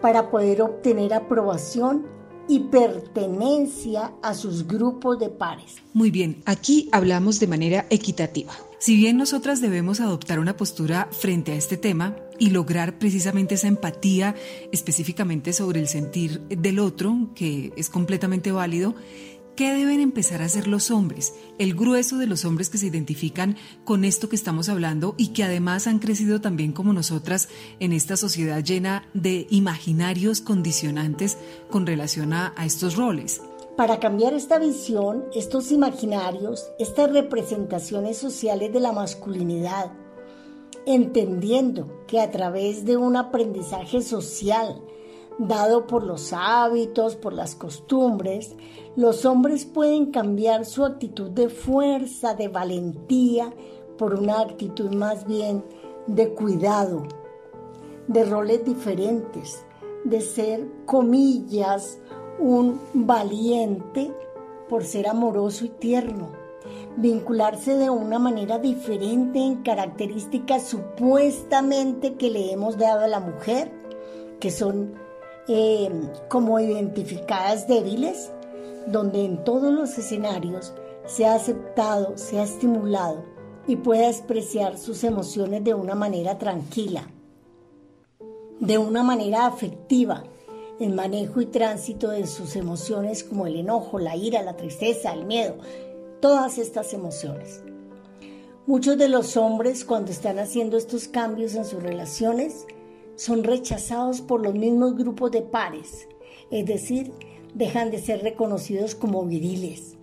para 0.00 0.30
poder 0.30 0.62
obtener 0.62 1.14
aprobación 1.14 2.06
y 2.48 2.60
pertenencia 2.60 4.12
a 4.22 4.34
sus 4.34 4.66
grupos 4.66 5.18
de 5.18 5.28
pares. 5.28 5.76
Muy 5.92 6.10
bien, 6.10 6.42
aquí 6.46 6.88
hablamos 6.92 7.40
de 7.40 7.46
manera 7.46 7.86
equitativa. 7.90 8.52
Si 8.78 8.94
bien 8.94 9.16
nosotras 9.16 9.60
debemos 9.60 10.00
adoptar 10.00 10.38
una 10.38 10.56
postura 10.56 11.08
frente 11.10 11.52
a 11.52 11.56
este 11.56 11.76
tema 11.76 12.14
y 12.38 12.50
lograr 12.50 12.98
precisamente 12.98 13.54
esa 13.54 13.68
empatía 13.68 14.34
específicamente 14.70 15.52
sobre 15.52 15.80
el 15.80 15.88
sentir 15.88 16.42
del 16.42 16.78
otro, 16.78 17.30
que 17.34 17.72
es 17.76 17.88
completamente 17.88 18.52
válido, 18.52 18.94
¿Qué 19.56 19.72
deben 19.72 20.00
empezar 20.00 20.42
a 20.42 20.44
hacer 20.44 20.68
los 20.68 20.90
hombres? 20.90 21.32
El 21.56 21.74
grueso 21.74 22.18
de 22.18 22.26
los 22.26 22.44
hombres 22.44 22.68
que 22.68 22.76
se 22.76 22.88
identifican 22.88 23.56
con 23.86 24.04
esto 24.04 24.28
que 24.28 24.36
estamos 24.36 24.68
hablando 24.68 25.14
y 25.16 25.28
que 25.28 25.44
además 25.44 25.86
han 25.86 25.98
crecido 25.98 26.42
también 26.42 26.72
como 26.72 26.92
nosotras 26.92 27.48
en 27.80 27.94
esta 27.94 28.18
sociedad 28.18 28.62
llena 28.62 29.08
de 29.14 29.46
imaginarios 29.48 30.42
condicionantes 30.42 31.38
con 31.70 31.86
relación 31.86 32.34
a, 32.34 32.52
estos 32.66 32.96
roles. 32.96 33.40
Para 33.78 33.98
cambiar 33.98 34.34
esta 34.34 34.58
visión, 34.58 35.24
estos 35.34 35.72
imaginarios, 35.72 36.66
estas 36.78 37.10
representaciones 37.10 38.18
sociales 38.18 38.74
de 38.74 38.80
la 38.80 38.92
masculinidad, 38.92 39.90
entendiendo 40.84 42.04
que 42.06 42.20
a 42.20 42.30
través 42.30 42.84
de 42.84 42.98
un 42.98 43.16
aprendizaje 43.16 44.02
social, 44.02 44.82
dado 45.38 45.86
por 45.86 46.02
los 46.02 46.32
hábitos, 46.32 47.16
por 47.16 47.32
las 47.32 47.54
costumbres, 47.54 48.56
los 48.96 49.24
hombres 49.24 49.66
pueden 49.66 50.10
cambiar 50.10 50.64
su 50.64 50.84
actitud 50.84 51.30
de 51.30 51.48
fuerza, 51.48 52.34
de 52.34 52.48
valentía, 52.48 53.52
por 53.98 54.14
una 54.14 54.40
actitud 54.40 54.94
más 54.94 55.26
bien 55.26 55.64
de 56.06 56.32
cuidado, 56.34 57.04
de 58.08 58.24
roles 58.24 58.64
diferentes, 58.64 59.64
de 60.04 60.20
ser, 60.20 60.66
comillas, 60.84 61.98
un 62.38 62.80
valiente 62.92 64.12
por 64.68 64.84
ser 64.84 65.08
amoroso 65.08 65.64
y 65.64 65.68
tierno, 65.70 66.30
vincularse 66.96 67.76
de 67.76 67.90
una 67.90 68.18
manera 68.18 68.58
diferente 68.58 69.38
en 69.38 69.62
características 69.62 70.64
supuestamente 70.64 72.14
que 72.14 72.30
le 72.30 72.52
hemos 72.52 72.76
dado 72.76 73.04
a 73.04 73.08
la 73.08 73.20
mujer, 73.20 73.72
que 74.40 74.50
son 74.50 75.05
eh, 75.48 75.90
como 76.28 76.58
identificadas 76.58 77.68
débiles, 77.68 78.32
donde 78.86 79.24
en 79.24 79.44
todos 79.44 79.72
los 79.72 79.96
escenarios 79.98 80.72
se 81.06 81.26
ha 81.26 81.34
aceptado, 81.34 82.16
se 82.16 82.38
ha 82.38 82.44
estimulado 82.44 83.24
y 83.66 83.76
pueda 83.76 84.08
expresar 84.08 84.78
sus 84.78 85.04
emociones 85.04 85.64
de 85.64 85.74
una 85.74 85.94
manera 85.94 86.38
tranquila, 86.38 87.08
de 88.60 88.78
una 88.78 89.02
manera 89.02 89.46
afectiva, 89.46 90.24
el 90.78 90.92
manejo 90.92 91.40
y 91.40 91.46
tránsito 91.46 92.10
de 92.10 92.26
sus 92.26 92.54
emociones 92.56 93.24
como 93.24 93.46
el 93.46 93.56
enojo, 93.56 93.98
la 93.98 94.16
ira, 94.16 94.42
la 94.42 94.56
tristeza, 94.56 95.12
el 95.12 95.24
miedo, 95.24 95.56
todas 96.20 96.58
estas 96.58 96.92
emociones. 96.92 97.62
Muchos 98.66 98.98
de 98.98 99.08
los 99.08 99.36
hombres 99.36 99.84
cuando 99.84 100.10
están 100.10 100.38
haciendo 100.38 100.76
estos 100.76 101.08
cambios 101.08 101.54
en 101.54 101.64
sus 101.64 101.82
relaciones 101.82 102.66
son 103.16 103.44
rechazados 103.44 104.20
por 104.20 104.42
los 104.42 104.54
mismos 104.54 104.96
grupos 104.96 105.30
de 105.32 105.42
pares, 105.42 106.08
es 106.50 106.66
decir, 106.66 107.12
dejan 107.54 107.90
de 107.90 107.98
ser 107.98 108.22
reconocidos 108.22 108.94
como 108.94 109.24
viriles, 109.24 109.96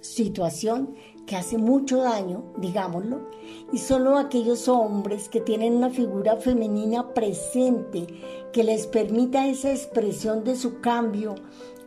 situación 0.00 0.94
que 1.26 1.36
hace 1.36 1.58
mucho 1.58 1.98
daño, 1.98 2.44
digámoslo, 2.56 3.28
y 3.72 3.78
solo 3.78 4.16
aquellos 4.16 4.68
hombres 4.68 5.28
que 5.28 5.40
tienen 5.40 5.76
una 5.76 5.90
figura 5.90 6.36
femenina 6.36 7.12
presente 7.12 8.06
que 8.52 8.64
les 8.64 8.86
permita 8.86 9.46
esa 9.46 9.70
expresión 9.70 10.44
de 10.44 10.56
su 10.56 10.80
cambio, 10.80 11.34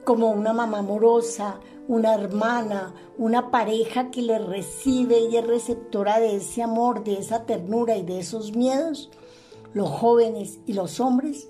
como 0.03 0.31
una 0.31 0.53
mamá 0.53 0.79
amorosa, 0.79 1.59
una 1.87 2.13
hermana, 2.13 2.93
una 3.17 3.51
pareja 3.51 4.11
que 4.11 4.21
le 4.21 4.39
recibe 4.39 5.19
y 5.19 5.37
es 5.37 5.45
receptora 5.45 6.19
de 6.19 6.35
ese 6.35 6.61
amor, 6.61 7.03
de 7.03 7.13
esa 7.13 7.45
ternura 7.45 7.97
y 7.97 8.03
de 8.03 8.19
esos 8.19 8.55
miedos, 8.55 9.11
los 9.73 9.89
jóvenes 9.89 10.59
y 10.65 10.73
los 10.73 10.99
hombres 10.99 11.47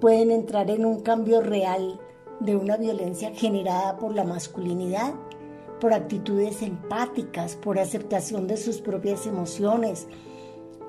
pueden 0.00 0.30
entrar 0.30 0.70
en 0.70 0.84
un 0.84 1.00
cambio 1.00 1.40
real 1.40 2.00
de 2.40 2.56
una 2.56 2.76
violencia 2.76 3.32
generada 3.34 3.96
por 3.96 4.14
la 4.14 4.24
masculinidad, 4.24 5.14
por 5.80 5.92
actitudes 5.92 6.62
empáticas, 6.62 7.56
por 7.56 7.78
aceptación 7.78 8.46
de 8.46 8.56
sus 8.56 8.80
propias 8.80 9.26
emociones, 9.26 10.08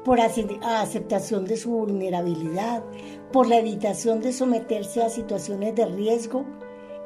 por 0.04 0.20
aceptación 0.20 1.46
de 1.46 1.58
su 1.58 1.72
vulnerabilidad, 1.72 2.84
por 3.32 3.48
la 3.48 3.58
evitación 3.58 4.22
de 4.22 4.34
someterse 4.34 5.02
a 5.02 5.10
situaciones 5.10 5.76
de 5.76 5.86
riesgo 5.88 6.46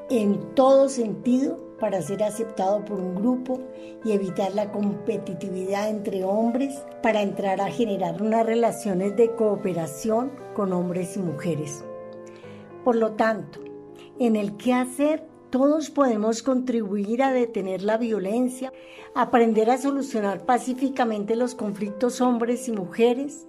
en 0.10 0.54
todo 0.56 0.90
sentido 0.90 1.69
para 1.80 2.02
ser 2.02 2.24
aceptado 2.24 2.84
por 2.86 3.00
un 3.00 3.16
grupo 3.16 3.60
y 4.04 4.12
evitar 4.12 4.54
la 4.54 4.72
competitividad 4.72 5.90
entre 5.90 6.24
hombres 6.24 6.84
para 7.02 7.22
entrar 7.22 7.62
a 7.62 7.72
generar 7.72 8.22
unas 8.22 8.46
relaciones 8.46 9.16
de 9.16 9.34
cooperación 9.36 10.32
con 10.54 10.74
hombres 10.74 11.18
y 11.18 11.20
mujeres. 11.20 11.84
Por 12.84 12.96
lo 12.96 13.14
tanto, 13.14 13.60
en 14.20 14.36
el 14.36 14.58
que 14.58 14.74
hacer 14.74 15.24
todos 15.50 15.90
podemos 15.90 16.44
contribuir 16.44 17.24
a 17.24 17.34
detener 17.34 17.82
la 17.82 17.98
violencia, 17.98 18.72
aprender 19.16 19.72
a 19.72 19.80
solucionar 19.80 20.46
pacíficamente 20.46 21.36
los 21.36 21.56
conflictos 21.56 22.22
hombres 22.22 22.68
y 22.68 22.72
mujeres, 22.72 23.48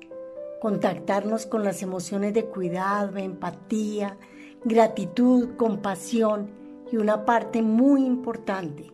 contactarnos 0.60 1.44
con 1.46 1.62
las 1.62 1.82
emociones 1.82 2.32
de 2.32 2.46
cuidado, 2.46 3.18
empatía, 3.18 4.16
gratitud, 4.64 5.56
compasión 5.56 6.59
y 6.92 6.96
una 6.96 7.24
parte 7.24 7.62
muy 7.62 8.04
importante 8.04 8.90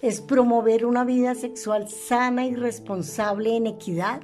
es 0.00 0.20
promover 0.20 0.84
una 0.84 1.04
vida 1.04 1.34
sexual 1.34 1.88
sana 1.88 2.44
y 2.46 2.54
responsable 2.54 3.56
en 3.56 3.68
equidad 3.68 4.22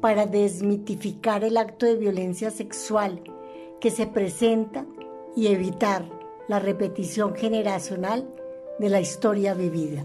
para 0.00 0.26
desmitificar 0.26 1.44
el 1.44 1.56
acto 1.56 1.86
de 1.86 1.96
violencia 1.96 2.50
sexual 2.50 3.22
que 3.80 3.90
se 3.90 4.06
presenta 4.06 4.84
y 5.34 5.46
evitar 5.46 6.04
la 6.48 6.58
repetición 6.58 7.34
generacional 7.34 8.28
de 8.78 8.90
la 8.90 9.00
historia 9.00 9.54
vivida. 9.54 10.04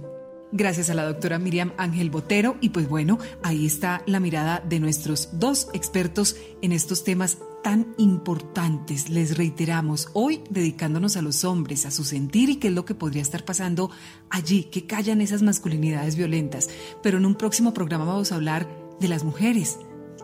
Gracias 0.52 0.90
a 0.90 0.96
la 0.96 1.04
doctora 1.04 1.38
Miriam 1.38 1.74
Ángel 1.78 2.10
Botero 2.10 2.56
y 2.60 2.70
pues 2.70 2.90
bueno, 2.90 3.20
ahí 3.44 3.66
está 3.66 4.02
la 4.08 4.20
mirada 4.20 4.64
de 4.68 4.80
nuestros 4.80 5.30
dos 5.34 5.70
expertos 5.74 6.38
en 6.62 6.72
estos 6.72 7.04
temas 7.04 7.38
tan 7.64 7.94
importantes. 7.98 9.10
Les 9.10 9.38
reiteramos, 9.38 10.10
hoy 10.14 10.42
dedicándonos 10.50 11.18
a 11.18 11.22
los 11.22 11.44
hombres, 11.44 11.86
a 11.86 11.92
su 11.92 12.04
sentir 12.04 12.50
y 12.50 12.56
qué 12.58 12.68
es 12.70 12.74
lo 12.74 12.86
que 12.86 12.96
podría 12.96 13.22
estar 13.22 13.46
pasando 13.46 13.92
allí, 14.30 14.66
que 14.66 14.86
callan 14.86 15.22
esas 15.22 15.42
masculinidades 15.42 16.16
violentas. 16.16 16.70
Pero 17.04 17.18
en 17.18 17.26
un 17.26 17.36
próximo 17.36 17.74
programa 17.74 18.06
vamos 18.06 18.32
a 18.32 18.36
hablar 18.36 18.68
de 19.00 19.08
las 19.08 19.24
mujeres 19.24 19.80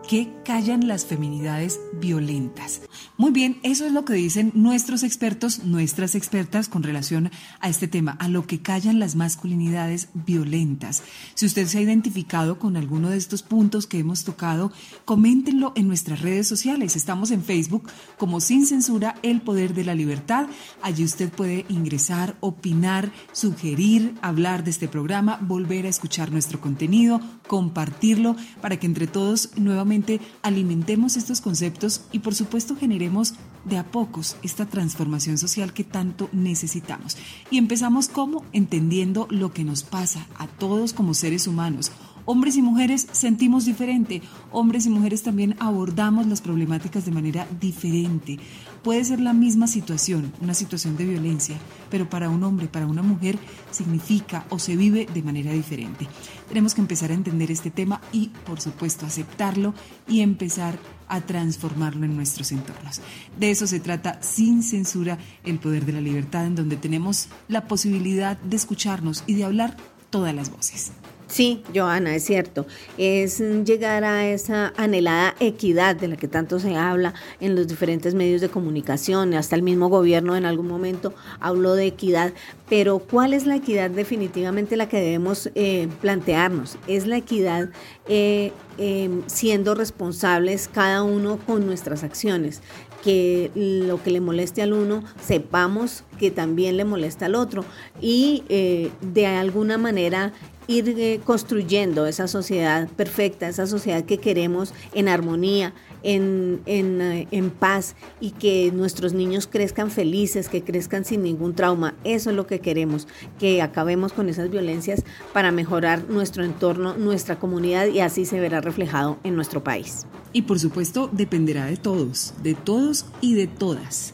qué 0.06 0.32
callan 0.44 0.86
las 0.86 1.04
feminidades 1.04 1.80
violentas? 1.94 2.82
Muy 3.16 3.32
bien, 3.32 3.58
eso 3.62 3.84
es 3.86 3.92
lo 3.92 4.04
que 4.04 4.14
dicen 4.14 4.52
nuestros 4.54 5.02
expertos, 5.02 5.64
nuestras 5.64 6.14
expertas 6.14 6.68
con 6.68 6.82
relación 6.82 7.30
a 7.60 7.68
este 7.68 7.88
tema, 7.88 8.12
a 8.20 8.28
lo 8.28 8.46
que 8.46 8.60
callan 8.60 9.00
las 9.00 9.16
masculinidades 9.16 10.08
violentas. 10.14 11.02
Si 11.34 11.46
usted 11.46 11.66
se 11.66 11.78
ha 11.78 11.80
identificado 11.80 12.58
con 12.58 12.76
alguno 12.76 13.10
de 13.10 13.16
estos 13.16 13.42
puntos 13.42 13.86
que 13.86 13.98
hemos 13.98 14.24
tocado, 14.24 14.72
coméntenlo 15.04 15.72
en 15.74 15.88
nuestras 15.88 16.20
redes 16.20 16.46
sociales. 16.46 16.94
Estamos 16.94 17.30
en 17.30 17.42
Facebook 17.42 17.90
como 18.16 18.40
Sin 18.40 18.66
Censura, 18.66 19.16
El 19.22 19.40
Poder 19.40 19.74
de 19.74 19.84
la 19.84 19.94
Libertad. 19.94 20.46
Allí 20.82 21.04
usted 21.04 21.30
puede 21.30 21.64
ingresar, 21.68 22.36
opinar, 22.40 23.12
sugerir, 23.32 24.14
hablar 24.22 24.62
de 24.62 24.70
este 24.70 24.88
programa, 24.88 25.38
volver 25.40 25.86
a 25.86 25.90
escuchar 25.90 26.30
nuestro 26.30 26.60
contenido, 26.60 27.20
compartirlo 27.48 28.36
para 28.60 28.78
que 28.78 28.86
entre 28.86 29.06
todos 29.06 29.50
nuevamente 29.56 29.95
alimentemos 30.42 31.16
estos 31.16 31.40
conceptos 31.40 32.02
y 32.12 32.20
por 32.20 32.34
supuesto 32.34 32.76
generemos 32.76 33.34
de 33.64 33.78
a 33.78 33.84
pocos 33.84 34.36
esta 34.42 34.66
transformación 34.66 35.38
social 35.38 35.72
que 35.72 35.84
tanto 35.84 36.28
necesitamos. 36.32 37.16
Y 37.50 37.58
empezamos 37.58 38.08
como 38.08 38.44
entendiendo 38.52 39.26
lo 39.30 39.52
que 39.52 39.64
nos 39.64 39.82
pasa 39.82 40.26
a 40.36 40.46
todos 40.46 40.92
como 40.92 41.14
seres 41.14 41.46
humanos. 41.46 41.90
Hombres 42.28 42.56
y 42.56 42.62
mujeres 42.62 43.06
sentimos 43.12 43.66
diferente, 43.66 44.20
hombres 44.50 44.84
y 44.84 44.90
mujeres 44.90 45.22
también 45.22 45.54
abordamos 45.60 46.26
las 46.26 46.40
problemáticas 46.40 47.04
de 47.04 47.12
manera 47.12 47.46
diferente. 47.60 48.40
Puede 48.82 49.04
ser 49.04 49.20
la 49.20 49.32
misma 49.32 49.68
situación, 49.68 50.32
una 50.40 50.52
situación 50.52 50.96
de 50.96 51.04
violencia, 51.04 51.56
pero 51.88 52.10
para 52.10 52.28
un 52.28 52.42
hombre, 52.42 52.66
para 52.66 52.88
una 52.88 53.02
mujer, 53.02 53.38
significa 53.70 54.44
o 54.50 54.58
se 54.58 54.74
vive 54.74 55.06
de 55.14 55.22
manera 55.22 55.52
diferente. 55.52 56.08
Tenemos 56.48 56.74
que 56.74 56.80
empezar 56.80 57.12
a 57.12 57.14
entender 57.14 57.52
este 57.52 57.70
tema 57.70 58.00
y, 58.10 58.30
por 58.44 58.60
supuesto, 58.60 59.06
aceptarlo 59.06 59.72
y 60.08 60.22
empezar 60.22 60.80
a 61.06 61.20
transformarlo 61.20 62.06
en 62.06 62.16
nuestros 62.16 62.50
entornos. 62.50 63.02
De 63.38 63.52
eso 63.52 63.68
se 63.68 63.78
trata 63.78 64.20
sin 64.20 64.64
censura 64.64 65.16
el 65.44 65.60
poder 65.60 65.86
de 65.86 65.92
la 65.92 66.00
libertad, 66.00 66.44
en 66.44 66.56
donde 66.56 66.76
tenemos 66.76 67.28
la 67.46 67.68
posibilidad 67.68 68.36
de 68.36 68.56
escucharnos 68.56 69.22
y 69.28 69.34
de 69.34 69.44
hablar 69.44 69.76
todas 70.10 70.34
las 70.34 70.50
voces. 70.50 70.90
Sí, 71.28 71.64
Joana, 71.74 72.14
es 72.14 72.24
cierto. 72.24 72.66
Es 72.98 73.40
llegar 73.40 74.04
a 74.04 74.28
esa 74.28 74.72
anhelada 74.76 75.34
equidad 75.40 75.96
de 75.96 76.08
la 76.08 76.16
que 76.16 76.28
tanto 76.28 76.60
se 76.60 76.76
habla 76.76 77.14
en 77.40 77.56
los 77.56 77.66
diferentes 77.66 78.14
medios 78.14 78.40
de 78.40 78.48
comunicación. 78.48 79.34
Hasta 79.34 79.56
el 79.56 79.62
mismo 79.62 79.88
gobierno 79.88 80.36
en 80.36 80.44
algún 80.44 80.68
momento 80.68 81.14
habló 81.40 81.74
de 81.74 81.86
equidad. 81.86 82.32
Pero 82.68 83.00
¿cuál 83.00 83.32
es 83.32 83.44
la 83.44 83.56
equidad 83.56 83.90
definitivamente 83.90 84.76
la 84.76 84.88
que 84.88 85.00
debemos 85.00 85.50
eh, 85.56 85.88
plantearnos? 86.00 86.78
Es 86.86 87.06
la 87.08 87.16
equidad 87.16 87.70
eh, 88.08 88.52
em, 88.78 89.22
siendo 89.26 89.74
responsables 89.74 90.68
cada 90.72 91.02
uno 91.02 91.38
con 91.44 91.66
nuestras 91.66 92.04
acciones 92.04 92.62
que 93.02 93.52
lo 93.54 94.02
que 94.02 94.10
le 94.10 94.20
moleste 94.20 94.62
al 94.62 94.72
uno 94.72 95.04
sepamos 95.20 96.02
que 96.18 96.32
también 96.32 96.76
le 96.76 96.84
molesta 96.84 97.26
al 97.26 97.36
otro 97.36 97.64
y 98.00 98.42
eh, 98.48 98.90
de 99.00 99.26
alguna 99.26 99.78
manera 99.78 100.32
ir 100.68 100.88
eh, 100.88 101.20
construyendo 101.24 102.06
esa 102.06 102.28
sociedad 102.28 102.88
perfecta, 102.88 103.48
esa 103.48 103.66
sociedad 103.66 104.04
que 104.04 104.18
queremos 104.18 104.72
en 104.92 105.08
armonía, 105.08 105.74
en, 106.02 106.60
eh, 106.66 107.26
en, 107.30 107.50
paz 107.50 107.96
y 108.20 108.32
que 108.32 108.70
nuestros 108.72 109.12
niños 109.12 109.46
crezcan 109.46 109.90
felices, 109.90 110.48
que 110.48 110.62
crezcan 110.62 111.04
sin 111.04 111.22
ningún 111.22 111.54
trauma. 111.54 111.94
Eso 112.04 112.30
es 112.30 112.36
lo 112.36 112.46
que 112.46 112.60
queremos, 112.60 113.08
que 113.38 113.62
acabemos 113.62 114.12
con 114.12 114.28
esas 114.28 114.50
violencias 114.50 115.04
para 115.32 115.52
mejorar 115.52 116.08
nuestro 116.08 116.44
entorno, 116.44 116.96
nuestra 116.96 117.38
comunidad 117.38 117.86
y 117.86 118.00
así 118.00 118.24
se 118.24 118.40
verá 118.40 118.60
reflejado 118.60 119.18
en 119.24 119.36
nuestro 119.36 119.62
país. 119.64 120.06
Y 120.32 120.42
por 120.42 120.58
supuesto 120.58 121.08
dependerá 121.12 121.66
de 121.66 121.76
todos, 121.76 122.34
de 122.42 122.54
todos 122.54 123.06
y 123.20 123.34
de 123.34 123.46
todas. 123.46 124.12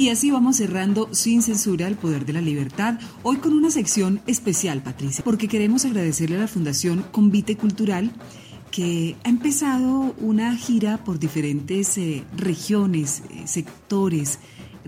Y 0.00 0.10
así 0.10 0.30
vamos 0.30 0.56
cerrando 0.58 1.08
sin 1.12 1.42
censura 1.42 1.88
el 1.88 1.96
poder 1.96 2.24
de 2.24 2.32
la 2.32 2.40
libertad, 2.40 3.00
hoy 3.24 3.38
con 3.38 3.52
una 3.52 3.68
sección 3.68 4.20
especial, 4.28 4.80
Patricia, 4.80 5.24
porque 5.24 5.48
queremos 5.48 5.84
agradecerle 5.84 6.36
a 6.36 6.40
la 6.40 6.46
Fundación 6.46 7.04
Convite 7.10 7.56
Cultural 7.56 8.12
que 8.70 9.16
ha 9.24 9.28
empezado 9.28 10.14
una 10.20 10.54
gira 10.56 11.02
por 11.02 11.18
diferentes 11.18 11.98
eh, 11.98 12.22
regiones, 12.36 13.24
eh, 13.30 13.42
sectores, 13.46 14.38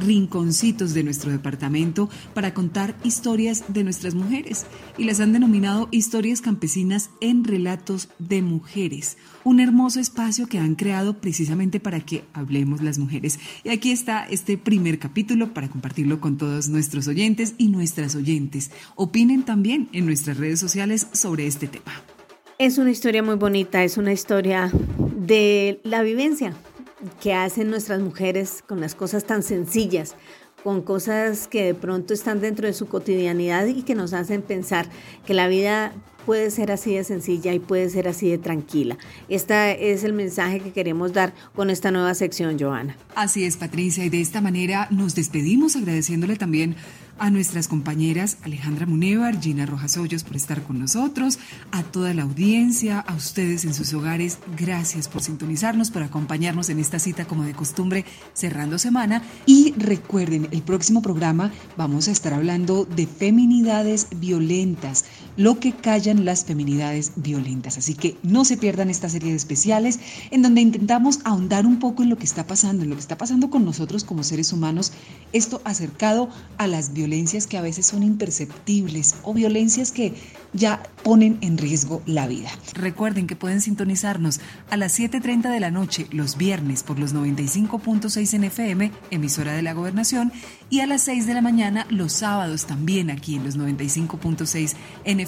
rinconcitos 0.01 0.94
de 0.94 1.05
nuestro 1.05 1.30
departamento 1.30 2.09
para 2.34 2.55
contar 2.55 2.96
historias 3.05 3.64
de 3.68 3.84
nuestras 3.84 4.14
mujeres 4.14 4.66
y 4.98 5.05
las 5.05 5.20
han 5.20 5.32
denominado 5.32 5.88
historias 5.90 6.40
campesinas 6.40 7.11
en 7.20 7.44
relatos 7.44 8.09
de 8.18 8.42
mujeres. 8.42 9.16
Un 9.44 9.61
hermoso 9.61 10.01
espacio 10.01 10.46
que 10.46 10.59
han 10.59 10.74
creado 10.74 11.20
precisamente 11.20 11.80
para 11.80 12.01
que 12.01 12.24
hablemos 12.32 12.82
las 12.82 12.98
mujeres. 12.98 13.38
Y 13.64 13.70
aquí 13.70 13.90
está 13.90 14.24
este 14.24 14.59
primer 14.59 14.98
capítulo 14.98 15.55
para 15.55 15.68
compartirlo 15.68 16.20
con 16.20 16.36
todos 16.36 16.68
nuestros 16.68 17.09
oyentes 17.09 17.55
y 17.59 17.68
nuestras 17.68 18.14
oyentes. 18.14 18.70
Opinen 18.96 19.42
también 19.42 19.88
en 19.92 20.07
nuestras 20.07 20.36
redes 20.36 20.61
sociales 20.61 21.07
sobre 21.12 21.46
este 21.46 21.66
tema. 21.66 21.92
Es 22.59 22.76
una 22.76 22.90
historia 22.90 23.22
muy 23.22 23.36
bonita, 23.36 23.84
es 23.84 23.96
una 23.96 24.12
historia 24.12 24.70
de 25.16 25.80
la 25.82 26.03
vivencia 26.03 26.55
que 27.20 27.34
hacen 27.34 27.70
nuestras 27.70 28.01
mujeres 28.01 28.62
con 28.66 28.80
las 28.80 28.94
cosas 28.94 29.24
tan 29.24 29.42
sencillas, 29.42 30.14
con 30.62 30.82
cosas 30.82 31.48
que 31.48 31.64
de 31.64 31.74
pronto 31.74 32.12
están 32.12 32.40
dentro 32.40 32.66
de 32.66 32.72
su 32.72 32.86
cotidianidad 32.86 33.66
y 33.66 33.82
que 33.82 33.94
nos 33.94 34.12
hacen 34.12 34.42
pensar 34.42 34.88
que 35.26 35.34
la 35.34 35.48
vida 35.48 35.92
puede 36.26 36.51
ser 36.51 36.70
así 36.70 36.94
de 36.94 37.05
sencilla 37.05 37.53
y 37.55 37.59
puede 37.59 37.88
ser 37.88 38.07
así 38.07 38.28
de 38.28 38.38
tranquila. 38.38 38.98
Este 39.28 39.92
es 39.92 40.05
el 40.05 40.12
mensaje 40.12 40.61
que 40.61 40.72
queremos 40.72 41.12
dar 41.12 41.32
con 41.55 41.70
esta 41.70 41.90
nueva 41.90 42.14
sección, 42.14 42.59
Joana. 42.59 42.96
Así 43.14 43.44
es, 43.44 43.57
Patricia, 43.57 44.05
y 44.05 44.11
de 44.11 44.20
esta 44.20 44.40
manera 44.40 44.86
nos 44.90 45.14
despedimos 45.14 45.76
agradeciéndole 45.76 46.36
también 46.36 46.76
a 47.21 47.31
nuestras 47.31 47.68
compañeras 47.68 48.39
Alejandra 48.43 48.87
Munevar, 48.87 49.41
Gina 49.41 49.66
Rojas 49.66 49.99
Hoyos 49.99 50.25
por 50.25 50.37
estar 50.37 50.62
con 50.62 50.81
nosotros, 50.81 51.39
a 51.71 51.83
toda 51.83 52.14
la 52.14 52.23
audiencia, 52.23 52.99
a 52.99 53.14
ustedes 53.14 53.66
en 53.66 53.75
sus 53.75 53.93
hogares, 53.93 54.39
gracias 54.57 55.07
por 55.07 55.23
sintonizarnos, 55.23 55.91
por 55.91 56.03
acompañarnos 56.03 56.71
en 56.71 56.79
esta 56.79 56.99
cita 56.99 57.27
como 57.27 57.45
de 57.45 57.53
costumbre 57.53 58.07
cerrando 58.33 58.79
semana. 58.79 59.23
Y 59.45 59.75
recuerden, 59.77 60.49
el 60.51 60.62
próximo 60.62 61.03
programa 61.03 61.53
vamos 61.77 62.09
a 62.09 62.12
estar 62.12 62.33
hablando 62.33 62.87
de 62.87 63.07
feminidades 63.07 64.09
violentas, 64.16 65.05
lo 65.37 65.59
que 65.59 65.72
callan 65.72 66.24
las 66.24 66.45
feminidades 66.45 67.12
violentas, 67.16 67.78
así 67.78 67.95
que 67.95 68.16
no 68.22 68.45
se 68.45 68.57
pierdan 68.57 68.91
esta 68.91 69.09
serie 69.09 69.31
de 69.31 69.37
especiales 69.37 70.01
en 70.31 70.43
donde 70.43 70.61
intentamos 70.61 71.20
ahondar 71.24 71.66
un 71.66 71.78
poco 71.78 72.03
en 72.03 72.11
lo 72.11 72.18
que 72.18 72.24
está 72.24 72.47
pasando, 72.47 72.83
en 72.83 72.91
lo 72.91 72.97
que 72.97 73.03
está 73.03 73.18
pasando 73.18 73.51
con 73.51 73.64
nosotros 73.64 74.05
como 74.05 74.22
seres 74.22 74.53
humanos, 74.53 74.93
esto 75.33 75.61
acercado 75.64 76.28
a 76.59 76.66
las 76.66 76.93
violencias 76.93 77.47
que 77.47 77.59
a 77.59 77.62
veces 77.62 77.87
son 77.87 78.03
imperceptibles 78.03 79.16
o 79.22 79.35
violencias 79.35 79.93
que 79.93 80.14
ya 80.53 80.83
ponen 81.05 81.39
en 81.41 81.59
riesgo 81.59 82.03
la 82.07 82.26
vida. 82.26 82.51
Recuerden 82.74 83.26
que 83.26 83.37
pueden 83.37 83.61
sintonizarnos 83.61 84.41
a 84.70 84.76
las 84.76 84.99
7.30 84.99 85.51
de 85.51 85.61
la 85.61 85.70
noche 85.70 86.07
los 86.11 86.37
viernes 86.37 86.83
por 86.83 86.99
los 86.99 87.14
95.6 87.14 88.35
en 88.35 88.45
FM, 88.45 88.93
emisora 89.11 89.53
de 89.53 89.62
la 89.62 89.72
gobernación, 89.72 90.33
y 90.68 90.81
a 90.81 90.87
las 90.87 91.03
6 91.03 91.26
de 91.26 91.35
la 91.35 91.43
mañana 91.43 91.87
los 91.91 92.12
sábados 92.12 92.66
también 92.66 93.11
aquí 93.11 93.37
en 93.37 93.45
los 93.45 93.57
95.6 93.57 94.74
en 95.05 95.20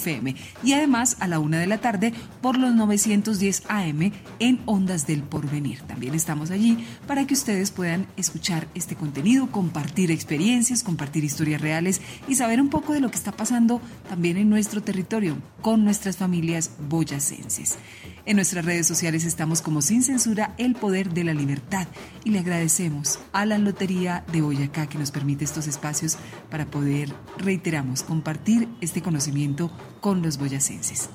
Y 0.65 0.73
además 0.73 1.17
a 1.21 1.27
la 1.27 1.39
1 1.39 1.57
de 1.57 1.67
la 1.67 1.79
tarde 1.79 2.13
por 2.41 2.59
los 2.59 2.75
910 2.75 3.65
AM 3.69 4.13
en 4.39 4.61
Ondas 4.67 5.07
del 5.07 5.23
Porvenir. 5.23 5.81
También 5.83 6.15
estamos 6.15 6.51
allí 6.51 6.87
para 7.07 7.27
que 7.27 7.35
ustedes 7.35 7.71
puedan 7.71 8.07
escuchar 8.17 8.69
este 8.75 8.97
contenido, 8.97 9.51
compartir 9.51 10.11
experiencias, 10.11 10.83
compartir 10.83 11.25
historias 11.25 11.61
reales 11.61 12.01
y 12.29 12.37
saber 12.37 12.61
un 12.61 12.71
poco 12.71 12.93
de 12.93 13.01
lo 13.01 13.11
que 13.11 13.17
está 13.17 13.33
pasando 13.33 13.81
también 14.09 14.37
en 14.37 14.49
nuestro 14.49 14.83
territorio 14.83 15.37
con 15.61 15.85
nuestras 15.85 16.17
familias 16.17 16.71
boyacenses. 16.89 17.79
En 18.25 18.37
nuestras 18.37 18.65
redes 18.65 18.87
sociales 18.87 19.25
estamos 19.25 19.63
como 19.63 19.83
Sin 19.83 20.03
Censura, 20.03 20.55
el 20.57 20.75
poder 20.75 21.13
de 21.13 21.25
la 21.25 21.35
libertad 21.35 21.89
y 22.25 22.31
le 22.31 22.39
agradecemos 22.39 23.19
a 23.33 23.45
la 23.47 23.59
Lotería 23.59 24.25
de 24.33 24.43
Boyacá 24.43 24.89
que 24.89 24.99
nos 24.99 25.11
permite 25.11 25.45
estos 25.45 25.67
espacios 25.67 26.19
para 26.51 26.67
poder, 26.67 27.13
reiteramos, 27.37 28.03
compartir 28.03 28.69
este 28.81 29.03
conocimiento 29.03 29.73
con 30.01 30.23
los 30.23 30.39
boyacenses. 30.39 31.11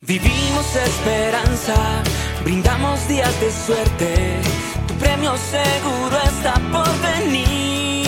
Vivimos 0.00 0.76
esperanza, 0.76 2.02
brindamos 2.44 3.08
días 3.08 3.40
de 3.40 3.50
suerte, 3.50 4.40
tu 4.86 4.94
premio 4.94 5.34
seguro 5.36 6.16
está 6.24 6.54
por 6.70 6.88
venir. 7.00 8.06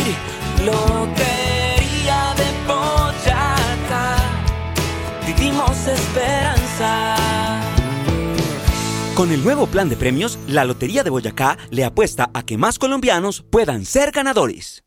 Lotería 0.65 2.35
de 2.37 2.67
Boyacá, 2.67 4.17
vivimos 5.27 5.87
esperanza. 5.87 7.17
Con 9.15 9.33
el 9.33 9.43
nuevo 9.43 9.67
plan 9.67 9.89
de 9.89 9.97
premios, 9.97 10.39
la 10.47 10.65
Lotería 10.65 11.03
de 11.03 11.11
Boyacá 11.11 11.59
le 11.71 11.85
apuesta 11.85 12.31
a 12.35 12.45
que 12.45 12.59
más 12.59 12.79
colombianos 12.79 13.43
puedan 13.51 13.85
ser 13.85 14.13
ganadores. 14.13 14.85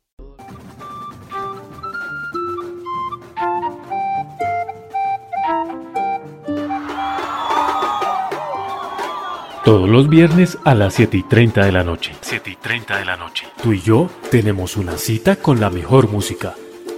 Todos 9.64 9.88
los 9.88 10.09
viernes 10.09 10.57
a 10.64 10.74
las 10.74 10.95
7 10.95 11.18
y 11.18 11.22
30 11.22 11.64
de 11.64 11.72
la 11.72 11.84
noche. 11.84 12.14
7 12.22 12.49
y 12.49 12.55
30 12.55 12.97
de 12.97 13.05
la 13.05 13.16
noche. 13.16 13.45
Tú 13.62 13.74
y 13.74 13.82
yo 13.82 14.09
tenemos 14.32 14.76
una 14.76 14.97
cita 14.97 15.36
con 15.36 15.59
la 15.59 15.70
mejor 15.70 16.09
música. 16.09 16.55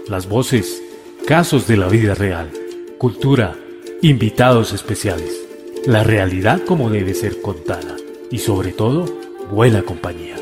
Las 0.08 0.30
voces, 0.30 0.82
casos 1.28 1.68
de 1.68 1.76
la 1.76 1.90
vida 1.90 2.16
real, 2.16 2.54
cultura, 2.98 3.54
invitados 4.02 4.72
especiales. 4.72 5.38
La 5.86 6.06
realidad 6.06 6.62
como 6.66 6.90
debe 6.90 7.14
ser 7.16 7.42
contada. 7.42 7.98
Y 8.32 8.38
sobre 8.38 8.72
todo, 8.72 9.06
buena 9.52 9.84
compañía. 9.84 10.38